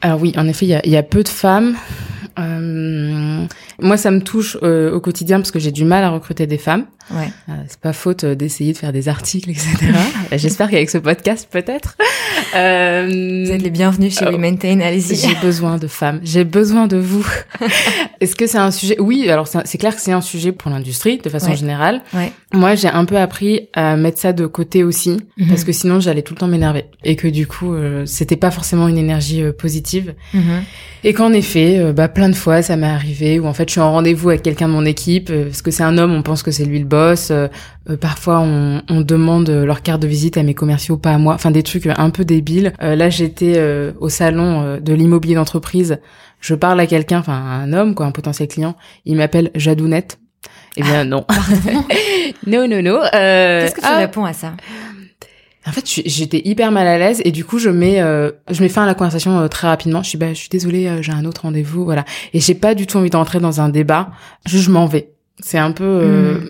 Alors 0.00 0.20
oui, 0.20 0.32
en 0.36 0.46
effet, 0.46 0.66
il 0.66 0.70
y 0.70 0.74
a, 0.74 0.86
y 0.86 0.96
a, 0.96 1.02
peu 1.02 1.22
de 1.22 1.28
femmes. 1.28 1.76
Euh, 2.38 3.46
moi, 3.80 3.96
ça 3.96 4.10
me 4.10 4.20
touche 4.20 4.56
euh, 4.62 4.92
au 4.92 5.00
quotidien 5.00 5.38
parce 5.38 5.50
que 5.50 5.58
j'ai 5.58 5.72
du 5.72 5.84
mal 5.84 6.04
à 6.04 6.10
recruter 6.10 6.46
des 6.46 6.58
femmes. 6.58 6.86
Ouais. 7.10 7.30
Euh, 7.48 7.52
c'est 7.68 7.80
pas 7.80 7.92
faute 7.92 8.24
euh, 8.24 8.34
d'essayer 8.34 8.72
de 8.72 8.78
faire 8.78 8.92
des 8.92 9.08
articles, 9.08 9.50
etc. 9.50 9.76
J'espère 10.32 10.70
qu'avec 10.70 10.90
ce 10.90 10.98
podcast, 10.98 11.48
peut-être. 11.50 11.96
Euh, 12.54 13.06
vous 13.46 13.50
êtes 13.50 13.62
les 13.62 13.70
bienvenus 13.70 14.18
chez 14.18 14.26
We 14.26 14.38
Maintain. 14.38 14.80
Allez-y. 14.80 15.16
J'ai 15.16 15.34
besoin 15.36 15.78
de 15.78 15.86
femmes. 15.86 16.20
J'ai 16.22 16.44
besoin 16.44 16.86
de 16.86 16.98
vous. 16.98 17.26
Est-ce 18.20 18.36
que 18.36 18.46
c'est 18.46 18.58
un 18.58 18.70
sujet? 18.70 18.96
Oui, 19.00 19.28
alors 19.30 19.48
c'est 19.48 19.78
clair 19.78 19.94
que 19.94 20.02
c'est 20.02 20.12
un 20.12 20.20
sujet 20.20 20.52
pour 20.52 20.70
l'industrie 20.70 21.18
de 21.18 21.28
façon 21.28 21.54
générale. 21.54 22.02
Ouais. 22.12 22.32
Moi, 22.52 22.74
j'ai 22.74 22.88
un 22.88 23.04
peu 23.04 23.16
appris 23.16 23.68
à 23.74 23.96
mettre 23.96 24.18
ça 24.18 24.32
de 24.32 24.46
côté 24.46 24.84
aussi 24.84 25.18
mhm. 25.38 25.48
parce 25.48 25.64
que 25.64 25.72
sinon, 25.72 26.00
j'allais 26.00 26.22
tout 26.22 26.34
le 26.34 26.38
temps 26.38 26.48
m'énerver 26.48 26.86
et 27.04 27.16
que 27.16 27.28
du 27.28 27.46
coup, 27.46 27.72
euh, 27.72 28.04
c'était 28.06 28.36
pas 28.36 28.50
forcément 28.50 28.88
une 28.88 28.98
énergie 28.98 29.42
positive. 29.56 30.14
Mhm. 30.34 30.62
Et 31.04 31.14
qu'en 31.14 31.32
effet, 31.32 31.92
bah 31.92 32.08
plein 32.08 32.27
de 32.28 32.34
fois, 32.34 32.62
ça 32.62 32.76
m'est 32.76 32.86
arrivé 32.86 33.38
où 33.38 33.46
en 33.46 33.52
fait, 33.52 33.68
je 33.68 33.72
suis 33.72 33.80
en 33.80 33.92
rendez-vous 33.92 34.30
avec 34.30 34.42
quelqu'un 34.42 34.68
de 34.68 34.72
mon 34.72 34.84
équipe 34.84 35.32
parce 35.32 35.62
que 35.62 35.70
c'est 35.70 35.82
un 35.82 35.98
homme, 35.98 36.12
on 36.12 36.22
pense 36.22 36.42
que 36.42 36.50
c'est 36.50 36.64
lui 36.64 36.78
le 36.78 36.84
boss 36.84 37.30
euh, 37.30 37.48
euh, 37.90 37.96
parfois, 37.96 38.40
on, 38.40 38.82
on, 38.88 39.00
demande 39.00 39.48
leur 39.48 39.82
carte 39.82 40.02
de 40.02 40.06
visite 40.06 40.36
à 40.36 40.42
mes 40.42 40.54
commerciaux, 40.54 40.96
pas 40.96 41.12
à 41.12 41.18
moi. 41.18 41.34
Enfin, 41.34 41.50
des 41.50 41.62
trucs 41.62 41.86
un 41.86 42.10
peu 42.10 42.24
débiles. 42.24 42.72
Euh, 42.82 42.96
là, 42.96 43.08
j'étais 43.08 43.60
au 43.98 44.08
salon 44.08 44.78
de 44.78 44.92
l'immobilier 44.92 45.34
d'entreprise. 45.34 45.98
Je 46.40 46.54
parle 46.54 46.78
à 46.80 46.86
quelqu'un, 46.86 47.18
enfin 47.18 47.32
un 47.32 47.72
homme, 47.72 47.94
quoi, 47.94 48.06
un 48.06 48.10
potentiel 48.10 48.48
client. 48.48 48.76
Il 49.04 49.16
m'appelle 49.16 49.50
Jadounette. 49.54 50.18
Eh 50.76 50.82
bien, 50.82 51.04
non. 51.04 51.24
non, 52.46 52.68
non, 52.68 52.82
non. 52.82 53.00
Qu'est-ce 53.10 53.74
que 53.74 53.80
tu 53.80 53.86
ah. 53.86 53.98
réponds 53.98 54.24
à 54.24 54.32
ça? 54.32 54.52
En 55.66 55.72
fait, 55.72 55.84
j'étais 55.86 56.40
hyper 56.44 56.72
mal 56.72 56.86
à 56.86 56.98
l'aise 56.98 57.20
et 57.24 57.32
du 57.32 57.44
coup, 57.44 57.58
je 57.58 57.68
mets, 57.68 57.98
je 57.98 58.62
mets 58.62 58.68
fin 58.68 58.84
à 58.84 58.86
la 58.86 58.94
conversation 58.94 59.48
très 59.48 59.68
rapidement. 59.68 60.02
Je 60.02 60.08
suis, 60.08 60.18
bah, 60.18 60.32
je 60.32 60.38
suis 60.38 60.48
désolée, 60.48 61.02
j'ai 61.02 61.12
un 61.12 61.24
autre 61.24 61.42
rendez-vous, 61.42 61.84
voilà. 61.84 62.04
Et 62.32 62.40
j'ai 62.40 62.54
pas 62.54 62.74
du 62.74 62.86
tout 62.86 62.96
envie 62.96 63.10
d'entrer 63.10 63.38
dans 63.38 63.60
un 63.60 63.68
débat. 63.68 64.10
Je, 64.46 64.58
je 64.58 64.70
m'en 64.70 64.86
vais. 64.86 65.12
C'est 65.40 65.58
un 65.58 65.70
peu, 65.70 65.84
euh, 65.84 66.34
mm. 66.34 66.48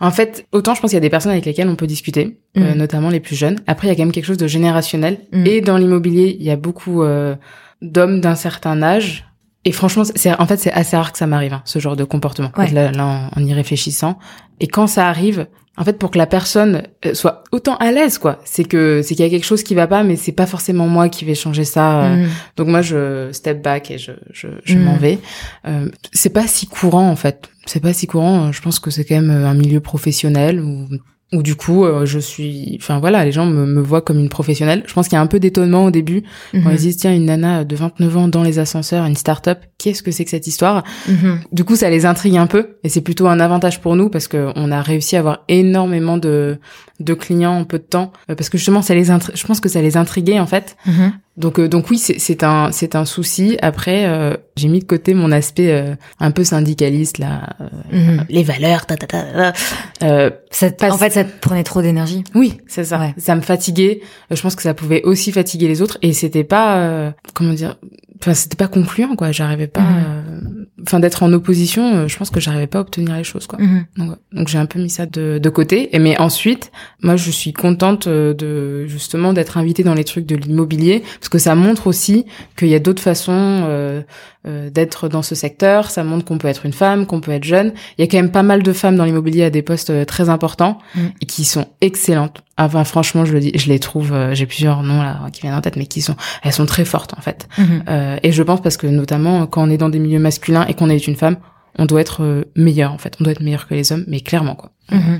en 0.00 0.10
fait, 0.10 0.46
autant 0.52 0.74
je 0.74 0.80
pense 0.80 0.90
qu'il 0.90 0.96
y 0.96 0.98
a 0.98 1.00
des 1.00 1.10
personnes 1.10 1.32
avec 1.32 1.44
lesquelles 1.44 1.68
on 1.68 1.76
peut 1.76 1.86
discuter, 1.86 2.38
euh, 2.56 2.74
mm. 2.74 2.78
notamment 2.78 3.10
les 3.10 3.20
plus 3.20 3.36
jeunes. 3.36 3.60
Après, 3.66 3.86
il 3.86 3.90
y 3.90 3.92
a 3.92 3.96
quand 3.96 4.02
même 4.02 4.12
quelque 4.12 4.24
chose 4.24 4.38
de 4.38 4.48
générationnel. 4.48 5.18
Mm. 5.32 5.46
Et 5.46 5.60
dans 5.60 5.76
l'immobilier, 5.76 6.36
il 6.38 6.44
y 6.44 6.50
a 6.50 6.56
beaucoup 6.56 7.02
euh, 7.02 7.36
d'hommes 7.80 8.20
d'un 8.20 8.34
certain 8.34 8.82
âge. 8.82 9.24
Et 9.64 9.72
franchement, 9.72 10.02
c'est 10.04 10.38
en 10.38 10.46
fait 10.46 10.58
c'est 10.58 10.72
assez 10.72 10.96
rare 10.96 11.12
que 11.12 11.18
ça 11.18 11.26
m'arrive 11.26 11.54
hein, 11.54 11.62
ce 11.64 11.78
genre 11.78 11.96
de 11.96 12.04
comportement. 12.04 12.50
Là, 12.56 12.90
là 12.90 13.30
en, 13.34 13.42
y 13.42 13.54
réfléchissant. 13.54 14.18
Et 14.60 14.66
quand 14.66 14.86
ça 14.86 15.08
arrive, 15.08 15.46
en 15.76 15.84
fait, 15.84 15.98
pour 15.98 16.10
que 16.10 16.18
la 16.18 16.26
personne 16.26 16.82
soit 17.14 17.44
autant 17.50 17.76
à 17.76 17.90
l'aise, 17.90 18.18
quoi, 18.18 18.40
c'est 18.44 18.64
que 18.64 19.02
c'est 19.02 19.14
qu'il 19.14 19.24
y 19.24 19.28
a 19.28 19.30
quelque 19.30 19.46
chose 19.46 19.62
qui 19.62 19.74
va 19.74 19.86
pas, 19.86 20.04
mais 20.04 20.16
c'est 20.16 20.32
pas 20.32 20.46
forcément 20.46 20.86
moi 20.86 21.08
qui 21.08 21.24
vais 21.24 21.34
changer 21.34 21.64
ça. 21.64 22.16
Donc 22.56 22.68
moi, 22.68 22.80
je 22.82 23.30
step 23.32 23.62
back 23.62 23.90
et 23.90 23.98
je 23.98 24.12
je, 24.32 24.48
je 24.64 24.78
m'en 24.78 24.96
vais. 24.96 25.18
Euh, 25.66 25.88
c'est 26.12 26.30
pas 26.30 26.46
si 26.46 26.66
courant 26.66 27.08
en 27.08 27.16
fait 27.16 27.50
c'est 27.66 27.80
pas 27.80 27.92
si 27.92 28.06
courant. 28.06 28.52
Je 28.52 28.62
pense 28.62 28.78
que 28.78 28.90
c'est 28.90 29.04
quand 29.04 29.14
même 29.14 29.30
euh, 29.30 29.46
un 29.46 29.54
milieu 29.54 29.80
professionnel 29.80 30.60
où, 30.60 30.88
où 31.34 31.42
du 31.42 31.56
coup, 31.56 31.84
euh, 31.84 32.06
je 32.06 32.18
suis, 32.18 32.78
enfin 32.80 32.98
voilà, 32.98 33.24
les 33.24 33.32
gens 33.32 33.46
me, 33.46 33.66
me 33.66 33.80
voient 33.80 34.02
comme 34.02 34.18
une 34.18 34.28
professionnelle. 34.28 34.82
Je 34.86 34.94
pense 34.94 35.08
qu'il 35.08 35.16
y 35.16 35.18
a 35.18 35.22
un 35.22 35.26
peu 35.26 35.40
d'étonnement 35.40 35.84
au 35.84 35.90
début 35.90 36.22
quand 36.52 36.70
ils 36.70 36.76
disent 36.76 36.96
tiens 36.96 37.14
une 37.14 37.26
nana 37.26 37.64
de 37.64 37.76
29 37.76 38.16
ans 38.16 38.28
dans 38.28 38.42
les 38.42 38.58
ascenseurs, 38.58 39.04
une 39.04 39.16
start-up, 39.16 39.58
qu'est-ce 39.78 40.02
que 40.02 40.10
c'est 40.10 40.24
que 40.24 40.30
cette 40.30 40.46
histoire? 40.46 40.84
Mhm. 41.08 41.40
Du 41.52 41.64
coup, 41.64 41.76
ça 41.76 41.90
les 41.90 42.06
intrigue 42.06 42.36
un 42.36 42.46
peu 42.46 42.76
et 42.84 42.88
c'est 42.88 43.00
plutôt 43.00 43.26
un 43.26 43.40
avantage 43.40 43.80
pour 43.80 43.96
nous 43.96 44.08
parce 44.08 44.28
que 44.28 44.50
on 44.56 44.70
a 44.70 44.80
réussi 44.80 45.16
à 45.16 45.20
avoir 45.20 45.44
énormément 45.48 46.16
de 46.16 46.58
de 47.00 47.14
clients 47.14 47.58
en 47.58 47.64
peu 47.64 47.78
de 47.78 47.84
temps 47.84 48.12
euh, 48.30 48.34
parce 48.34 48.48
que 48.48 48.58
justement 48.58 48.82
ça 48.82 48.94
les 48.94 49.04
je 49.04 49.46
pense 49.46 49.60
que 49.60 49.68
ça 49.68 49.82
les 49.82 49.96
intriguait 49.96 50.38
en 50.38 50.46
fait 50.46 50.76
mhm. 50.86 51.12
Donc 51.36 51.58
euh, 51.58 51.68
donc 51.68 51.90
oui, 51.90 51.98
c'est 51.98 52.44
un 52.44 52.70
c'est 52.70 52.94
un 52.94 53.04
souci. 53.04 53.58
Après, 53.60 54.06
euh, 54.06 54.36
j'ai 54.56 54.68
mis 54.68 54.78
de 54.78 54.84
côté 54.84 55.14
mon 55.14 55.32
aspect 55.32 55.72
euh, 55.72 55.96
un 56.20 56.30
peu 56.30 56.44
syndicaliste 56.44 57.18
là, 57.18 57.56
mhm. 57.90 58.24
les 58.28 58.44
valeurs, 58.44 58.86
ta 58.86 58.96
ta 58.96 59.06
ta. 59.06 59.52
ta. 60.00 60.92
en 60.92 60.98
fait, 60.98 61.10
ça 61.10 61.24
te 61.24 61.40
prenait 61.40 61.64
trop 61.64 61.82
d'énergie. 61.82 62.22
Oui, 62.36 62.58
c'est 62.68 62.84
ça. 62.84 63.00
Ça 63.18 63.34
me 63.34 63.40
fatiguait. 63.40 64.00
Je 64.30 64.40
pense 64.40 64.54
que 64.54 64.62
ça 64.62 64.74
pouvait 64.74 65.02
aussi 65.02 65.32
fatiguer 65.32 65.66
les 65.66 65.82
autres 65.82 65.98
et 66.02 66.12
c'était 66.12 66.44
pas 66.44 67.12
comment 67.34 67.52
dire. 67.52 67.76
Enfin, 68.24 68.34
c'était 68.34 68.56
pas 68.56 68.68
concluant 68.68 69.16
quoi. 69.16 69.32
J'arrivais 69.32 69.66
pas. 69.66 69.82
Mhm. 69.82 70.66
Enfin, 70.86 71.00
d'être 71.00 71.22
en 71.22 71.32
opposition, 71.32 72.08
je 72.08 72.16
pense 72.16 72.30
que 72.30 72.40
j'arrivais 72.40 72.66
pas 72.66 72.78
à 72.78 72.80
obtenir 72.82 73.14
les 73.16 73.24
choses 73.24 73.46
quoi. 73.46 73.58
Mhm. 73.58 73.84
Donc, 73.96 74.18
donc 74.32 74.48
j'ai 74.48 74.58
un 74.58 74.66
peu 74.66 74.78
mis 74.78 74.90
ça 74.90 75.06
de, 75.06 75.38
de 75.38 75.48
côté. 75.50 75.94
Et 75.94 75.98
mais 75.98 76.18
ensuite, 76.18 76.72
moi, 77.02 77.16
je 77.16 77.30
suis 77.30 77.52
contente 77.52 78.08
de 78.08 78.86
justement 78.86 79.32
d'être 79.32 79.58
invitée 79.58 79.82
dans 79.82 79.94
les 79.94 80.04
trucs 80.04 80.26
de 80.26 80.36
l'immobilier 80.36 81.02
parce 81.20 81.28
que 81.28 81.38
ça 81.38 81.54
montre 81.54 81.86
aussi 81.86 82.24
qu'il 82.56 82.68
y 82.68 82.74
a 82.74 82.78
d'autres 82.78 83.02
façons 83.02 83.32
euh, 83.34 84.02
euh, 84.46 84.70
d'être 84.70 85.08
dans 85.08 85.22
ce 85.22 85.34
secteur. 85.34 85.90
Ça 85.90 86.04
montre 86.04 86.24
qu'on 86.24 86.38
peut 86.38 86.48
être 86.48 86.66
une 86.66 86.72
femme, 86.72 87.06
qu'on 87.06 87.20
peut 87.20 87.32
être 87.32 87.44
jeune. 87.44 87.72
Il 87.96 88.02
y 88.02 88.04
a 88.04 88.10
quand 88.10 88.18
même 88.18 88.30
pas 88.30 88.42
mal 88.42 88.62
de 88.62 88.72
femmes 88.72 88.96
dans 88.96 89.04
l'immobilier 89.04 89.44
à 89.44 89.50
des 89.50 89.62
postes 89.62 89.90
euh, 89.90 90.04
très 90.04 90.28
importants 90.28 90.78
mm. 90.94 91.00
et 91.20 91.26
qui 91.26 91.44
sont 91.44 91.66
excellentes. 91.80 92.42
Enfin, 92.58 92.84
franchement, 92.84 93.24
je 93.24 93.32
le 93.32 93.40
dis, 93.40 93.52
je 93.54 93.68
les 93.68 93.78
trouve. 93.78 94.14
J'ai 94.32 94.46
plusieurs 94.46 94.82
noms 94.82 95.02
là 95.02 95.20
qui 95.32 95.40
viennent 95.40 95.54
en 95.54 95.60
tête, 95.60 95.76
mais 95.76 95.86
qui 95.86 96.02
sont, 96.02 96.14
elles 96.42 96.52
sont 96.52 96.66
très 96.66 96.84
fortes 96.84 97.14
en 97.18 97.20
fait. 97.20 97.48
Mm-hmm. 97.58 98.20
et 98.22 98.30
je 98.30 98.42
pense 98.44 98.60
parce 98.60 98.76
que 98.76 98.86
notamment 98.86 99.46
quand 99.48 99.66
on 99.66 99.70
est 99.70 99.76
dans 99.76 99.88
des 99.88 99.98
milieux 99.98 100.20
masculins 100.20 100.64
et 100.66 100.74
qu'on 100.74 100.88
est 100.88 101.04
une 101.08 101.16
femme, 101.16 101.36
on 101.78 101.86
doit 101.86 102.00
être 102.00 102.46
meilleur 102.54 102.92
en 102.92 102.98
fait. 102.98 103.16
On 103.20 103.24
doit 103.24 103.32
être 103.32 103.42
meilleur 103.42 103.66
que 103.66 103.74
les 103.74 103.90
hommes, 103.90 104.04
mais 104.06 104.20
clairement 104.20 104.54
quoi. 104.54 104.70
Mm-hmm. 104.92 105.18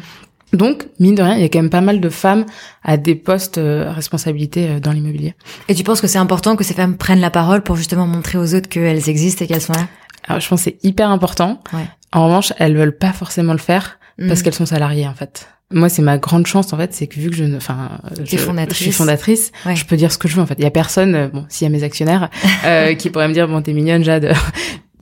Donc, 0.54 0.86
mine 1.00 1.14
de 1.14 1.22
rien, 1.22 1.34
il 1.34 1.40
y 1.40 1.44
a 1.44 1.48
quand 1.48 1.60
même 1.60 1.70
pas 1.70 1.80
mal 1.80 2.00
de 2.00 2.08
femmes 2.08 2.44
à 2.82 2.96
des 2.96 3.14
postes 3.14 3.58
euh, 3.58 3.88
à 3.88 3.92
responsabilité 3.92 4.68
euh, 4.68 4.80
dans 4.80 4.92
l'immobilier. 4.92 5.34
Et 5.68 5.74
tu 5.74 5.84
penses 5.84 6.00
que 6.00 6.06
c'est 6.06 6.18
important 6.18 6.56
que 6.56 6.64
ces 6.64 6.74
femmes 6.74 6.96
prennent 6.96 7.20
la 7.20 7.30
parole 7.30 7.62
pour 7.62 7.76
justement 7.76 8.06
montrer 8.06 8.38
aux 8.38 8.54
autres 8.54 8.68
qu'elles 8.68 9.08
existent 9.08 9.44
et 9.44 9.48
qu'elles 9.48 9.60
sont 9.60 9.72
là? 9.72 9.88
Alors, 10.26 10.40
je 10.40 10.48
pense 10.48 10.60
que 10.64 10.70
c'est 10.70 10.84
hyper 10.84 11.10
important. 11.10 11.62
Ouais. 11.72 11.86
En 12.12 12.26
revanche, 12.26 12.52
elles 12.58 12.76
veulent 12.76 12.96
pas 12.96 13.12
forcément 13.12 13.52
le 13.52 13.58
faire 13.58 13.98
parce 14.28 14.42
qu'elles 14.42 14.54
sont 14.54 14.66
salariées 14.66 15.08
en 15.08 15.14
fait. 15.14 15.48
Moi, 15.72 15.88
c'est 15.88 16.02
ma 16.02 16.18
grande 16.18 16.46
chance 16.46 16.72
en 16.72 16.76
fait, 16.76 16.94
c'est 16.94 17.06
que 17.06 17.18
vu 17.18 17.30
que 17.30 17.36
je, 17.36 17.44
enfin, 17.56 17.98
je, 18.10 18.20
je, 18.20 18.28
suis 18.74 18.92
fondatrice, 18.92 19.50
je 19.74 19.84
peux 19.84 19.96
dire 19.96 20.12
ce 20.12 20.18
que 20.18 20.28
je 20.28 20.36
veux 20.36 20.42
en 20.42 20.46
fait. 20.46 20.54
Il 20.58 20.62
y 20.62 20.66
a 20.66 20.70
personne, 20.70 21.14
euh, 21.14 21.28
bon, 21.28 21.46
s'il 21.48 21.66
y 21.66 21.68
a 21.68 21.72
mes 21.72 21.82
actionnaires, 21.82 22.30
euh, 22.64 22.94
qui 22.94 23.10
pourraient 23.10 23.28
me 23.28 23.32
dire 23.32 23.48
bon, 23.48 23.60
t'es 23.60 23.72
mignonne, 23.72 24.04
Jade, 24.04 24.34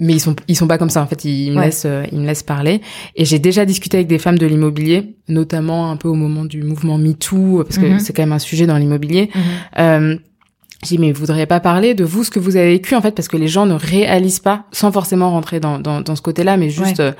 mais 0.00 0.14
ils 0.14 0.20
sont 0.20 0.34
ils 0.48 0.56
sont 0.56 0.66
pas 0.66 0.78
comme 0.78 0.90
ça 0.90 1.02
en 1.02 1.06
fait. 1.06 1.24
Ils, 1.24 1.52
me 1.52 1.60
laissent 1.60 1.84
euh, 1.86 2.04
ils 2.12 2.18
me 2.18 2.26
laissent 2.26 2.42
parler. 2.42 2.80
Et 3.16 3.24
j'ai 3.24 3.38
déjà 3.38 3.64
discuté 3.64 3.98
avec 3.98 4.08
des 4.08 4.18
femmes 4.18 4.38
de 4.38 4.46
l'immobilier, 4.46 5.16
notamment 5.28 5.90
un 5.90 5.96
peu 5.96 6.08
au 6.08 6.14
moment 6.14 6.44
du 6.44 6.62
mouvement 6.62 6.98
#MeToo, 6.98 7.64
parce 7.64 7.78
que 7.78 7.86
mhm. 7.86 7.98
c'est 7.98 8.12
quand 8.12 8.22
même 8.22 8.32
un 8.32 8.38
sujet 8.38 8.66
dans 8.66 8.78
l'immobilier. 8.78 9.30
Mhm. 9.34 9.42
Euh, 9.78 10.16
j'ai 10.82 10.96
dit 10.96 10.98
mais 10.98 11.12
vous 11.12 11.20
voudriez 11.20 11.46
pas 11.46 11.60
parler 11.60 11.94
de 11.94 12.04
vous 12.04 12.24
ce 12.24 12.30
que 12.30 12.40
vous 12.40 12.56
avez 12.56 12.72
vécu 12.72 12.96
en 12.96 13.00
fait 13.00 13.12
parce 13.12 13.28
que 13.28 13.36
les 13.36 13.46
gens 13.46 13.66
ne 13.66 13.74
réalisent 13.74 14.40
pas 14.40 14.64
sans 14.72 14.90
forcément 14.90 15.30
rentrer 15.30 15.60
dans 15.60 15.78
dans, 15.78 16.00
dans 16.00 16.16
ce 16.16 16.22
côté-là 16.22 16.56
mais 16.56 16.70
juste 16.70 16.98
euh, 16.98 17.12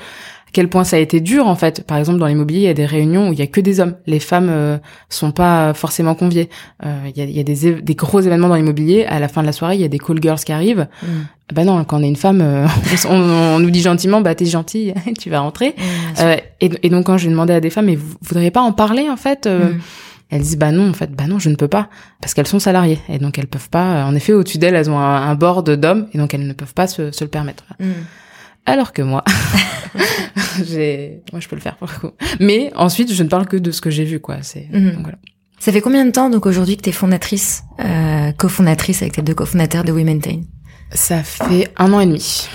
quel 0.53 0.69
point 0.69 0.83
ça 0.83 0.95
a 0.95 0.99
été 0.99 1.19
dur 1.19 1.47
en 1.47 1.55
fait. 1.55 1.85
Par 1.85 1.97
exemple, 1.97 2.19
dans 2.19 2.27
l'immobilier, 2.27 2.59
il 2.59 2.65
y 2.65 2.69
a 2.69 2.75
des 2.75 2.85
réunions 2.85 3.29
où 3.29 3.33
il 3.33 3.39
y 3.39 3.41
a 3.41 3.47
que 3.47 3.59
des 3.59 3.79
hommes. 3.79 3.95
Les 4.05 4.19
femmes 4.19 4.49
euh, 4.49 4.77
sont 5.09 5.31
pas 5.31 5.73
forcément 5.73 6.13
conviées. 6.13 6.49
Euh, 6.85 7.09
il 7.09 7.17
y 7.17 7.21
a, 7.21 7.25
il 7.25 7.35
y 7.35 7.39
a 7.39 7.43
des, 7.43 7.81
des, 7.81 7.95
gros 7.95 8.21
événements 8.21 8.49
dans 8.49 8.55
l'immobilier. 8.55 9.05
À 9.05 9.19
la 9.19 9.27
fin 9.27 9.41
de 9.41 9.47
la 9.47 9.51
soirée, 9.51 9.75
il 9.75 9.81
y 9.81 9.83
a 9.83 9.87
des 9.87 9.97
call 9.97 10.21
girls 10.21 10.39
qui 10.39 10.51
arrivent. 10.51 10.87
Mm. 11.01 11.07
Bah 11.51 11.65
non, 11.65 11.83
quand 11.83 11.99
on 11.99 12.03
est 12.03 12.07
une 12.07 12.15
femme, 12.15 12.41
euh, 12.41 12.67
on, 13.09 13.59
nous 13.59 13.69
dit 13.69 13.81
gentiment, 13.81 14.21
bah 14.21 14.33
t'es 14.33 14.45
gentille, 14.45 14.93
tu 15.19 15.29
vas 15.29 15.39
rentrer. 15.39 15.75
Mm, 15.77 15.81
euh, 16.21 16.37
et, 16.61 16.71
et, 16.83 16.89
donc 16.89 17.05
quand 17.07 17.17
j'ai 17.17 17.29
demandé 17.29 17.53
à 17.53 17.59
des 17.59 17.69
femmes, 17.69 17.87
mais 17.87 17.95
vous 17.95 18.15
voudriez 18.21 18.51
pas 18.51 18.61
en 18.61 18.71
parler 18.71 19.09
en 19.09 19.17
fait 19.17 19.47
mm. 19.47 19.79
Elles 20.29 20.41
disent 20.41 20.57
bah 20.57 20.71
non 20.71 20.89
en 20.89 20.93
fait 20.93 21.11
bah 21.11 21.25
non 21.27 21.37
je 21.37 21.49
ne 21.49 21.55
peux 21.55 21.67
pas 21.67 21.89
parce 22.19 22.33
qu'elles 22.33 22.47
sont 22.47 22.57
salariées 22.57 22.97
et 23.07 23.19
donc 23.19 23.37
elles 23.37 23.45
peuvent 23.45 23.69
pas 23.69 24.03
en 24.05 24.15
effet 24.15 24.33
au-dessus 24.33 24.57
d'elles 24.57 24.73
elles 24.73 24.89
ont 24.89 24.97
un, 24.97 25.29
un 25.29 25.35
board 25.35 25.69
d'hommes 25.69 26.07
et 26.11 26.17
donc 26.17 26.33
elles 26.33 26.47
ne 26.47 26.53
peuvent 26.53 26.73
pas 26.73 26.87
se, 26.87 27.11
se 27.11 27.23
le 27.23 27.29
permettre. 27.29 27.65
Alors 28.65 28.93
que 28.93 29.01
moi, 29.01 29.23
j'ai, 30.65 31.21
moi 31.31 31.41
je 31.41 31.47
peux 31.49 31.55
le 31.55 31.61
faire 31.61 31.75
pour 31.75 31.87
le 31.87 31.99
coup. 31.99 32.15
Mais 32.39 32.71
ensuite, 32.75 33.11
je 33.11 33.23
ne 33.23 33.27
parle 33.27 33.45
que 33.45 33.57
de 33.57 33.71
ce 33.71 33.81
que 33.81 33.89
j'ai 33.89 34.05
vu, 34.05 34.19
quoi. 34.19 34.37
C'est 34.41 34.67
mhm. 34.71 34.99
voilà. 35.01 35.17
Ça 35.59 35.71
fait 35.71 35.81
combien 35.81 36.05
de 36.05 36.11
temps 36.11 36.29
donc 36.29 36.45
aujourd'hui 36.45 36.77
que 36.77 36.81
tu 36.81 36.89
es 36.89 36.93
fondatrice, 36.93 37.63
euh, 37.79 38.31
cofondatrice 38.33 39.01
avec 39.01 39.13
tes 39.13 39.21
deux 39.21 39.33
cofondateurs 39.33 39.83
de 39.83 39.91
WeMaintain 39.91 40.41
Ça 40.93 41.23
fait 41.23 41.71
un 41.77 41.91
an 41.93 41.99
et 41.99 42.05
demi. 42.05 42.47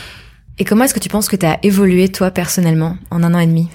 Et 0.58 0.64
comment 0.64 0.84
est-ce 0.84 0.94
que 0.94 1.00
tu 1.00 1.08
penses 1.08 1.28
que 1.28 1.36
tu 1.36 1.46
as 1.46 1.58
évolué 1.64 2.08
toi 2.08 2.30
personnellement 2.30 2.96
en 3.10 3.22
un 3.22 3.34
an 3.34 3.38
et 3.38 3.46
demi? 3.46 3.68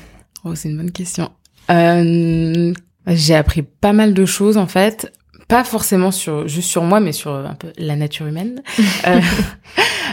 Oh, 0.43 0.55
c'est 0.55 0.69
une 0.69 0.77
bonne 0.77 0.91
question. 0.91 1.31
Euh, 1.69 2.73
j'ai 3.07 3.35
appris 3.35 3.61
pas 3.61 3.93
mal 3.93 4.13
de 4.13 4.25
choses 4.25 4.57
en 4.57 4.67
fait 4.67 5.11
pas 5.47 5.63
forcément 5.63 6.11
sur 6.11 6.47
juste 6.47 6.69
sur 6.69 6.83
moi 6.83 6.99
mais 6.99 7.11
sur 7.11 7.31
un 7.31 7.55
peu 7.55 7.71
la 7.77 7.95
nature 7.95 8.27
humaine. 8.27 8.61
Euh, 9.07 9.19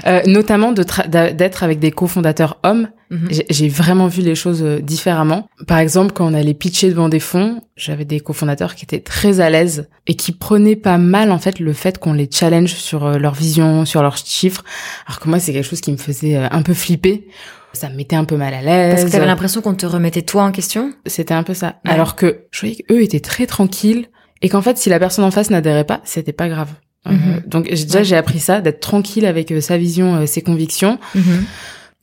euh, 0.07 0.23
notamment 0.27 0.73
d'être 0.73 1.62
avec 1.62 1.79
des 1.79 1.90
cofondateurs 1.90 2.59
hommes. 2.62 2.88
Mhm. 3.11 3.29
j'ai 3.51 3.69
vraiment 3.69 4.07
vu 4.07 4.23
les 4.23 4.37
choses 4.37 4.62
euh, 4.62 4.81
différemment. 4.81 5.49
Par 5.66 5.79
exemple 5.79 6.12
quand 6.12 6.31
on 6.31 6.35
allait 6.35 6.55
pitcher 6.55 6.90
devant 6.90 7.09
des 7.09 7.19
fonds 7.19 7.61
j'avais 7.77 8.05
des 8.05 8.21
cofondateurs 8.21 8.77
qui 8.77 8.85
étaient 8.85 9.01
très 9.01 9.40
à 9.40 9.51
l'aise 9.51 9.88
et 10.07 10.14
qui 10.14 10.31
prenaient 10.31 10.77
pas 10.77 10.97
mal 10.97 11.33
en 11.33 11.38
fait 11.38 11.59
le 11.59 11.73
fait 11.73 11.99
qu'on 11.99 12.12
les 12.12 12.29
challenge 12.31 12.73
sur 12.73 13.05
euh, 13.05 13.19
leur 13.19 13.35
vision 13.35 13.85
sur 13.85 14.03
leurs 14.03 14.16
chiffres. 14.16 14.64
Alors 15.07 15.19
que 15.19 15.29
moi 15.29 15.40
c'est 15.40 15.53
quelque 15.53 15.69
chose 15.69 15.81
qui 15.81 15.90
me 15.93 15.97
faisait 15.97 16.37
un 16.37 16.62
peu 16.62 16.75
flipper. 16.75 17.27
Ça 17.73 17.88
me 17.88 17.97
mettait 17.97 18.16
un 18.16 18.25
peu 18.25 18.37
mal 18.37 18.55
à 18.55 18.62
l'aise. 18.62 18.95
Parce 18.95 19.05
que 19.05 19.11
t'avais 19.11 19.27
l'impression 19.27 19.61
qu'on 19.61 19.75
te 19.75 19.87
remettait 19.87 20.23
toi 20.23 20.43
en 20.43 20.51
question? 20.51 20.93
C'était 21.07 21.35
un 21.35 21.45
peu 21.45 21.55
ça. 21.55 21.77
Alors 21.85 22.16
que 22.16 22.47
je 22.51 22.61
voyais 22.61 22.77
qu'eux 22.77 23.03
étaient 23.03 23.21
très 23.21 23.47
tranquilles 23.47 24.09
et 24.42 24.48
qu'en 24.48 24.62
fait 24.62 24.79
si 24.79 24.88
la 24.88 24.98
personne 24.98 25.24
en 25.24 25.31
face 25.31 25.50
n'adhérait 25.50 25.85
pas 25.85 26.00
c'était 26.05 26.33
pas 26.33 26.48
grave. 26.48 26.70
Euh, 27.07 27.12
mhm. 27.12 27.42
donc 27.46 27.68
déjà 27.68 28.03
j'ai 28.03 28.16
appris 28.16 28.40
ça 28.40 28.61
d'être 28.61 28.81
tranquille 28.81 29.24
avec 29.24 29.50
euh, 29.53 29.62
sa 29.62 29.79
vision 29.79 30.16
euh, 30.16 30.26
ses 30.26 30.42
convictions. 30.42 30.98
Mhm. 31.14 31.44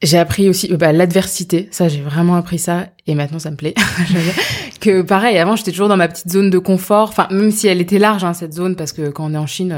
j'ai 0.02 0.18
appris 0.18 0.50
aussi 0.50 0.68
bah, 0.76 0.92
l'adversité. 0.92 1.68
Ça 1.72 1.88
j'ai 1.88 2.02
vraiment 2.02 2.36
appris 2.36 2.58
ça. 2.58 2.88
Et 3.06 3.16
maintenant 3.16 3.40
ça 3.40 3.52
me 3.52 3.56
plaît. 3.56 3.76
Que 4.80 5.02
pareil 5.02 5.40
avant 5.40 5.56
j'étais 5.56 5.72
toujours 5.72 5.88
dans 5.88 5.98
ma 5.98 6.08
petite 6.08 6.30
zone 6.30 6.52
de 6.52 6.60
confort. 6.60 7.10
Enfin 7.10 7.28
même 7.32 7.52
si 7.52 7.68
elle 7.68 7.82
était 7.82 7.98
large 7.98 8.24
hein, 8.24 8.34
cette 8.34 8.54
zone 8.54 8.76
parce 8.76 8.92
que 8.92 9.10
quand 9.10 9.26
on 9.26 9.34
est 9.34 9.38
en 9.38 9.48
Chine 9.48 9.76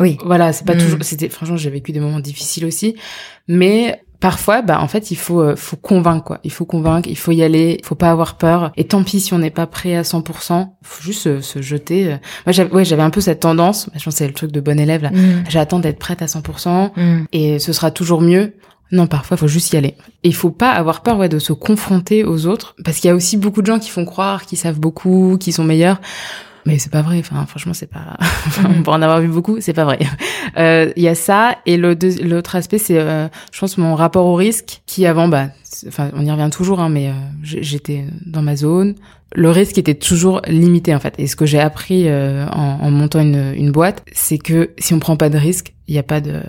oui. 0.00 0.18
voilà 0.22 0.52
c'est 0.52 0.66
pas 0.66 0.74
mhm. 0.74 0.80
toujours 0.80 0.98
c'était 1.00 1.30
franchement 1.30 1.56
j'ai 1.56 1.70
vécu 1.70 1.92
des 1.92 2.00
moments 2.00 2.20
difficiles 2.20 2.66
aussi. 2.66 2.94
Mais 3.48 4.02
parfois, 4.20 4.62
bah 4.62 4.80
en 4.80 4.88
fait, 4.88 5.10
il 5.10 5.16
faut 5.16 5.40
euh, 5.40 5.56
faut 5.56 5.76
convaincre 5.76 6.24
quoi. 6.24 6.40
Il 6.44 6.52
faut 6.52 6.64
convaincre, 6.64 7.08
il 7.08 7.16
faut 7.16 7.32
y 7.32 7.42
aller, 7.42 7.76
il 7.78 7.84
faut 7.84 7.94
pas 7.94 8.10
avoir 8.10 8.36
peur. 8.36 8.72
Et 8.76 8.84
tant 8.84 9.02
pis 9.02 9.20
si 9.20 9.34
on 9.34 9.38
n'est 9.38 9.50
pas 9.50 9.66
prêt 9.66 9.96
à 9.96 10.02
100%, 10.02 10.68
faut 10.82 11.02
juste 11.02 11.40
se, 11.40 11.62
jeter. 11.62 12.16
Moi, 12.46 12.52
j'avais 12.52 12.72
ouais, 12.72 12.84
j'avais 12.84 13.02
un 13.02 13.10
peu 13.10 13.20
cette 13.20 13.40
tendance. 13.40 13.90
Je 13.94 14.04
pense 14.04 14.14
c'est 14.14 14.26
le 14.26 14.34
truc 14.34 14.52
de 14.52 14.60
bon 14.60 14.78
élève 14.78 15.02
là. 15.02 15.10
Mm. 15.10 15.44
J'attends 15.48 15.78
d'être 15.78 15.98
prête 15.98 16.22
à 16.22 16.26
100% 16.26 16.92
mm. 16.96 17.24
et 17.32 17.58
ce 17.58 17.72
sera 17.72 17.90
toujours 17.90 18.20
mieux. 18.20 18.54
Non, 18.90 19.06
parfois, 19.06 19.36
il 19.36 19.40
faut 19.40 19.48
juste 19.48 19.72
y 19.72 19.76
aller. 19.76 19.96
Et 20.22 20.28
il 20.28 20.34
faut 20.34 20.50
pas 20.50 20.70
avoir 20.70 21.02
peur 21.02 21.18
ouais, 21.18 21.28
de 21.28 21.38
se 21.38 21.52
confronter 21.52 22.24
aux 22.24 22.46
autres, 22.46 22.74
parce 22.84 22.98
qu'il 22.98 23.08
y 23.08 23.10
a 23.10 23.14
aussi 23.14 23.36
beaucoup 23.36 23.60
de 23.60 23.66
gens 23.66 23.78
qui 23.78 23.90
font 23.90 24.04
croire 24.04 24.46
qu'ils 24.46 24.58
savent 24.58 24.80
beaucoup, 24.80 25.36
qu'ils 25.38 25.52
sont 25.52 25.64
meilleurs 25.64 26.00
mais 26.68 26.78
c'est 26.78 26.92
pas 26.92 27.02
vrai. 27.02 27.18
Enfin, 27.18 27.46
franchement, 27.46 27.72
c'est 27.72 27.86
pas. 27.86 28.18
on 28.64 28.82
peut 28.82 28.90
en 28.90 29.00
avoir 29.00 29.20
vu 29.20 29.28
beaucoup, 29.28 29.56
c'est 29.60 29.72
pas 29.72 29.84
vrai. 29.84 29.98
Euh, 30.56 30.90
il 30.96 31.02
y 31.02 31.08
a 31.08 31.14
ça 31.14 31.58
et 31.66 31.76
l'autre 31.76 32.56
aspect, 32.56 32.78
c'est, 32.78 32.98
euh, 32.98 33.28
je 33.52 33.60
pense, 33.60 33.78
mon 33.78 33.94
rapport 33.94 34.26
au 34.26 34.34
risque, 34.34 34.80
qui 34.86 35.06
avant, 35.06 35.28
bah, 35.28 35.48
enfin, 35.86 36.10
on 36.14 36.24
y 36.24 36.30
revient 36.30 36.48
toujours, 36.50 36.80
hein, 36.80 36.88
mais 36.88 37.08
euh, 37.08 37.12
j'étais 37.42 38.06
dans 38.26 38.42
ma 38.42 38.56
zone. 38.56 38.94
Le 39.36 39.50
risque 39.50 39.78
était 39.78 39.94
toujours 39.94 40.40
limité 40.48 40.94
en 40.94 41.00
fait. 41.00 41.14
Et 41.18 41.26
ce 41.26 41.36
que 41.36 41.46
j'ai 41.46 41.60
appris 41.60 42.10
en, 42.10 42.48
en, 42.50 42.90
montant 42.90 43.20
une, 43.20 43.52
une 43.54 43.70
boîte, 43.70 44.04
c'est 44.12 44.38
que 44.38 44.70
si 44.78 44.94
on 44.94 44.98
prend 44.98 45.16
pas 45.16 45.28
de 45.28 45.38
risque, 45.38 45.74
il 45.86 45.94
y 45.94 45.98
a 45.98 46.02
pas 46.02 46.20
de, 46.20 46.40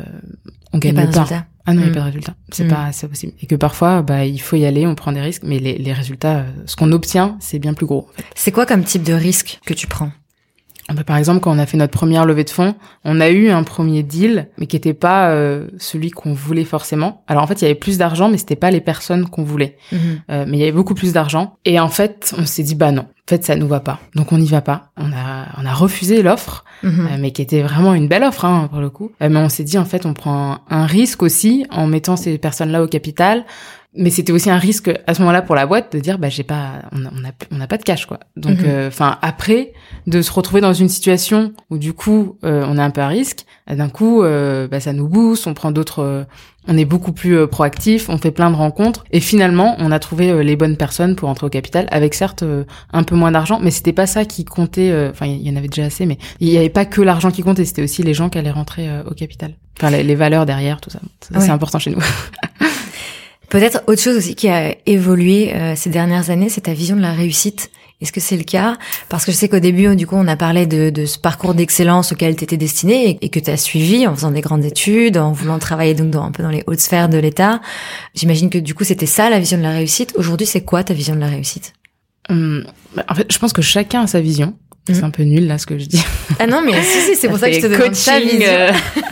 on 0.74 0.78
gagne 0.80 0.96
pas. 1.12 1.28
Ah 1.70 1.74
non, 1.74 1.82
il 1.82 1.86
n'y 1.86 1.92
a 1.92 1.94
pas 1.94 2.00
de 2.00 2.04
mm. 2.04 2.08
résultat. 2.08 2.36
C'est 2.52 2.64
mm. 2.64 2.70
pas, 2.70 2.92
c'est 2.92 3.08
possible. 3.08 3.34
Et 3.42 3.46
que 3.46 3.56
parfois, 3.56 4.02
bah, 4.02 4.26
il 4.26 4.42
faut 4.42 4.56
y 4.56 4.66
aller, 4.66 4.88
on 4.88 4.96
prend 4.96 5.12
des 5.12 5.22
risques, 5.22 5.44
mais 5.46 5.60
les, 5.60 5.78
les 5.78 5.94
résultats, 5.94 6.46
ce 6.66 6.76
qu'on 6.76 6.92
obtient, 6.92 7.38
c'est 7.40 7.60
bien 7.60 7.74
plus 7.74 7.86
gros. 7.86 8.08
En 8.10 8.18
fait. 8.18 8.26
C'est 8.36 8.52
quoi 8.52 8.66
comme 8.66 8.84
type 8.84 9.04
de 9.04 9.14
risque 9.14 9.60
que 9.66 9.74
tu 9.76 9.86
prends? 9.86 10.12
Bah, 10.94 11.04
par 11.04 11.18
exemple, 11.18 11.40
quand 11.42 11.56
on 11.56 11.60
a 11.60 11.66
fait 11.66 11.78
notre 11.78 11.94
première 11.94 12.26
levée 12.26 12.44
de 12.44 12.50
fonds, 12.50 12.76
on 13.06 13.20
a 13.22 13.30
eu 13.30 13.50
un 13.50 13.64
premier 13.64 14.02
deal, 14.04 14.48
mais 14.58 14.66
qui 14.66 14.76
n'était 14.76 14.94
pas 14.94 15.30
euh, 15.30 15.68
celui 15.78 16.10
qu'on 16.10 16.34
voulait 16.34 16.66
forcément. 16.66 17.24
Alors 17.28 17.44
en 17.44 17.48
fait, 17.48 17.62
il 17.62 17.64
y 17.64 17.66
avait 17.66 17.76
plus 17.76 17.98
d'argent, 17.98 18.30
mais 18.30 18.38
c'était 18.38 18.56
pas 18.56 18.72
les 18.72 18.82
personnes 18.82 19.30
qu'on 19.30 19.44
voulait. 19.44 19.78
Mm-hmm. 19.92 19.98
Euh, 20.32 20.46
mais 20.48 20.58
il 20.58 20.60
y 20.60 20.64
avait 20.64 20.72
beaucoup 20.72 20.96
plus 20.96 21.14
d'argent. 21.14 21.58
Et 21.66 21.80
en 21.80 21.90
fait, 21.90 22.34
on 22.38 22.46
s'est 22.46 22.64
dit 22.64 22.76
bah 22.76 22.92
non, 22.92 23.04
en 23.04 23.30
fait, 23.30 23.44
ça 23.46 23.56
nous 23.56 23.68
va 23.68 23.80
pas. 23.80 24.00
Donc 24.16 24.32
on 24.32 24.38
n'y 24.38 24.48
va 24.48 24.62
pas. 24.62 24.90
On 24.98 25.12
a 25.12 25.48
on 25.58 25.66
a 25.66 25.74
refusé 25.74 26.24
l'offre, 26.24 26.66
mm-hmm. 26.84 26.88
euh, 26.88 27.18
mais 27.20 27.32
qui 27.32 27.42
était 27.44 27.62
vraiment 27.62 27.94
une 27.94 28.08
belle 28.08 28.24
offre 28.24 28.46
hein, 28.46 28.68
pour 28.72 28.82
le 28.82 28.90
coup. 28.90 29.12
mais 29.20 29.38
on 29.38 29.50
s'est 29.50 29.64
dit 29.64 29.78
en 29.78 29.86
fait, 29.86 30.06
on 30.06 30.14
prend 30.14 30.60
un 30.70 30.86
risque 30.86 31.22
aussi 31.22 31.66
en 31.70 31.86
mettant 31.86 32.16
ces 32.16 32.38
personnes-là 32.40 32.82
au 32.82 32.88
capital 32.88 33.46
mais 33.96 34.12
c'était 34.12 34.32
aussi 34.32 34.52
un 34.52 34.58
risque 34.58 34.92
à 35.08 35.14
ce 35.16 35.20
moment-là 35.22 35.42
pour 35.42 35.56
la 35.56 35.66
boîte 35.66 35.94
de 35.94 36.00
dire 36.00 36.20
bah 36.20 36.30
j'ai 36.30 36.44
pas 36.44 36.84
on 36.92 37.06
a 37.06 37.32
on 37.52 37.58
n'a 37.58 37.68
pas 37.68 37.78
de 37.78 37.84
cash 37.84 38.06
quoi. 38.06 38.20
Donc 38.36 38.60
mhm. 38.60 38.66
euh, 38.68 38.88
enfin 38.88 39.18
après 39.24 39.74
de 40.06 40.22
se 40.22 40.32
retrouver 40.32 40.62
dans 40.62 40.74
une 40.74 40.90
situation 40.90 41.54
où 41.72 41.80
du 41.80 41.94
coup 41.94 42.38
euh, 42.44 42.64
on 42.68 42.78
est 42.78 42.82
un 42.82 42.92
peu 42.92 43.02
à 43.02 43.08
risque 43.08 43.46
d'un 43.68 43.90
coup 43.90 44.22
euh, 44.22 44.68
bah, 44.68 44.80
ça 44.80 44.94
nous 44.94 45.08
booste 45.08 45.48
on 45.48 45.56
prend 45.56 45.72
d'autres 45.72 46.28
on 46.68 46.78
est 46.78 46.86
beaucoup 46.86 47.14
plus 47.14 47.48
proactif 47.48 48.10
on 48.10 48.20
fait 48.20 48.30
plein 48.30 48.52
de 48.52 48.56
rencontres 48.56 49.06
et 49.12 49.20
finalement 49.20 49.76
on 49.80 49.92
a 49.92 49.98
trouvé 49.98 50.44
les 50.44 50.56
bonnes 50.56 50.78
personnes 50.78 51.16
pour 51.16 51.28
entrer 51.28 51.48
au 51.48 51.50
capital 51.50 51.88
avec 51.90 52.14
certes 52.14 52.44
un 52.94 53.04
peu 53.04 53.16
moins 53.16 53.32
d'argent 53.32 53.60
mais 53.60 53.72
c'était 53.72 53.94
pas 53.94 54.06
ça 54.06 54.24
qui 54.26 54.46
comptait 54.46 54.94
enfin 55.10 55.26
il 55.26 55.48
y 55.48 55.52
en 55.52 55.56
avait 55.56 55.68
déjà 55.68 55.86
assez 55.86 56.06
mais 56.06 56.20
il 56.40 56.50
y 56.50 56.58
avait 56.58 56.70
pas 56.70 56.86
que 56.86 57.02
l'argent 57.02 57.32
qui 57.32 57.42
comptait 57.42 57.66
c'était 57.66 57.84
aussi 57.84 58.04
les 58.04 58.14
gens 58.14 58.30
qui 58.30 58.38
allaient 58.38 58.52
rentrer 58.52 58.88
au 59.10 59.14
capital. 59.16 59.56
Enfin 59.80 59.90
les, 59.92 60.16
valeurs 60.16 60.46
derrière 60.46 60.82
tout 60.82 60.90
ça. 60.90 61.00
C'est 61.22 61.50
important 61.50 61.80
chez 61.80 61.92
nous 61.92 62.02
Peut-être 63.50 63.84
autre 63.88 64.02
chose 64.02 64.18
aussi 64.18 64.36
qui 64.36 64.48
a 64.48 64.76
évolué 64.86 65.54
euh, 65.54 65.76
ces 65.76 65.90
dernières 65.90 66.30
années, 66.30 66.50
c'est 66.50 66.62
ta 66.62 66.74
vision 66.74 66.96
de 66.96 67.02
la 67.02 67.14
réussite. 67.14 67.72
Est-ce 68.02 68.14
que 68.14 68.22
c'est 68.22 68.38
le 68.38 68.44
cas? 68.44 68.78
Parce 69.10 69.26
que 69.26 69.32
je 69.32 69.38
sais 69.38 69.50
qu'au 69.50 69.60
début, 69.60 69.94
du 69.96 70.08
coup, 70.08 70.16
on 70.16 70.28
a 70.28 70.38
parlé 70.38 70.66
de, 70.66 70.90
de 70.90 71.06
ce 71.06 71.20
parcours 71.20 71.54
d'excellence 71.54 72.14
auquel 72.14 72.36
tu 72.36 72.46
étais 72.46 72.56
destiné 72.56 73.18
et, 73.22 73.30
que 73.30 73.40
tu 73.40 73.52
as 73.52 73.58
suivi 73.58 74.08
en 74.08 74.16
faisant 74.16 74.32
des 74.32 74.40
grandes 74.40 74.64
études, 74.64 75.18
en 75.18 75.34
voulant 75.34 75.60
travailler 75.60 75.96
donc 75.96 76.12
dans, 76.12 76.24
un 76.24 76.32
peu 76.32 76.42
dans 76.42 76.50
les 76.50 76.64
hautes 76.68 76.80
sphères 76.80 77.10
de 77.10 77.18
l'État. 77.18 77.60
J'imagine 78.16 78.50
que 78.50 78.58
du 78.58 78.74
coup, 78.74 78.86
c'était 78.86 79.06
ça 79.06 79.30
la 79.30 79.40
vision 79.40 79.58
de 79.58 79.64
la 79.64 79.72
réussite. 79.72 80.14
Aujourd'hui, 80.16 80.48
c'est 80.48 80.62
quoi 80.62 80.84
ta 80.84 80.94
vision 80.94 81.16
de 81.16 81.20
la 81.20 81.28
réussite? 81.28 81.74
Hum, 82.30 82.64
bah, 82.96 83.04
En 83.10 83.16
fait, 83.16 83.30
je 83.30 83.38
pense 83.38 83.52
que 83.52 83.62
chacun 83.62 84.04
a 84.04 84.08
sa 84.08 84.22
vision. 84.22 84.54
C'est 84.88 85.00
hum. 85.00 85.06
un 85.06 85.10
peu 85.12 85.24
nul 85.24 85.46
là 85.48 85.58
ce 85.58 85.66
que 85.66 85.78
je 85.78 85.86
dis. 85.86 86.02
Ah 86.40 86.48
non, 86.48 86.62
mais 86.66 86.82
si, 86.82 87.02
si, 87.02 87.16
c'est 87.18 87.28
pour 87.28 87.38
ça 87.38 87.50
que 87.50 87.56
je 87.56 87.62
te 87.62 87.68
demande 87.68 87.92
ta 87.92 88.20
vision. 88.20 88.48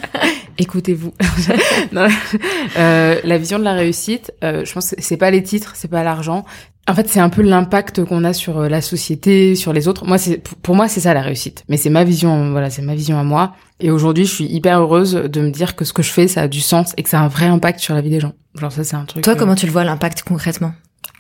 Euh, 0.59 0.63
écoutez-vous. 0.63 1.13
euh, 2.79 3.21
la 3.23 3.39
vision 3.39 3.59
de 3.59 3.65
la 3.65 3.75
réussite, 3.75 4.33
euh, 4.45 4.65
je 4.65 4.73
pense 4.73 4.91
que 4.91 4.97
c'est 5.03 5.17
pas 5.17 5.31
les 5.31 5.43
titres, 5.43 5.73
c'est 5.75 5.89
pas 5.89 6.03
l'argent. 6.03 6.45
En 6.89 6.95
fait, 6.95 7.07
c'est 7.09 7.21
un 7.21 7.29
peu 7.29 7.43
l'impact 7.43 8.05
qu'on 8.05 8.25
a 8.25 8.33
sur 8.33 8.59
euh, 8.59 8.69
la 8.69 8.81
société, 8.81 9.55
sur 9.55 9.75
les 9.75 9.89
autres. 9.89 10.07
Moi, 10.07 10.17
c'est 10.17 10.43
pour 10.63 10.75
moi, 10.75 10.89
c'est 10.89 11.01
ça 11.01 11.13
la 11.13 11.21
réussite. 11.21 11.65
Mais 11.69 11.77
c'est 11.77 11.91
ma 11.91 12.03
vision, 12.03 12.51
voilà, 12.51 12.71
c'est 12.71 12.83
ma 12.83 12.95
vision 12.95 13.19
à 13.19 13.25
moi. 13.25 13.55
Et 13.81 13.91
aujourd'hui, 13.91 14.25
je 14.25 14.33
suis 14.33 14.47
hyper 14.47 14.81
heureuse 14.81 15.13
de 15.15 15.41
me 15.41 15.51
dire 15.51 15.77
que 15.77 15.85
ce 15.85 15.93
que 15.93 16.03
je 16.03 16.11
fais, 16.11 16.29
ça 16.29 16.43
a 16.43 16.49
du 16.49 16.61
sens 16.61 16.95
et 16.97 17.03
que 17.03 17.11
ça 17.11 17.21
a 17.21 17.23
un 17.23 17.29
vrai 17.29 17.47
impact 17.47 17.81
sur 17.81 17.95
la 17.95 18.01
vie 18.01 18.11
des 18.11 18.21
gens. 18.21 18.33
Genre 18.55 18.73
ça, 18.73 18.85
c'est 18.85 18.97
un 18.97 19.05
truc. 19.05 19.23
Toi, 19.23 19.37
comment 19.37 19.55
tu 19.55 19.67
le 19.67 19.73
vois 19.73 19.85
l'impact 19.85 20.23
concrètement? 20.23 20.73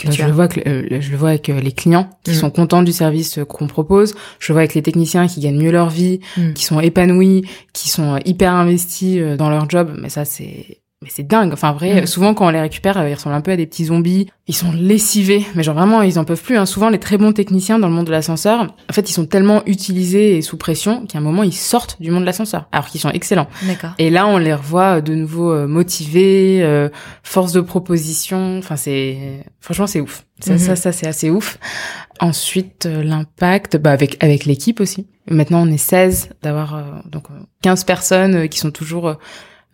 Je 0.05 0.25
le 0.25 0.33
vois 0.33 0.49
que 0.49 0.61
euh, 0.69 1.01
je 1.01 1.11
le 1.11 1.17
vois 1.17 1.31
avec 1.31 1.49
euh, 1.49 1.61
les 1.61 1.73
clients 1.73 2.11
qui 2.23 2.33
mm. 2.33 2.35
sont 2.35 2.51
contents 2.51 2.83
du 2.83 2.93
service 2.93 3.39
euh, 3.39 3.45
qu'on 3.45 3.67
propose. 3.67 4.15
Je 4.39 4.53
le 4.53 4.55
vois 4.55 4.61
avec 4.61 4.75
les 4.75 4.83
techniciens 4.83 5.27
qui 5.27 5.41
gagnent 5.41 5.61
mieux 5.61 5.73
leur 5.73 5.91
vie, 5.91 6.21
mm. 6.37 6.53
qui 6.53 6.65
sont 6.65 6.81
épanouis, 6.81 7.45
qui 7.73 7.89
sont 7.89 8.19
hyper 8.25 8.53
investis 8.53 9.21
dans 9.37 9.51
leur 9.51 9.69
job. 9.69 9.95
Mais 10.01 10.09
ça, 10.09 10.25
c'est 10.25 10.81
mais 11.01 11.11
c'est 11.13 11.27
dingue. 11.27 11.53
Enfin, 11.53 11.73
vrai, 11.73 12.03
mm. 12.03 12.07
souvent 12.07 12.35
quand 12.35 12.47
on 12.47 12.51
les 12.51 12.61
récupère, 12.61 12.99
euh, 12.99 13.09
ils 13.09 13.15
ressemblent 13.15 13.37
un 13.37 13.41
peu 13.41 13.53
à 13.53 13.57
des 13.57 13.67
petits 13.67 13.87
zombies. 13.87 14.29
Ils 14.49 14.57
sont 14.57 14.73
lessivés, 14.73 15.47
mais 15.55 15.63
genre 15.63 15.77
vraiment, 15.77 16.03
ils 16.03 16.19
en 16.19 16.25
peuvent 16.25 16.43
plus. 16.43 16.57
Hein. 16.57 16.67
Souvent, 16.67 16.89
les 16.89 16.99
très 16.99 17.19
bons 17.19 17.33
techniciens 17.33 17.79
dans 17.79 17.87
le 17.87 17.95
monde 17.95 18.07
de 18.07 18.11
l'ascenseur, 18.11 18.63
en 18.63 18.93
fait, 18.93 19.09
ils 19.09 19.13
sont 19.13 19.27
tellement 19.27 19.63
utilisés 19.67 20.39
et 20.39 20.43
sous 20.43 20.57
pression 20.57 21.07
qu'à 21.07 21.19
un 21.19 21.21
moment, 21.21 21.45
ils 21.45 21.53
sortent 21.53 22.01
du 22.01 22.11
monde 22.11 22.23
de 22.23 22.27
l'ascenseur, 22.27 22.67
alors 22.73 22.87
qu'ils 22.87 23.01
sont 23.01 23.11
excellents. 23.11 23.47
D'accord. 23.63 23.91
Et 23.99 24.11
là, 24.11 24.27
on 24.27 24.39
les 24.39 24.55
revoit 24.55 25.01
de 25.01 25.15
nouveau 25.15 25.53
euh, 25.53 25.69
motivés, 25.69 26.61
euh, 26.63 26.89
force 27.23 27.53
de 27.53 27.61
proposition. 27.61 28.59
Enfin, 28.59 28.77
c'est 28.77 29.45
franchement, 29.61 29.87
c'est 29.87 30.01
ouf. 30.01 30.25
Ça, 30.41 30.55
mm-hmm. 30.55 30.59
ça, 30.59 30.77
ça 30.77 30.93
c'est 30.93 31.07
assez 31.07 31.31
ouf. 31.31 31.59
Ensuite, 32.21 32.87
l'impact, 32.87 33.77
bah 33.77 33.93
avec 33.93 34.23
avec 34.23 34.45
l'équipe 34.47 34.81
aussi. 34.81 35.07
Maintenant, 35.31 35.63
on 35.63 35.71
est 35.71 35.77
16 35.77 36.31
d'avoir 36.43 37.03
donc 37.05 37.27
15 37.63 37.85
personnes 37.85 38.49
qui 38.49 38.59
sont 38.59 38.71
toujours 38.71 39.17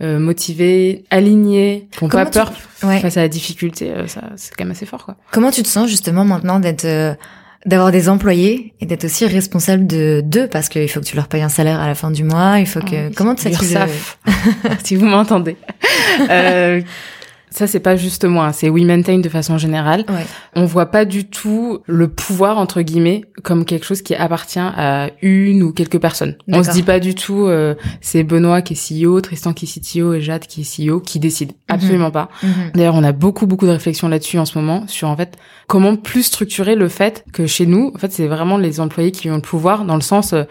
euh, 0.03 0.19
motivés, 0.19 1.05
alignés, 1.11 1.89
qui 1.93 2.03
n'ont 2.03 2.11
pas 2.11 2.27
peur 2.27 2.53
face 2.53 3.17
à 3.17 3.21
la 3.21 3.29
difficulté, 3.29 3.91
euh, 3.91 4.07
ça 4.09 4.23
c'est 4.37 4.55
quand 4.55 4.65
même 4.65 4.73
assez 4.73 4.87
fort 4.87 5.05
quoi. 5.05 5.17
Comment 5.31 5.53
tu 5.53 5.63
te 5.63 5.69
sens 5.69 5.89
justement 5.89 6.25
maintenant 6.25 6.59
d'être 6.59 6.85
euh, 6.85 7.15
d'avoir 7.65 7.93
des 7.93 8.09
employés 8.09 8.75
et 8.81 8.87
d'être 8.87 9.05
aussi 9.05 9.25
responsable 9.25 9.87
de 9.87 10.21
d'eux? 10.25 10.49
Parce 10.49 10.69
qu'il 10.69 10.89
faut 10.89 10.99
que 10.99 11.05
tu 11.05 11.15
leur 11.15 11.29
payes 11.29 11.43
un 11.43 11.49
salaire 11.49 11.81
à 11.81 11.87
la 11.87 11.95
fin 11.95 12.11
du 12.11 12.25
mois, 12.25 12.59
il 12.59 12.67
faut 12.67 12.81
que 12.81 13.09
oh, 13.09 13.13
comment 13.15 13.37
tu 13.37 13.43
sais 13.43 13.53
si 14.85 14.97
vous 14.97 15.07
m'entendez. 15.07 15.57
ça 17.55 17.69
c'est 17.69 17.81
pas 17.81 17.95
juste 17.95 18.25
moi, 18.25 18.53
c'est 18.53 18.69
We 18.69 18.85
Maintain 18.85 19.19
de 19.19 19.29
façon 19.29 19.59
générale. 19.59 20.05
Ouais. 20.09 20.27
On 20.57 20.65
voit 20.65 20.87
pas 20.87 21.05
du 21.05 21.25
tout 21.25 21.79
le 21.87 22.09
pouvoir 22.09 22.59
entre 22.59 22.83
guillemets 22.83 23.23
comme 23.45 23.65
quelque 23.65 23.87
chose 23.87 24.03
qui 24.03 24.15
appartient 24.17 24.59
à 24.59 25.11
une 25.23 25.63
ou 25.63 25.73
quelques 25.73 26.01
personnes. 26.01 26.37
On 26.49 26.65
se 26.65 26.73
dit 26.73 26.83
pas 26.83 26.99
du 26.99 27.15
tout 27.15 27.47
euh, 27.47 27.77
c'est 28.01 28.25
Benoît 28.25 28.61
qui 28.61 28.73
est 28.75 29.05
CEO, 29.05 29.21
Tristan 29.21 29.53
qui 29.53 29.67
est 29.67 29.81
CTO 29.81 30.15
et 30.15 30.21
Jade 30.21 30.47
qui 30.47 30.63
est 30.63 30.91
CEO 30.91 30.99
qui 30.99 31.21
décide. 31.21 31.51
Mhm. 31.51 31.57
Absolument 31.69 32.11
pas. 32.11 32.29
Mhm. 32.43 32.51
D'ailleurs, 32.75 32.97
on 32.97 33.05
a 33.05 33.13
beaucoup 33.13 33.47
beaucoup 33.47 33.67
de 33.67 33.73
réflexions 33.73 34.09
là-dessus 34.09 34.39
en 34.39 34.47
ce 34.47 34.59
moment 34.59 34.87
sur 34.89 35.09
en 35.09 35.17
fait 35.17 35.39
comment 35.69 35.95
plus 35.95 36.25
structurer 36.25 36.75
le 36.75 36.89
fait 36.89 37.25
que 37.33 37.47
chez 37.47 37.67
nous, 37.67 37.93
en 37.95 37.99
fait, 37.99 38.11
c'est 38.11 38.27
vraiment 38.27 38.59
les 38.59 38.81
employés 38.81 39.13
qui 39.13 39.31
ont 39.31 39.37
le 39.37 39.41
pouvoir 39.41 39.85
dans 39.85 39.95
le 39.95 40.01
sens 40.01 40.33
euh, 40.33 40.43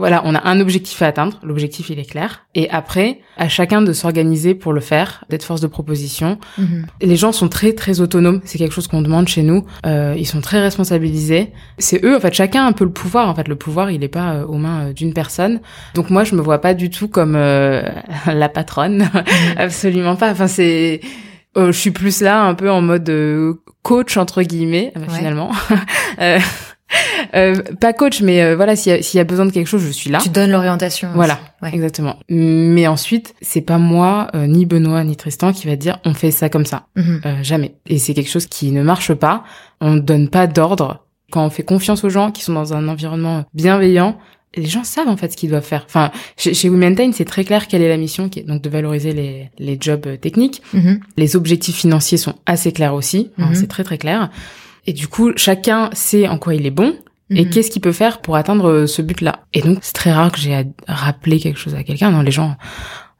voilà, 0.00 0.22
on 0.24 0.34
a 0.34 0.48
un 0.48 0.60
objectif 0.60 1.02
à 1.02 1.06
atteindre. 1.06 1.38
L'objectif, 1.42 1.90
il 1.90 1.98
est 1.98 2.10
clair. 2.10 2.46
Et 2.54 2.70
après, 2.70 3.20
à 3.36 3.48
chacun 3.48 3.82
de 3.82 3.92
s'organiser 3.92 4.54
pour 4.54 4.72
le 4.72 4.80
faire, 4.80 5.24
d'être 5.28 5.44
force 5.44 5.60
de 5.60 5.66
proposition. 5.66 6.38
Mhm. 6.56 6.86
Les 7.02 7.16
gens 7.16 7.32
sont 7.32 7.48
très, 7.48 7.74
très 7.74 8.00
autonomes. 8.00 8.40
C'est 8.44 8.56
quelque 8.56 8.72
chose 8.72 8.88
qu'on 8.88 9.02
demande 9.02 9.28
chez 9.28 9.42
nous. 9.42 9.66
Euh, 9.84 10.14
ils 10.18 10.26
sont 10.26 10.40
très 10.40 10.58
responsabilisés. 10.58 11.52
C'est 11.78 12.02
eux, 12.02 12.16
en 12.16 12.20
fait, 12.20 12.32
chacun 12.32 12.64
a 12.64 12.66
un 12.66 12.72
peu 12.72 12.84
le 12.84 12.90
pouvoir. 12.90 13.28
En 13.28 13.34
fait, 13.34 13.46
le 13.46 13.56
pouvoir, 13.56 13.90
il 13.90 14.00
n'est 14.00 14.08
pas 14.08 14.32
euh, 14.32 14.46
aux 14.46 14.56
mains 14.56 14.86
euh, 14.86 14.92
d'une 14.94 15.12
personne. 15.12 15.60
Donc 15.94 16.08
moi, 16.08 16.24
je 16.24 16.34
me 16.34 16.40
vois 16.40 16.62
pas 16.62 16.72
du 16.72 16.88
tout 16.88 17.08
comme 17.08 17.36
euh, 17.36 17.82
la 18.26 18.48
patronne. 18.48 19.10
Mhm. 19.14 19.22
Absolument 19.58 20.16
pas. 20.16 20.30
Enfin, 20.30 20.46
c'est... 20.46 21.02
je 21.54 21.72
suis 21.72 21.90
plus 21.90 22.22
là 22.22 22.42
un 22.42 22.54
peu 22.54 22.70
en 22.70 22.80
mode 22.80 23.12
coach 23.82 24.16
entre 24.16 24.42
guillemets 24.42 24.92
ouais. 24.94 25.02
finalement 25.08 25.50
euh, 27.34 27.54
pas 27.80 27.92
coach, 27.92 28.20
mais 28.22 28.42
euh, 28.42 28.56
voilà, 28.56 28.76
s'il 28.76 28.92
y, 28.94 29.16
y, 29.16 29.20
a 29.20 29.24
besoin 29.24 29.46
de 29.46 29.50
quelque 29.50 29.66
chose, 29.66 29.82
je 29.82 29.90
suis 29.90 30.10
là. 30.10 30.18
Tu 30.18 30.28
donnes 30.28 30.50
l'orientation. 30.50 31.08
Voilà, 31.14 31.38
exactement. 31.72 32.16
Mais 32.28 32.86
ensuite, 32.86 33.34
c'est 33.40 33.60
pas 33.60 33.78
moi, 33.78 34.28
euh, 34.34 34.46
ni 34.46 34.66
Benoît, 34.66 35.04
ni 35.04 35.16
Tristan 35.16 35.52
qui 35.52 35.66
va 35.66 35.76
dire 35.76 35.98
on 36.04 36.14
fait 36.14 36.30
ça 36.30 36.48
comme 36.48 36.66
ça. 36.66 36.86
Mhm. 36.96 37.20
Euh, 37.24 37.42
jamais. 37.42 37.74
Et 37.86 37.98
c'est 37.98 38.14
quelque 38.14 38.30
chose 38.30 38.46
qui 38.46 38.72
ne 38.72 38.82
marche 38.82 39.14
pas. 39.14 39.44
On 39.80 39.92
ne 39.92 40.00
donne 40.00 40.28
pas 40.28 40.46
d'ordre. 40.46 41.04
Quand 41.30 41.44
on 41.44 41.50
fait 41.50 41.62
confiance 41.62 42.02
aux 42.04 42.10
gens 42.10 42.32
qui 42.32 42.42
sont 42.42 42.52
dans 42.52 42.74
un 42.74 42.88
environnement 42.88 43.44
bienveillant, 43.54 44.18
les 44.56 44.66
gens 44.66 44.82
savent 44.82 45.08
en 45.08 45.16
fait 45.16 45.30
ce 45.30 45.36
qu'ils 45.36 45.50
doivent 45.50 45.64
faire. 45.64 45.84
Enfin, 45.86 46.10
chez, 46.36 46.54
chez 46.54 46.70
c'est 47.12 47.24
très 47.24 47.44
clair 47.44 47.68
quelle 47.68 47.82
est 47.82 47.88
la 47.88 47.96
mission, 47.96 48.28
qui 48.28 48.40
est 48.40 48.42
donc 48.42 48.62
de 48.62 48.68
valoriser 48.68 49.12
les, 49.12 49.50
les 49.58 49.78
jobs 49.80 50.18
techniques. 50.20 50.60
Mhm. 50.72 51.00
Les 51.16 51.36
objectifs 51.36 51.76
financiers 51.76 52.18
sont 52.18 52.34
assez 52.46 52.72
clairs 52.72 52.94
aussi. 52.94 53.30
Mhm. 53.38 53.54
C'est 53.54 53.68
très 53.68 53.84
très 53.84 53.98
clair. 53.98 54.30
Et 54.86 54.92
du 54.92 55.08
coup, 55.08 55.32
chacun 55.36 55.90
sait 55.92 56.26
en 56.28 56.38
quoi 56.38 56.54
il 56.54 56.66
est 56.66 56.70
bon 56.70 56.94
et 57.32 57.44
Mhm. 57.44 57.50
qu'est-ce 57.50 57.70
qu'il 57.70 57.80
peut 57.82 57.92
faire 57.92 58.20
pour 58.20 58.34
atteindre 58.36 58.68
euh, 58.68 58.86
ce 58.86 59.02
but-là. 59.02 59.40
Et 59.54 59.60
donc, 59.62 59.78
c'est 59.82 59.92
très 59.92 60.10
rare 60.12 60.32
que 60.32 60.38
j'ai 60.40 60.54
à 60.54 60.64
rappeler 60.88 61.38
quelque 61.38 61.58
chose 61.58 61.74
à 61.76 61.84
quelqu'un. 61.84 62.10
Non, 62.10 62.22
les 62.22 62.32
gens, 62.32 62.56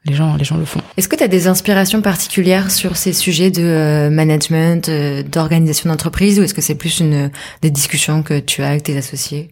les 0.03 0.13
gens, 0.13 0.35
les 0.35 0.43
gens 0.43 0.57
le 0.57 0.65
font. 0.65 0.81
Est-ce 0.97 1.07
que 1.07 1.15
tu 1.15 1.23
as 1.23 1.27
des 1.29 1.47
inspirations 1.47 2.01
particulières 2.01 2.71
sur 2.71 2.97
ces 2.97 3.13
sujets 3.13 3.51
de 3.51 3.61
euh, 3.63 4.09
management, 4.09 4.89
euh, 4.89 5.23
d'organisation 5.23 5.89
d'entreprise, 5.89 6.39
ou 6.39 6.43
est-ce 6.43 6.53
que 6.53 6.61
c'est 6.61 6.75
plus 6.75 6.99
une 6.99 7.31
des 7.61 7.69
discussions 7.71 8.21
que 8.21 8.39
tu 8.39 8.63
as 8.63 8.69
avec 8.69 8.83
tes 8.83 8.97
associés? 8.97 9.51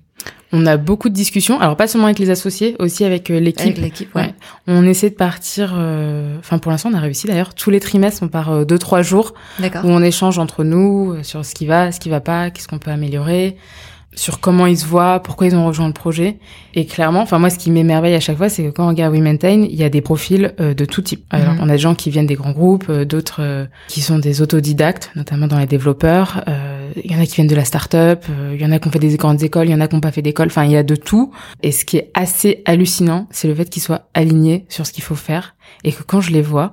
On 0.52 0.66
a 0.66 0.78
beaucoup 0.78 1.10
de 1.10 1.14
discussions. 1.14 1.60
Alors, 1.60 1.78
pas 1.78 1.88
seulement 1.88 2.08
avec 2.08 2.18
les 2.20 2.30
associés, 2.32 2.76
aussi 2.80 3.06
avec 3.06 3.30
euh, 3.30 3.40
l'équipe. 3.40 3.68
Avec 3.68 3.78
l'équipe, 3.78 4.16
ouais. 4.16 4.22
Ouais. 4.24 4.34
On 4.68 4.84
essaie 4.88 5.10
de 5.12 5.16
partir. 5.16 5.74
euh, 5.78 6.38
Enfin, 6.40 6.58
pour 6.58 6.72
l'instant, 6.72 6.90
on 6.92 6.96
a 6.96 7.00
réussi 7.00 7.28
d'ailleurs. 7.28 7.54
Tous 7.54 7.70
les 7.70 7.80
trimestres, 7.80 8.24
on 8.24 8.30
part 8.30 8.52
euh, 8.52 8.66
deux, 8.66 8.80
trois 8.80 9.02
jours 9.04 9.34
D'accord. 9.60 9.86
où 9.86 9.90
on 9.90 10.02
échange 10.02 10.40
entre 10.40 10.64
nous 10.64 11.18
sur 11.24 11.46
ce 11.46 11.54
qui 11.54 11.66
va, 11.68 11.92
ce 11.92 12.00
qui 12.00 12.10
va 12.10 12.20
pas, 12.20 12.50
qu'est-ce 12.50 12.68
qu'on 12.68 12.80
peut 12.80 12.90
améliorer, 12.92 13.58
sur 14.16 14.40
comment 14.40 14.66
ils 14.66 14.78
se 14.78 14.86
voient, 14.86 15.20
pourquoi 15.22 15.48
ils 15.48 15.56
ont 15.56 15.66
rejoint 15.66 15.88
le 15.88 15.94
projet. 15.94 16.38
Et 16.74 16.86
clairement, 16.86 17.22
enfin 17.22 17.40
moi, 17.40 17.50
ce 17.50 17.58
qui 17.58 17.70
m'émerveille 17.72 18.16
à 18.16 18.20
chaque 18.20 18.38
fois, 18.38 18.50
c'est 18.50 18.64
que 18.64 18.70
quand 18.70 18.86
on 18.86 18.90
regarde 18.90 19.14
We 19.14 19.22
Maintain, 19.22 19.62
il 19.70 19.76
y 19.76 19.84
a 19.84 19.90
des 19.90 20.02
profils 20.02 20.54
euh, 20.60 20.74
de 20.74 20.84
tout 20.86 21.02
type. 21.02 21.24
Alors, 21.30 21.54
Mhm. 21.54 21.60
on 21.62 21.70
a 21.70 21.74
des 21.74 21.78
gens 21.78 21.96
qui 21.96 22.10
viennent 22.10 22.26
des 22.26 22.36
grands 22.36 22.52
groupes, 22.52 22.86
euh, 22.90 23.06
d'autres 23.06 23.42
euh, 23.42 23.66
qui 23.88 24.02
sont 24.02 24.20
des 24.20 24.42
autodidactes, 24.42 25.12
notamment 25.16 25.48
dans 25.48 25.60
les 25.60 25.68
développeurs. 25.68 26.44
Il 27.04 27.12
y 27.12 27.16
en 27.16 27.22
a 27.22 27.26
qui 27.28 27.36
viennent 27.36 27.48
de 27.48 27.56
la 27.56 27.66
start-up, 27.66 28.26
il 28.54 28.60
y 28.60 28.66
en 28.66 28.72
a 28.72 28.80
qui 28.80 28.88
ont 28.88 28.92
fait 28.92 28.98
des 29.00 29.16
grandes 29.16 29.44
écoles, 29.44 29.68
il 29.68 29.72
y 29.72 29.76
en 29.76 29.80
a 29.80 29.88
qui 29.88 29.94
n'ont 29.96 30.02
pas 30.02 30.12
fait 30.12 30.24
d'école. 30.24 30.48
Enfin, 30.48 30.66
il 30.66 30.72
y 30.72 30.76
a 30.78 30.84
de 30.84 30.96
tout. 30.96 31.32
Et 31.62 31.72
ce 31.72 31.86
qui 31.86 31.98
est 31.98 32.10
assez 32.16 32.64
hallucinant, 32.66 33.28
c'est 33.30 33.48
le 33.48 33.54
fait 33.54 33.70
qu'ils 33.70 33.84
soient 33.84 34.10
alignés 34.16 34.66
sur 34.70 34.88
ce 34.88 34.92
qu'il 34.92 35.04
faut 35.04 35.16
faire 35.16 35.56
et 35.84 35.92
que 35.92 36.02
quand 36.04 36.20
je 36.20 36.32
les 36.32 36.42
vois, 36.42 36.72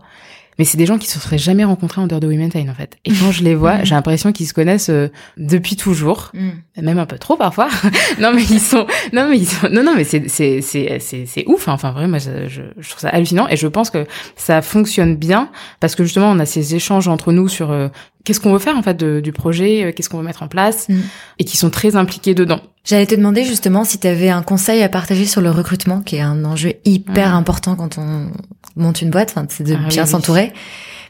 mais 0.58 0.64
c'est 0.64 0.76
des 0.78 0.86
gens 0.86 0.98
qui 0.98 1.08
se 1.08 1.18
seraient 1.18 1.38
jamais 1.38 1.64
rencontrés 1.64 2.00
en 2.00 2.06
dehors 2.06 2.20
de 2.20 2.26
We 2.26 2.36
Maintain, 2.38 2.68
en 2.68 2.74
fait. 2.74 2.96
Et 3.04 3.12
quand 3.12 3.30
je 3.30 3.42
les 3.44 3.54
vois, 3.54 3.84
j'ai 3.84 3.94
l'impression 3.94 4.32
qu'ils 4.32 4.46
se 4.46 4.54
connaissent 4.54 4.88
euh, 4.90 5.08
depuis 5.36 5.76
toujours, 5.76 6.32
Mm. 6.34 6.82
même 6.82 6.98
un 6.98 7.06
peu 7.06 7.18
trop 7.18 7.36
parfois. 7.36 7.68
non 8.20 8.32
mais 8.34 8.42
ils 8.44 8.60
sont, 8.60 8.86
non 9.12 9.28
mais 9.28 9.38
ils 9.38 9.46
sont, 9.46 9.68
non 9.70 9.82
non 9.82 9.92
mais 9.96 10.04
c'est 10.04 10.28
c'est 10.28 10.60
c'est 10.60 10.98
c'est 11.00 11.26
c'est 11.26 11.44
ouf. 11.46 11.68
hein. 11.68 11.72
Enfin 11.72 11.90
vraiment, 11.92 12.08
moi 12.08 12.18
je, 12.18 12.48
je 12.48 12.62
je 12.78 12.88
trouve 12.90 13.00
ça 13.00 13.08
hallucinant 13.10 13.46
et 13.48 13.56
je 13.56 13.66
pense 13.66 13.90
que 13.90 14.06
ça 14.36 14.62
fonctionne 14.62 15.16
bien 15.16 15.50
parce 15.80 15.94
que 15.94 16.04
justement 16.04 16.30
on 16.30 16.38
a 16.38 16.46
ces 16.46 16.74
échanges 16.74 17.08
entre 17.08 17.32
nous 17.32 17.48
sur 17.48 17.70
euh, 17.70 17.88
qu'est-ce 18.26 18.40
qu'on 18.40 18.52
veut 18.52 18.58
faire 18.58 18.76
en 18.76 18.82
fait 18.82 18.94
de- 18.96 19.20
du 19.20 19.32
projet, 19.32 19.84
euh, 19.84 19.92
qu'est-ce 19.92 20.10
qu'on 20.10 20.18
veut 20.18 20.24
mettre 20.24 20.42
en 20.42 20.48
place 20.48 20.88
Mm. 20.90 20.96
et 21.38 21.44
qui 21.44 21.56
sont 21.56 21.70
très 21.70 21.96
impliqués 21.96 22.34
dedans. 22.34 22.60
J'allais 22.84 23.06
te 23.06 23.14
demander 23.14 23.44
justement 23.44 23.84
si 23.84 23.98
tu 23.98 24.06
avais 24.06 24.28
un 24.28 24.42
conseil 24.42 24.82
à 24.82 24.88
partager 24.88 25.24
sur 25.24 25.40
le 25.40 25.50
recrutement, 25.50 26.00
qui 26.02 26.16
est 26.16 26.20
un 26.20 26.44
enjeu 26.44 26.74
hyper 26.84 27.34
important 27.34 27.74
quand 27.76 27.96
on 27.98 28.30
monte 28.76 29.00
une 29.00 29.10
boîte, 29.10 29.30
enfin, 29.30 29.46
c'est 29.48 29.64
de 29.64 29.74
Ah 29.74 29.88
bien 29.88 30.04
oui. 30.04 30.08
s'entourer. 30.10 30.52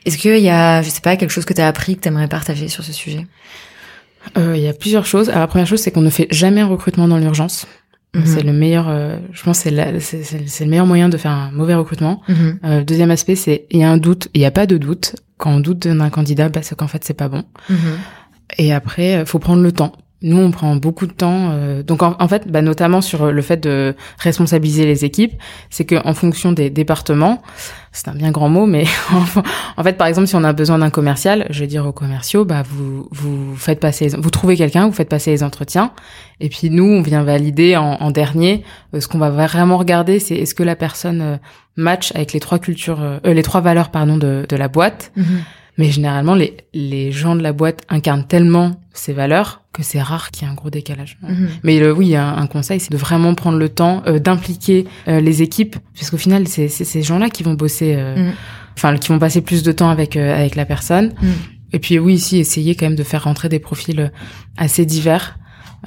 Est-ce 0.04 0.18
qu'il 0.18 0.38
y 0.38 0.48
a, 0.50 0.82
je 0.82 0.88
sais 0.90 1.00
pas, 1.00 1.16
quelque 1.16 1.30
chose 1.32 1.44
que 1.44 1.52
tu 1.54 1.60
as 1.60 1.66
appris 1.66 1.96
que 1.96 2.02
tu 2.02 2.08
aimerais 2.08 2.28
partager 2.28 2.68
sur 2.68 2.84
ce 2.84 2.92
sujet? 2.92 3.26
Euh, 4.38 4.54
Il 4.56 4.62
y 4.62 4.68
a 4.68 4.72
plusieurs 4.72 5.06
choses. 5.06 5.28
Alors, 5.28 5.40
la 5.42 5.46
première 5.48 5.66
chose, 5.66 5.80
c'est 5.80 5.90
qu'on 5.90 6.00
ne 6.00 6.10
fait 6.10 6.28
jamais 6.30 6.60
un 6.60 6.66
recrutement 6.66 7.08
dans 7.08 7.18
l'urgence. 7.18 7.66
Mhm. 8.20 8.26
C'est 8.26 8.42
le 8.42 8.52
meilleur, 8.52 8.88
euh, 8.88 9.16
je 9.32 9.42
pense, 9.42 9.58
c'est 9.58 9.70
la- 9.70 10.00
c'est 10.00 10.22
c'est- 10.22 10.46
c'est 10.46 10.64
le 10.64 10.70
meilleur 10.70 10.86
moyen 10.86 11.08
de 11.08 11.16
faire 11.16 11.30
un 11.32 11.50
mauvais 11.52 11.74
recrutement. 11.74 12.22
Mhm. 12.28 12.58
Euh, 12.64 12.84
deuxième 12.84 13.10
aspect, 13.10 13.36
c'est 13.36 13.66
il 13.70 13.80
y 13.80 13.84
a 13.84 13.90
un 13.90 13.96
doute, 13.98 14.28
il 14.34 14.40
n'y 14.40 14.46
a 14.46 14.50
pas 14.50 14.66
de 14.66 14.76
doute. 14.78 15.16
Quand 15.38 15.52
on 15.52 15.60
doute 15.60 15.86
d'un 15.86 16.10
candidat, 16.10 16.48
bah, 16.48 16.60
c'est 16.62 16.76
qu'en 16.76 16.88
fait, 16.88 17.04
c'est 17.04 17.14
pas 17.14 17.28
bon. 17.28 17.44
Mhm. 17.68 17.76
Et 18.58 18.72
après, 18.72 19.16
euh, 19.16 19.24
faut 19.26 19.38
prendre 19.38 19.62
le 19.62 19.72
temps. 19.72 19.92
Nous, 20.22 20.38
on 20.38 20.50
prend 20.50 20.74
beaucoup 20.76 21.06
de 21.06 21.12
temps. 21.12 21.50
euh, 21.52 21.82
donc, 21.82 22.02
en, 22.02 22.16
en 22.18 22.26
fait, 22.28 22.48
bah, 22.50 22.62
notamment 22.62 23.00
sur 23.02 23.30
le 23.30 23.42
fait 23.42 23.58
de 23.58 23.94
responsabiliser 24.18 24.86
les 24.86 25.04
équipes, 25.04 25.34
c'est 25.70 25.84
que 25.84 25.96
en 26.06 26.14
fonction 26.14 26.52
des 26.52 26.70
départements, 26.70 27.42
c'est 27.92 28.08
un 28.08 28.14
bien 28.14 28.30
grand 28.30 28.48
mot, 28.48 28.66
mais 28.66 28.84
en, 29.12 29.40
en 29.80 29.82
fait, 29.84 29.94
par 29.98 30.06
exemple, 30.06 30.26
si 30.26 30.34
on 30.34 30.44
a 30.44 30.52
besoin 30.52 30.78
d'un 30.78 30.90
commercial, 30.90 31.46
je 31.50 31.60
vais 31.60 31.66
dire 31.66 31.84
aux 31.86 31.92
commerciaux, 31.92 32.44
bah, 32.46 32.62
vous 32.68 33.08
vous 33.12 33.56
faites 33.56 33.78
passer, 33.80 34.08
vous 34.08 34.30
trouvez 34.30 34.56
quelqu'un, 34.56 34.86
vous 34.86 34.92
faites 34.92 35.08
passer 35.10 35.30
les 35.30 35.42
entretiens, 35.42 35.92
et 36.40 36.48
puis 36.48 36.70
nous, 36.70 36.84
on 36.84 37.02
vient 37.02 37.22
valider 37.22 37.76
en, 37.76 37.92
en 38.00 38.10
dernier. 38.10 38.64
Euh, 38.94 39.00
ce 39.00 39.08
qu'on 39.08 39.18
va 39.18 39.30
vraiment 39.30 39.76
regarder, 39.76 40.18
c'est 40.18 40.34
est-ce 40.36 40.54
que 40.54 40.62
la 40.62 40.76
personne 40.76 41.20
euh, 41.20 41.36
match 41.76 42.12
avec 42.14 42.32
les 42.32 42.40
trois 42.40 42.58
cultures, 42.58 43.02
euh, 43.02 43.18
euh, 43.26 43.34
les 43.34 43.42
trois 43.42 43.60
valeurs, 43.60 43.90
pardon, 43.90 44.16
de, 44.16 44.46
de 44.48 44.56
la 44.56 44.68
boîte. 44.68 45.12
Mhm. 45.16 45.26
Mais 45.79 45.91
généralement, 45.91 46.35
les, 46.35 46.57
les 46.74 47.12
gens 47.12 47.37
de 47.37 47.43
la 47.43 47.53
boîte 47.53 47.83
incarnent 47.89 48.27
tellement 48.27 48.81
ces 48.95 49.12
valeurs 49.12 49.62
que 49.72 49.83
c'est 49.83 50.01
rare 50.01 50.31
qu'il 50.31 50.47
y 50.47 50.49
ait 50.49 50.53
un 50.53 50.55
gros 50.55 50.70
décalage. 50.70 51.18
Mhm. 51.22 51.49
Mais 51.62 51.79
le, 51.79 51.93
oui, 51.93 52.16
un, 52.16 52.35
un 52.37 52.47
conseil, 52.47 52.81
c'est 52.81 52.91
de 52.93 52.97
vraiment 52.97 53.35
prendre 53.35 53.59
le 53.59 53.68
temps 53.68 54.03
euh, 54.07 54.18
d'impliquer 54.18 54.87
euh, 55.07 55.20
les 55.20 55.43
équipes, 55.43 55.77
parce 55.95 56.11
qu'au 56.11 56.16
final, 56.16 56.49
c'est 56.49 56.68
ces 56.68 57.03
gens-là 57.03 57.29
qui 57.29 57.43
vont 57.43 57.53
bosser, 57.55 57.95
euh, 57.97 58.16
Mhm. 58.16 58.33
enfin, 58.77 58.97
qui 58.97 59.09
vont 59.09 59.18
passer 59.18 59.43
plus 59.43 59.62
de 59.62 59.72
temps 59.72 59.91
avec 59.91 60.16
euh, 60.16 60.35
avec 60.35 60.55
la 60.57 60.64
personne. 60.64 61.12
Mhm. 61.20 61.33
Et 61.74 61.79
puis 61.79 61.99
oui, 61.99 62.14
ici, 62.14 62.39
essayer 62.39 62.74
quand 62.74 62.87
même 62.87 62.97
de 62.97 63.03
faire 63.03 63.24
rentrer 63.24 63.51
des 63.51 63.59
profils 63.59 64.01
euh, 64.01 64.09
assez 64.57 64.87
divers. 64.87 65.39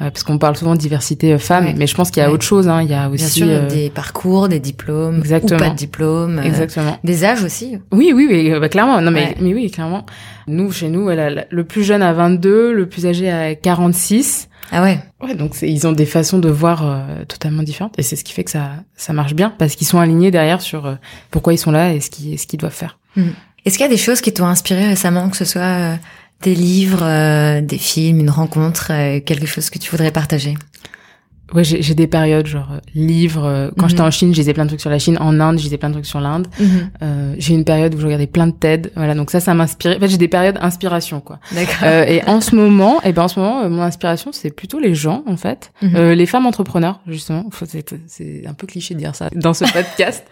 Euh, 0.01 0.09
parce 0.11 0.23
qu'on 0.23 0.37
parle 0.37 0.55
souvent 0.55 0.73
de 0.75 0.79
diversité 0.79 1.33
euh, 1.33 1.37
femmes, 1.37 1.65
Ouais. 1.65 1.75
mais 1.77 1.87
je 1.87 1.95
pense 1.95 2.11
qu'il 2.11 2.21
y 2.21 2.25
a 2.25 2.29
Ouais. 2.29 2.33
autre 2.33 2.45
chose. 2.45 2.67
Hein. 2.67 2.81
Il 2.83 2.89
y 2.89 2.93
a 2.93 3.07
Bien 3.07 3.09
aussi 3.13 3.29
sûr, 3.39 3.47
euh, 3.49 3.67
des 3.67 3.89
parcours, 3.89 4.47
des 4.49 4.59
diplômes, 4.59 5.17
Exactement. 5.19 5.59
ou 5.59 5.63
pas 5.63 5.69
de 5.69 5.75
diplôme, 5.75 6.39
euh, 6.39 6.43
exactement. 6.43 6.97
des 7.03 7.25
âges 7.25 7.43
aussi. 7.43 7.77
Oui, 7.91 8.11
oui, 8.15 8.27
oui, 8.29 8.59
bah, 8.59 8.69
clairement. 8.69 9.01
Non, 9.01 9.11
mais, 9.11 9.25
Ouais. 9.29 9.35
mais 9.41 9.53
oui, 9.53 9.69
clairement. 9.71 10.05
Nous, 10.47 10.71
chez 10.71 10.89
nous, 10.89 11.09
elle 11.09 11.19
a- 11.19 11.45
le 11.49 11.63
plus 11.63 11.83
jeune 11.83 12.01
a 12.01 12.13
22, 12.13 12.73
le 12.73 12.87
plus 12.87 13.05
âgé 13.05 13.29
a 13.29 13.55
46. 13.55 14.47
Ah 14.71 14.83
ouais. 14.83 14.99
Ouais, 15.21 15.35
donc 15.35 15.55
c'est- 15.55 15.69
ils 15.69 15.87
ont 15.87 15.91
des 15.91 16.05
façons 16.05 16.39
de 16.39 16.49
voir 16.49 16.83
euh, 16.85 17.25
totalement 17.27 17.63
différentes. 17.63 17.95
Et 17.97 18.03
c'est 18.03 18.15
ce 18.15 18.23
qui 18.23 18.33
fait 18.33 18.43
que 18.43 18.51
ça, 18.51 18.71
ça 18.95 19.13
marche 19.13 19.33
bien, 19.33 19.53
parce 19.57 19.75
qu'ils 19.75 19.87
sont 19.87 19.99
alignés 19.99 20.31
derrière 20.31 20.61
sur 20.61 20.97
pourquoi 21.31 21.53
ils 21.53 21.57
sont 21.57 21.71
là 21.71 21.93
et 21.93 21.99
ce 21.99 22.09
qu'ils 22.09 22.37
ce 22.39 22.45
qu'ils 22.47 22.59
doivent 22.59 22.71
faire. 22.73 22.99
Mhm. 23.15 23.33
Est-ce 23.65 23.77
qu'il 23.77 23.85
y 23.85 23.89
a 23.89 23.91
des 23.91 23.97
choses 23.97 24.21
qui 24.21 24.31
t'ont 24.33 24.45
inspiré 24.45 24.87
récemment, 24.87 25.29
que 25.29 25.35
ce 25.37 25.43
soit 25.45 25.61
euh, 25.61 25.95
des 26.41 26.55
livres, 26.55 27.03
euh, 27.03 27.61
des 27.61 27.77
films, 27.77 28.19
une 28.19 28.29
rencontre, 28.29 28.91
euh, 28.91 29.19
quelque 29.19 29.45
chose 29.45 29.69
que 29.69 29.79
tu 29.79 29.91
voudrais 29.91 30.11
partager? 30.11 30.55
Ouais, 31.53 31.63
j'ai 31.63 31.95
des 31.95 32.05
périodes 32.05 32.45
genre 32.45 32.73
livres. 32.93 33.71
Quand 33.77 33.87
j'étais 33.87 34.01
mhm. 34.01 34.07
en 34.07 34.11
Chine, 34.11 34.33
je 34.33 34.39
lisais 34.39 34.53
plein 34.53 34.65
de 34.65 34.69
trucs 34.69 34.81
sur 34.81 34.89
la 34.89 34.99
Chine. 34.99 35.17
En 35.19 35.39
Inde, 35.39 35.59
lisais 35.59 35.77
plein 35.77 35.89
de 35.89 35.95
trucs 35.95 36.05
sur 36.05 36.19
l'Inde. 36.19 36.47
Mhm. 36.59 36.91
euh, 37.01 37.35
j'ai 37.39 37.55
une 37.55 37.63
période 37.63 37.95
où 37.95 37.99
je 37.99 38.05
regardais 38.05 38.27
plein 38.27 38.47
de 38.47 38.51
TED. 38.51 38.91
Voilà, 38.95 39.15
donc 39.15 39.31
ça, 39.31 39.39
ça 39.39 39.53
m'inspirait. 39.55 39.97
En 39.97 39.99
fait, 39.99 40.09
j'ai 40.09 40.17
des 40.17 40.27
périodes 40.27 40.59
inspiration, 40.61 41.21
quoi. 41.21 41.39
D'accord. 41.51 41.75
Euh, 41.83 42.05
et 42.05 42.23
en 42.25 42.39
ce 42.39 42.55
moment, 42.55 42.97
et 42.97 43.09
eh 43.09 43.13
ben 43.13 43.23
en 43.23 43.27
ce 43.27 43.39
moment, 43.39 43.67
mon 43.67 43.81
inspiration, 43.81 44.31
c'est 44.31 44.51
plutôt 44.51 44.79
les 44.79 44.93
gens, 44.93 45.23
en 45.25 45.37
fait, 45.37 45.71
mhm. 45.81 45.95
euh, 45.95 46.15
les 46.15 46.27
femmes 46.27 46.45
entrepreneurs, 46.45 46.99
justement. 47.07 47.49
C'est 48.07 48.43
un 48.45 48.53
peu 48.53 48.67
cliché 48.67 48.93
de 48.93 48.99
dire 48.99 49.15
ça 49.15 49.29
dans 49.33 49.55
ce 49.55 49.63
podcast. 49.73 50.23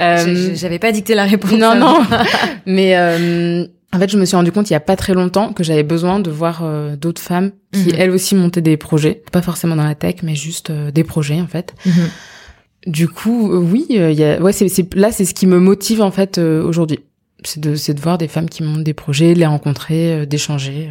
euh, 0.00 0.52
J'avais 0.54 0.78
pas 0.78 0.92
dicté 0.92 1.14
la 1.14 1.24
réponse. 1.24 1.52
Non, 1.52 1.74
non. 1.74 1.98
Mais 2.66 2.96
euh, 2.96 3.66
en 3.94 3.98
fait, 3.98 4.10
je 4.10 4.18
me 4.18 4.24
suis 4.24 4.36
rendu 4.36 4.52
compte 4.52 4.70
il 4.70 4.72
y 4.72 4.76
a 4.76 4.80
pas 4.80 4.96
très 4.96 5.12
longtemps 5.12 5.52
que 5.52 5.62
j'avais 5.62 5.82
besoin 5.82 6.18
de 6.18 6.30
voir 6.30 6.62
euh, 6.62 6.96
d'autres 6.96 7.20
femmes 7.20 7.52
qui 7.72 7.88
mhm. 7.88 7.94
elles 7.98 8.10
aussi 8.10 8.34
montaient 8.34 8.62
des 8.62 8.78
projets, 8.78 9.22
pas 9.30 9.42
forcément 9.42 9.76
dans 9.76 9.84
la 9.84 9.94
tech, 9.94 10.16
mais 10.22 10.34
juste 10.34 10.70
euh, 10.70 10.90
des 10.90 11.04
projets 11.04 11.40
en 11.40 11.46
fait. 11.46 11.74
Mhm. 11.84 12.08
Du 12.86 13.08
coup, 13.08 13.52
euh, 13.52 13.58
oui, 13.58 13.86
il 13.90 14.12
y 14.12 14.24
a, 14.24 14.40
ouais, 14.40 14.52
c'est, 14.52 14.94
là, 14.94 15.12
c'est 15.12 15.26
ce 15.26 15.34
qui 15.34 15.46
me 15.46 15.58
motive 15.58 16.00
en 16.00 16.10
fait 16.10 16.38
aujourd'hui. 16.38 17.00
C'est 17.44 17.60
de, 17.60 17.74
c'est 17.74 17.92
de 17.92 18.00
voir 18.00 18.18
des 18.18 18.28
femmes 18.28 18.48
qui 18.48 18.62
montent 18.62 18.84
des 18.84 18.94
projets, 18.94 19.34
les 19.34 19.46
rencontrer, 19.46 20.26
d'échanger. 20.26 20.88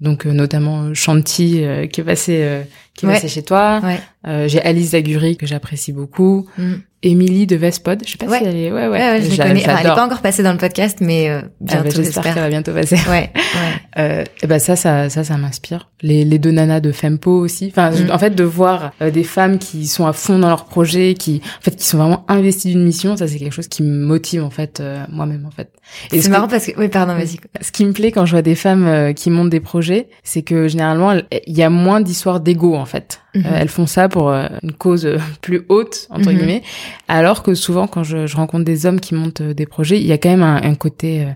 donc 0.00 0.24
notamment 0.24 0.94
Shanti 0.94 1.62
qui 1.92 2.00
est 2.00 2.04
passé, 2.04 2.62
qui 3.00 3.06
est 3.06 3.08
passé 3.08 3.28
chez 3.28 3.42
toi. 3.42 3.80
Ouais. 3.82 4.48
j'ai 4.48 4.62
Alice 4.62 4.90
Zaguri 4.90 5.36
que 5.36 5.46
j'apprécie 5.46 5.92
beaucoup. 5.92 6.46
Mhm. 6.58 6.82
Émilie 7.02 7.46
de 7.46 7.56
Vespod. 7.56 8.02
Je 8.04 8.10
sais 8.10 8.18
pas 8.18 8.38
si 8.38 8.44
elle 8.44 8.56
est. 8.56 8.70
Ouais, 8.70 8.86
ouais. 8.86 8.98
ouais, 8.98 9.22
je, 9.22 9.34
connais. 9.34 9.62
elle 9.62 9.86
est 9.86 9.94
pas 9.94 10.04
encore 10.04 10.20
passée 10.20 10.42
dans 10.42 10.52
le 10.52 10.58
podcast, 10.58 10.98
mais 11.00 11.30
euh, 11.30 11.40
bientôt. 11.60 11.84
Ah 11.86 11.88
bah, 11.88 11.90
j'espère 11.96 12.22
qu'elle 12.22 12.42
va 12.42 12.48
bientôt 12.50 12.72
passer. 12.74 12.96
Ouais. 13.08 13.30
ouais. 13.34 13.72
euh, 13.98 14.24
et 14.42 14.46
ben 14.46 14.58
ça, 14.58 14.76
ça, 14.76 15.08
ça, 15.08 15.24
ça 15.24 15.36
m'inspire. 15.38 15.88
Les, 16.02 16.24
les 16.24 16.38
deux 16.38 16.50
nanas 16.50 16.80
de 16.80 16.92
Fempo 16.92 17.30
aussi. 17.30 17.68
Enfin, 17.70 17.90
mm. 17.90 18.10
en 18.10 18.18
fait, 18.18 18.34
de 18.34 18.44
voir 18.44 18.92
euh, 19.00 19.10
des 19.10 19.24
femmes 19.24 19.58
qui 19.58 19.86
sont 19.86 20.06
à 20.06 20.12
fond 20.12 20.38
dans 20.38 20.48
leur 20.48 20.66
projet, 20.66 21.14
qui, 21.14 21.40
en 21.58 21.62
fait, 21.62 21.76
qui 21.76 21.86
sont 21.86 21.96
vraiment 21.96 22.24
investies 22.28 22.68
d'une 22.68 22.84
mission, 22.84 23.16
ça 23.16 23.26
c'est 23.26 23.38
quelque 23.38 23.54
chose 23.54 23.68
qui 23.68 23.82
me 23.82 24.04
motive 24.04 24.44
en 24.44 24.50
fait 24.50 24.80
euh, 24.80 25.04
moi-même 25.10 25.46
en 25.46 25.50
fait. 25.50 25.70
C'est 26.10 26.28
marrant 26.28 26.48
parce 26.48 26.66
que, 26.66 26.78
oui, 26.78 26.88
pardon, 26.88 27.14
vas-y. 27.14 27.38
Ce 27.60 27.72
qui 27.72 27.84
me 27.84 27.92
plaît 27.92 28.12
quand 28.12 28.26
je 28.26 28.32
vois 28.32 28.42
des 28.42 28.54
femmes 28.54 28.86
euh, 28.86 29.12
qui 29.12 29.30
montent 29.30 29.50
des 29.50 29.60
projets, 29.60 30.08
c'est 30.22 30.42
que 30.42 30.68
généralement 30.68 31.12
il 31.12 31.56
y 31.56 31.62
a 31.62 31.70
moins 31.70 32.00
d'histoires 32.00 32.40
d'ego 32.40 32.74
en 32.74 32.84
fait. 32.84 32.89
Mhm. 33.34 33.44
elles 33.54 33.68
font 33.68 33.86
ça 33.86 34.08
pour 34.08 34.30
une 34.30 34.72
cause 34.72 35.08
plus 35.40 35.62
haute 35.68 36.06
entre 36.10 36.30
mhm. 36.30 36.36
guillemets, 36.36 36.62
alors 37.08 37.42
que 37.42 37.54
souvent 37.54 37.86
quand 37.86 38.02
je, 38.02 38.26
je, 38.26 38.36
rencontre 38.36 38.64
des 38.64 38.86
hommes 38.86 39.00
qui 39.00 39.14
montent 39.14 39.42
des 39.42 39.66
projets, 39.66 40.00
il 40.00 40.06
y 40.06 40.12
a 40.12 40.18
quand 40.18 40.30
même 40.30 40.42
un, 40.42 40.62
un 40.62 40.74
côté 40.74 41.26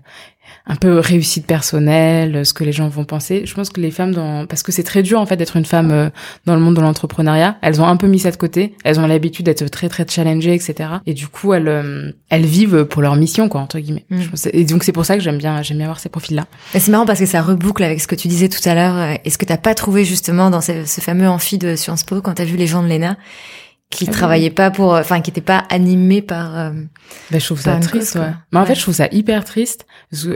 un 0.66 0.76
peu 0.76 0.98
réussite 0.98 1.46
personnelle, 1.46 2.46
ce 2.46 2.54
que 2.54 2.64
les 2.64 2.72
gens 2.72 2.88
vont 2.88 3.04
penser. 3.04 3.42
Je 3.44 3.54
pense 3.54 3.68
que 3.68 3.80
les 3.80 3.90
femmes, 3.90 4.12
dans... 4.12 4.46
parce 4.46 4.62
que 4.62 4.72
c'est 4.72 4.82
très 4.82 5.02
dur 5.02 5.20
en 5.20 5.26
fait 5.26 5.36
d'être 5.36 5.56
une 5.56 5.66
femme 5.66 5.90
euh, 5.90 6.08
dans 6.46 6.54
le 6.54 6.60
monde 6.60 6.76
de 6.76 6.80
l'entrepreneuriat, 6.80 7.58
elles 7.60 7.82
ont 7.82 7.86
un 7.86 7.96
peu 7.96 8.06
mis 8.06 8.18
ça 8.18 8.30
de 8.30 8.36
côté. 8.36 8.74
Elles 8.82 8.98
ont 8.98 9.06
l'habitude 9.06 9.44
d'être 9.44 9.68
très 9.68 9.88
très 9.88 10.06
challengées, 10.08 10.54
etc. 10.54 10.90
Et 11.06 11.12
du 11.12 11.28
coup, 11.28 11.52
elles 11.52 11.68
euh, 11.68 12.12
elles 12.30 12.46
vivent 12.46 12.84
pour 12.84 13.02
leur 13.02 13.16
mission, 13.16 13.48
quoi, 13.48 13.60
entre 13.60 13.78
guillemets. 13.78 14.06
Mm. 14.08 14.22
Et 14.52 14.64
donc 14.64 14.84
c'est 14.84 14.92
pour 14.92 15.04
ça 15.04 15.16
que 15.16 15.22
j'aime 15.22 15.38
bien 15.38 15.62
j'aime 15.62 15.78
bien 15.78 15.86
voir 15.86 16.00
ces 16.00 16.08
profils-là. 16.08 16.46
C'est 16.72 16.88
marrant 16.88 17.06
parce 17.06 17.20
que 17.20 17.26
ça 17.26 17.42
reboucle 17.42 17.82
avec 17.82 18.00
ce 18.00 18.06
que 18.06 18.14
tu 18.14 18.28
disais 18.28 18.48
tout 18.48 18.66
à 18.66 18.74
l'heure. 18.74 19.18
Est-ce 19.24 19.36
que 19.36 19.44
t'as 19.44 19.58
pas 19.58 19.74
trouvé 19.74 20.04
justement 20.04 20.50
dans 20.50 20.62
ce, 20.62 20.86
ce 20.86 21.00
fameux 21.00 21.28
amphi 21.28 21.58
de 21.58 21.76
Sciences 21.76 22.04
Po 22.04 22.22
quand 22.22 22.34
t'as 22.34 22.44
vu 22.44 22.56
les 22.56 22.66
gens 22.66 22.82
de 22.82 22.88
l'ENA 22.88 23.16
qui 23.94 24.06
ah 24.08 24.12
travaillait 24.12 24.50
pas 24.50 24.70
pour 24.70 24.92
enfin 24.94 25.20
qui 25.20 25.30
était 25.30 25.40
pas 25.40 25.64
animé 25.70 26.20
par 26.20 26.58
euh, 26.58 26.70
bah, 27.30 27.38
je 27.38 27.44
trouve 27.44 27.60
ça 27.60 27.76
triste 27.76 28.16
ouais. 28.16 28.32
mais 28.52 28.58
en 28.58 28.66
fait 28.66 28.74
je 28.74 28.80
trouve 28.80 28.94
ça 28.94 29.08
hyper 29.12 29.44
triste. 29.44 29.86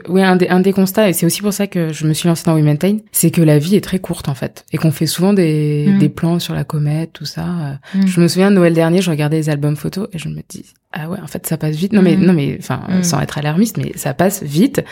Oui 0.08 0.22
un 0.22 0.36
des 0.36 0.48
un 0.48 0.60
des 0.60 0.72
constats 0.72 1.08
et 1.08 1.12
c'est 1.12 1.26
aussi 1.26 1.42
pour 1.42 1.52
ça 1.52 1.66
que 1.66 1.92
je 1.92 2.06
me 2.06 2.12
suis 2.12 2.28
lancée 2.28 2.44
dans 2.46 2.54
We 2.54 2.62
Maintain 2.62 2.98
c'est 3.10 3.30
que 3.30 3.42
la 3.42 3.58
vie 3.58 3.74
est 3.74 3.80
très 3.80 3.98
courte 3.98 4.28
en 4.28 4.34
fait. 4.34 4.64
Et 4.72 4.78
qu'on 4.78 4.92
fait 4.92 5.06
souvent 5.06 5.32
des 5.32 5.86
mm. 5.88 5.98
des 5.98 6.08
plans 6.08 6.38
sur 6.38 6.54
la 6.54 6.64
comète 6.64 7.12
tout 7.12 7.24
ça 7.24 7.78
mm. 7.94 8.06
je 8.06 8.20
me 8.20 8.28
souviens 8.28 8.50
de 8.50 8.56
Noël 8.56 8.74
dernier 8.74 9.02
je 9.02 9.10
regardais 9.10 9.38
les 9.38 9.50
albums 9.50 9.76
photos 9.76 10.08
et 10.12 10.18
je 10.18 10.28
me 10.28 10.40
dis 10.48 10.64
ah 10.92 11.08
ouais 11.10 11.18
en 11.20 11.26
fait 11.26 11.46
ça 11.46 11.56
passe 11.56 11.74
vite. 11.74 11.92
Non 11.92 12.02
mais 12.02 12.16
mm. 12.16 12.24
non 12.24 12.32
mais 12.32 12.56
enfin 12.60 12.82
sans 13.02 13.20
être 13.20 13.38
alarmiste 13.38 13.76
mais 13.76 13.92
ça 13.96 14.14
passe 14.14 14.42
vite. 14.42 14.84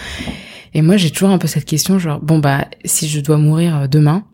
Et 0.74 0.82
moi 0.82 0.96
j'ai 0.96 1.10
toujours 1.10 1.30
un 1.30 1.38
peu 1.38 1.46
cette 1.46 1.64
question 1.66 1.98
genre 2.00 2.20
bon 2.20 2.40
bah 2.40 2.66
si 2.84 3.08
je 3.08 3.20
dois 3.20 3.38
mourir 3.38 3.76
euh, 3.76 3.86
demain 3.86 4.24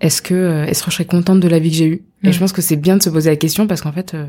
est-ce 0.00 0.20
que 0.20 0.34
euh, 0.34 0.66
est-ce 0.66 0.82
que 0.82 0.90
je 0.90 0.96
serais 0.96 1.06
contente 1.06 1.40
de 1.40 1.48
la 1.48 1.58
vie 1.58 1.70
que 1.70 1.76
j'ai 1.76 1.86
eue? 1.86 2.02
Et 2.26 2.32
je 2.32 2.36
mm. 2.36 2.40
pense 2.40 2.52
que 2.52 2.62
c'est 2.62 2.76
bien 2.76 2.96
de 2.96 3.02
se 3.02 3.10
poser 3.10 3.30
la 3.30 3.36
question 3.36 3.66
parce 3.66 3.80
qu'en 3.80 3.92
fait 3.92 4.14
euh, 4.14 4.26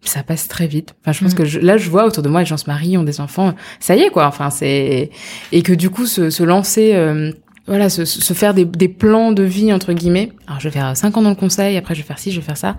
ça 0.00 0.22
passe 0.22 0.48
très 0.48 0.66
vite. 0.66 0.94
Enfin, 1.02 1.12
je 1.12 1.20
pense 1.24 1.34
mm. 1.34 1.36
que 1.36 1.64
là 1.64 1.76
je 1.76 1.90
vois 1.90 2.06
autour 2.06 2.22
de 2.22 2.28
moi 2.28 2.40
les 2.40 2.46
gens 2.46 2.56
se 2.56 2.66
marient, 2.66 2.98
ont 2.98 3.04
des 3.04 3.20
enfants, 3.20 3.54
ça 3.80 3.96
y 3.96 4.00
est 4.00 4.10
quoi. 4.10 4.26
Enfin, 4.26 4.50
c'est 4.50 5.10
et 5.52 5.62
que 5.62 5.72
du 5.72 5.90
coup 5.90 6.06
se, 6.06 6.30
se 6.30 6.42
lancer 6.42 6.94
euh, 6.94 7.32
voilà, 7.66 7.88
se, 7.88 8.04
se 8.04 8.34
faire 8.34 8.52
des, 8.52 8.64
des, 8.64 8.88
plans 8.88 9.32
de 9.32 9.42
vie 9.42 9.72
entre 9.72 9.92
guillemets. 9.92 10.32
Alors 10.46 10.60
je 10.60 10.68
vais 10.68 10.72
faire 10.72 10.96
cinq 10.96 11.16
ans 11.16 11.22
dans 11.22 11.30
le 11.30 11.36
conseil, 11.36 11.76
après 11.76 11.94
je 11.94 12.00
vais 12.00 12.06
faire 12.06 12.18
ci, 12.18 12.30
je 12.30 12.40
vais 12.40 12.46
faire 12.46 12.58
ça. 12.58 12.76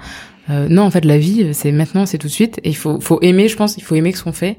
Euh, 0.51 0.68
non, 0.70 0.84
en 0.84 0.91
fait, 0.91 1.05
la 1.05 1.18
vie, 1.18 1.55
c'est 1.55 1.72
maintenant, 1.72 2.05
c'est 2.05 2.20
tout 2.20 2.28
de 2.28 2.32
suite. 2.32 2.59
Et 2.63 2.70
il 2.70 2.76
faut, 2.76 3.01
faut 3.01 3.20
aimer, 3.24 3.47
je 3.47 3.55
pense, 3.55 3.78
il 3.78 3.84
faut 3.84 3.95
aimer 3.95 4.11
ce 4.11 4.24
qu'on 4.24 4.32
fait. 4.32 4.57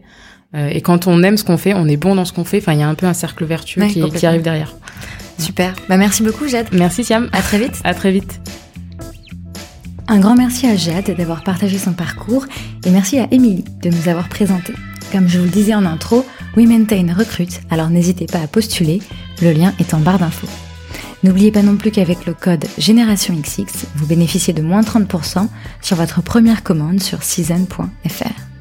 et 0.52 0.80
quand 0.80 1.06
on 1.06 1.22
aime 1.22 1.36
ce 1.36 1.44
qu'on 1.44 1.58
fait, 1.58 1.74
on 1.74 1.86
est 1.86 1.96
bon 1.96 2.16
dans 2.16 2.24
ce 2.24 2.32
qu'on 2.32 2.42
fait. 2.42 2.58
Enfin, 2.58 2.72
il 2.72 2.80
y 2.80 2.82
a 2.82 2.88
un 2.88 2.96
peu 2.96 3.06
un 3.06 3.14
cercle 3.14 3.44
vertueux 3.44 3.86
qui, 3.86 4.02
qui, 4.10 4.26
arrive 4.26 4.42
derrière. 4.42 4.74
Super. 5.38 5.74
Bah, 5.88 5.96
merci 5.96 6.22
beaucoup, 6.22 6.48
Jade. 6.48 6.68
Merci, 6.72 7.04
Siam. 7.04 7.28
À 7.32 7.42
très 7.42 7.58
vite. 7.58 7.80
À 7.84 7.94
très 7.94 8.10
vite. 8.10 8.40
Un 10.08 10.20
grand 10.20 10.36
merci 10.36 10.68
à 10.68 10.76
Jade 10.76 11.16
d'avoir 11.16 11.42
partagé 11.42 11.78
son 11.78 11.92
parcours 11.92 12.46
et 12.84 12.90
merci 12.90 13.18
à 13.18 13.26
Émilie 13.32 13.64
de 13.82 13.90
nous 13.90 14.08
avoir 14.08 14.28
présenté. 14.28 14.72
Comme 15.10 15.28
je 15.28 15.38
vous 15.38 15.46
le 15.46 15.50
disais 15.50 15.74
en 15.74 15.84
intro, 15.84 16.24
We 16.56 16.66
Maintain 16.66 17.12
recrute, 17.12 17.60
alors 17.70 17.90
n'hésitez 17.90 18.26
pas 18.26 18.38
à 18.38 18.46
postuler, 18.46 19.02
le 19.42 19.52
lien 19.52 19.74
est 19.80 19.94
en 19.94 19.98
barre 19.98 20.20
d'infos. 20.20 20.48
N'oubliez 21.24 21.50
pas 21.50 21.62
non 21.62 21.76
plus 21.76 21.90
qu'avec 21.90 22.24
le 22.24 22.34
code 22.34 22.66
Génération 22.78 23.34
XX, 23.34 23.86
vous 23.96 24.06
bénéficiez 24.06 24.52
de 24.52 24.62
moins 24.62 24.82
30% 24.82 25.48
sur 25.82 25.96
votre 25.96 26.22
première 26.22 26.62
commande 26.62 27.02
sur 27.02 27.24
season.fr. 27.24 28.55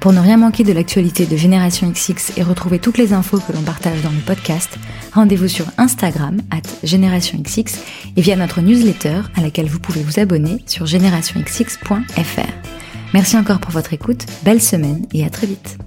Pour 0.00 0.12
ne 0.12 0.20
rien 0.20 0.36
manquer 0.36 0.62
de 0.62 0.72
l'actualité 0.72 1.26
de 1.26 1.36
Génération 1.36 1.90
XX 1.90 2.36
et 2.36 2.42
retrouver 2.42 2.78
toutes 2.78 2.98
les 2.98 3.12
infos 3.12 3.38
que 3.38 3.52
l'on 3.52 3.62
partage 3.62 4.02
dans 4.02 4.10
le 4.10 4.20
podcast, 4.24 4.78
rendez-vous 5.12 5.48
sur 5.48 5.66
Instagram, 5.78 6.38
at 6.50 6.86
Génération 6.86 7.42
et 8.16 8.20
via 8.20 8.36
notre 8.36 8.60
newsletter 8.60 9.22
à 9.36 9.40
laquelle 9.40 9.66
vous 9.66 9.80
pouvez 9.80 10.02
vous 10.02 10.20
abonner 10.20 10.62
sur 10.66 10.86
générationxx.fr. 10.86 12.52
Merci 13.14 13.36
encore 13.36 13.60
pour 13.60 13.72
votre 13.72 13.92
écoute, 13.92 14.26
belle 14.44 14.62
semaine 14.62 15.06
et 15.12 15.24
à 15.24 15.30
très 15.30 15.46
vite. 15.46 15.78